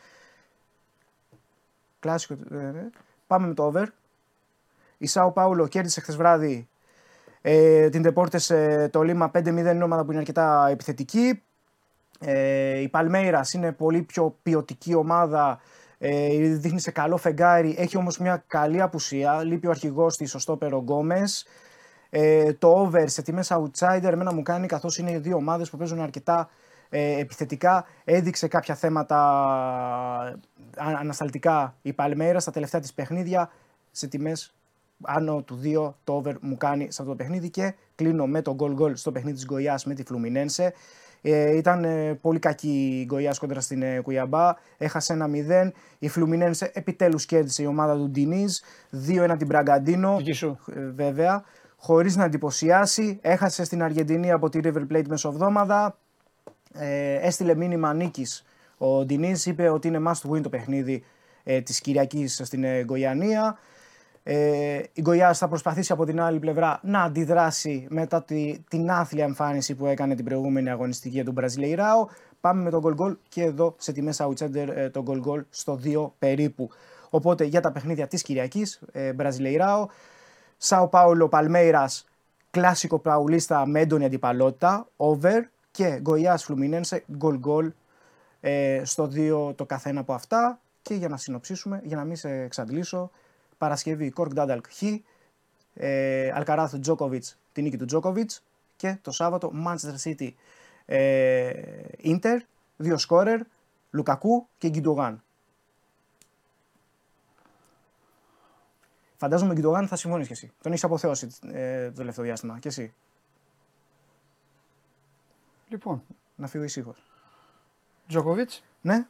[1.98, 2.34] Κλάσικο.
[2.50, 2.88] ε, ναι.
[3.26, 3.86] Πάμε με το over.
[4.98, 6.68] Η Σάο Πάουλο κέρδισε χθες βράδυ
[7.42, 11.42] ε, την Deportes ε, το Λίμα 5-0 είναι ομάδα που είναι αρκετά επιθετική.
[12.24, 15.60] Ε, η Παλμέιρας είναι πολύ πιο ποιοτική ομάδα.
[15.98, 17.74] Ε, δείχνει σε καλό φεγγάρι.
[17.78, 19.44] Έχει όμως μια καλή απουσία.
[19.44, 21.46] Λείπει ο αρχηγός της, ο Στόπερο Γκόμες.
[22.10, 25.76] Ε, το over σε τιμές outsider εμένα μου κάνει καθώς είναι οι δύο ομάδες που
[25.76, 26.48] παίζουν αρκετά
[26.88, 27.84] ε, επιθετικά.
[28.04, 29.18] Έδειξε κάποια θέματα
[30.76, 33.50] α, ανασταλτικά η Παλμέιρας στα τελευταία της παιχνίδια
[33.90, 34.54] σε τιμές
[35.02, 38.56] άνω του 2 το over μου κάνει σε αυτό το παιχνίδι και κλείνω με το
[38.58, 40.72] goal goal στο παιχνίδι της Γκοιάς με τη Φλουμινένσε.
[41.22, 44.54] Ε, ήταν ε, πολύ κακή η Γκοιάς κόντρα στην ε, Κουιαμπά.
[44.78, 45.28] Έχασε ένα
[45.66, 45.70] 0.
[45.98, 48.58] Η Φλουμινένσε επιτέλους κέρδισε η ομάδα του Ντινίζ.
[49.08, 50.20] 2-1 την Μπραγκαντίνο.
[50.74, 51.44] Ε, βέβαια.
[51.76, 53.18] Χωρίς να εντυπωσιάσει.
[53.22, 55.96] Έχασε στην Αργεντινή από τη River Plate μεσοβδόμαδα.
[56.74, 58.44] Ε, έστειλε μήνυμα νίκης.
[58.78, 61.04] Ο Ντινίζ είπε ότι είναι must win το παιχνίδι
[61.44, 63.58] ε, της Κυριακής στην ε, Γκοιανία.
[64.22, 69.24] Ε, η Γκοϊάς θα προσπαθήσει από την άλλη πλευρά να αντιδράσει μετά τη, την άθλια
[69.24, 72.06] εμφάνιση που έκανε την προηγούμενη αγωνιστική για τον Μπραζιλεϊράο.
[72.40, 75.80] Πάμε με τον goal goal και εδώ σε τιμές outsider ε, το goal goal στο
[75.84, 76.70] 2 περίπου.
[77.10, 79.86] Οπότε για τα παιχνίδια της Κυριακής, ε, Μπραζιλεϊράο,
[80.56, 82.08] Σάο Πάολο Παλμέιρας,
[82.50, 85.40] κλασικό παουλίστα με έντονη αντιπαλότητα, over
[85.70, 87.72] και Γκοϊάς Φλουμινένσε, goal goal
[88.40, 90.60] ε, στο 2 το καθένα από αυτά.
[90.82, 93.10] Και για να συνοψίσουμε, για να μην σε εξαντλήσω,
[93.62, 94.82] Παρασκευή Κορκ Ντάνταλκ Χ,
[95.74, 98.44] ε, Αλκαράθ Τζόκοβιτς, τη νίκη του Τζόκοβιτς
[98.76, 100.30] και το Σάββατο Manchester City
[100.84, 101.52] ε,
[102.04, 102.38] Inter,
[102.76, 103.40] δύο σκόρερ,
[103.90, 105.22] Λουκακού και Γκιντογάν.
[109.16, 110.52] Φαντάζομαι Γκιντογάν θα συμφωνείς και εσύ.
[110.62, 112.58] Τον έχεις αποθεώσει ε, το τελευταίο διάστημα.
[112.58, 112.94] Και εσύ.
[115.68, 116.02] Λοιπόν.
[116.36, 116.94] Να φύγω ησύχω.
[118.06, 118.64] Τζόκοβιτς.
[118.80, 119.06] Ναι.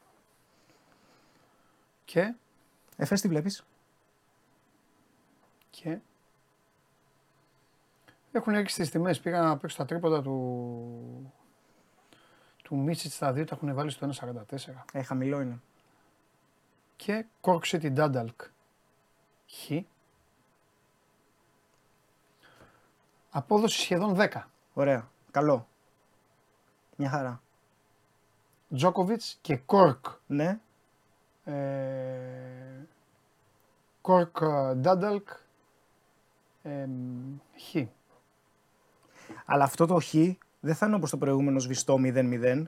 [2.04, 2.34] Και.
[2.96, 3.64] Εφέ τι βλέπεις.
[5.72, 5.98] Και
[8.32, 9.20] έχουν ρίξει τις τιμές.
[9.20, 11.32] Πήγα να παίξω τα τρίποτα του,
[12.62, 14.84] του Μίτσιτς στα δύο, τα έχουν βάλει στο 1,44.
[14.92, 15.60] Ε, χαμηλό είναι.
[16.96, 18.40] Και κόρξε την Ντάνταλκ.
[19.48, 19.70] Χ.
[23.30, 24.42] Απόδοση σχεδόν 10.
[24.72, 25.10] Ωραία.
[25.30, 25.68] Καλό.
[26.96, 27.42] Μια χαρά.
[28.74, 30.06] Τζόκοβιτς και Κόρκ.
[30.26, 30.60] Ναι.
[31.44, 32.86] Ε,
[34.00, 34.38] Κόρκ
[34.74, 35.28] Ντάνταλκ
[36.62, 36.86] ε,
[37.58, 37.76] χ.
[39.44, 40.14] Αλλά αυτό το χ
[40.60, 42.62] δεν θα είναι όπως το προηγούμενο σβηστό 0-0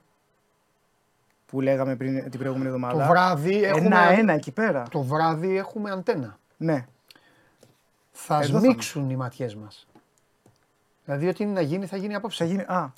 [1.46, 3.02] που λέγαμε πριν την προηγούμενη εβδομάδα.
[3.02, 3.86] Το βράδυ έχουμε...
[3.86, 4.82] Ένα-ένα εκεί πέρα.
[4.90, 6.38] Το βράδυ έχουμε αντένα.
[6.56, 6.86] Ναι.
[8.12, 9.86] Θα Εδώ σμίξουν οι ματιές μας.
[11.04, 12.44] Δηλαδή ό,τι είναι να γίνει θα γίνει απόψε.
[12.44, 12.62] Θα γίνει...
[12.62, 12.92] Α,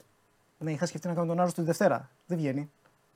[0.59, 2.11] ναι, είχα σκεφτεί να κάνω τον Άρρωστο τη Δευτέρα.
[2.27, 2.71] Δεν βγαίνει.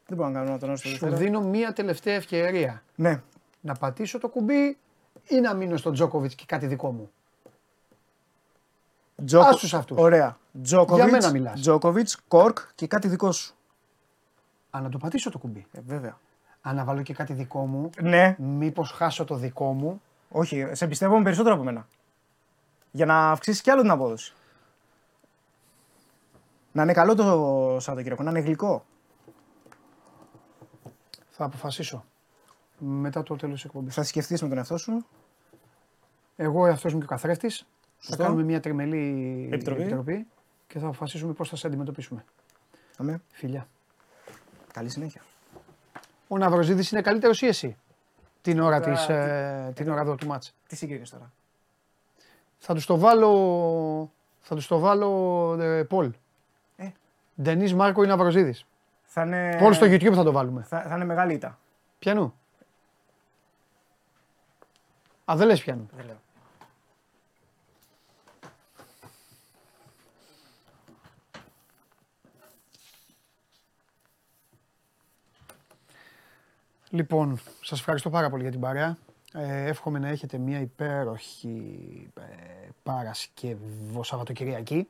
[0.07, 1.23] Δεν μπορώ να κάνω τον Άρρωστο τη Σου Δευτέρα.
[1.23, 2.83] δίνω μία τελευταία ευκαιρία.
[2.95, 3.23] Ναι.
[3.61, 4.79] Να πατήσω το κουμπί
[5.29, 7.11] ή να μείνω στον Τζόκοβιτς και κάτι δικό μου.
[9.25, 9.47] Τζόκο...
[9.47, 9.99] Άσους αυτούς.
[9.99, 10.39] Ωραία.
[10.63, 11.61] Τζόκοβιτς, Για μένα μιλάς.
[11.61, 13.55] Τζόκοβιτς, Κόρκ και κάτι δικό σου.
[14.71, 15.67] Α, να το πατήσω το κουμπί.
[15.73, 16.19] Ε, βέβαια.
[16.63, 17.91] Αν να βάλω και κάτι δικό μου.
[18.01, 18.37] Ναι.
[18.39, 20.03] Μήπως χάσω το δικό μου.
[20.29, 21.87] Όχι, σε πιστεύω περισσότερο από μένα.
[22.91, 24.35] Για να αυξήσεις κι άλλο την απόδοση.
[26.73, 27.25] Να είναι καλό το
[27.81, 28.85] Σαββατοκύριακο, να είναι γλυκό.
[31.29, 32.05] Θα αποφασίσω.
[32.79, 33.95] Μετά το τέλος της εκπομπής.
[33.95, 35.07] Θα σκεφτείς με τον εαυτό σου.
[36.37, 37.67] Εγώ, εαυτός μου και ο καθρέφτης,
[38.03, 38.23] θα Σωστό.
[38.23, 40.27] κάνουμε μια τριμελή Επιτροπή.
[40.67, 42.25] και θα αποφασίσουμε πώς θα σε αντιμετωπίσουμε.
[42.97, 43.21] Αμέ.
[43.33, 43.69] Φιλιά.
[44.73, 45.21] Καλή συνέχεια.
[46.29, 47.77] Ο Ναυροζίδης είναι καλύτερος ή εσύ
[48.43, 51.33] την ώρα, Τώρα, της, τι- ε, την ώρα εδώ του μάτς; Τι συγκρίνεις τώρα;
[52.59, 54.11] Θα τους το βάλω,
[54.41, 56.13] θα τους το βάλω ε, Πολ.
[56.77, 56.91] Ε.
[57.43, 58.67] Ντενής Μάρκο ή Ναυροζίδης;
[59.03, 59.57] Θα είναι...
[59.61, 60.63] Πολ στο YouTube θα το βάλουμε.
[60.63, 61.59] Θα, θα είναι μεγάλη ήττα.
[61.99, 62.35] Πιανού.
[65.25, 65.89] Α, δεν λες πιανού.
[65.97, 66.21] Δεν λέω.
[76.91, 78.97] Λοιπόν, σας ευχαριστώ πάρα πολύ για την παρέα.
[79.33, 84.89] Ε, εύχομαι να έχετε μια υπέροχη ε, Παρασκευό Σαββατοκυριακή.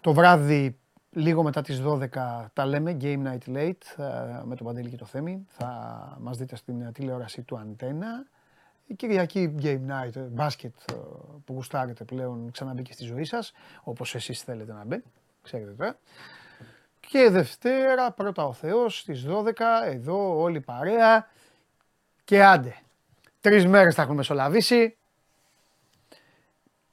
[0.00, 0.78] Το βράδυ,
[1.10, 2.08] λίγο μετά τις 12,
[2.52, 5.46] τα λέμε Game Night Late ε, με τον Παντελή και το Θέμη.
[5.48, 8.26] Θα μας δείτε στην ε, τηλεόραση του Αντένα.
[8.86, 10.94] Η Κυριακή Game Night, ε, μπάσκετ ε,
[11.44, 13.52] που γουστάρετε πλέον ξαναμπήκε στη ζωή σας,
[13.82, 15.02] όπως εσείς θέλετε να μπει,
[15.42, 15.98] ξέρετε τώρα.
[17.08, 21.28] Και Δευτέρα, πρώτα ο Θεός, στις 12, εδώ όλη η παρέα.
[22.24, 22.74] Και άντε,
[23.40, 24.96] τρεις μέρες θα έχουμε μεσολαβήσει.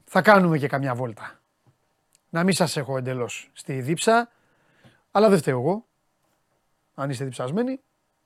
[0.05, 1.39] Θα κάνουμε και καμιά βόλτα.
[2.29, 4.31] Να μην σας έχω εντελώς στη δίψα,
[5.11, 5.85] αλλά δεν φταίω εγώ.
[6.95, 7.81] Αν είστε διψασμένοι,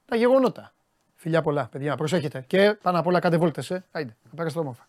[0.06, 0.74] τα γεγονότα.
[1.16, 2.44] Φιλιά πολλά, παιδιά, προσέχετε.
[2.48, 3.86] Και πάνω απ' όλα κάντε βόλτες, ε.
[3.92, 4.88] Άιντε, να πέρασετε όμορφα.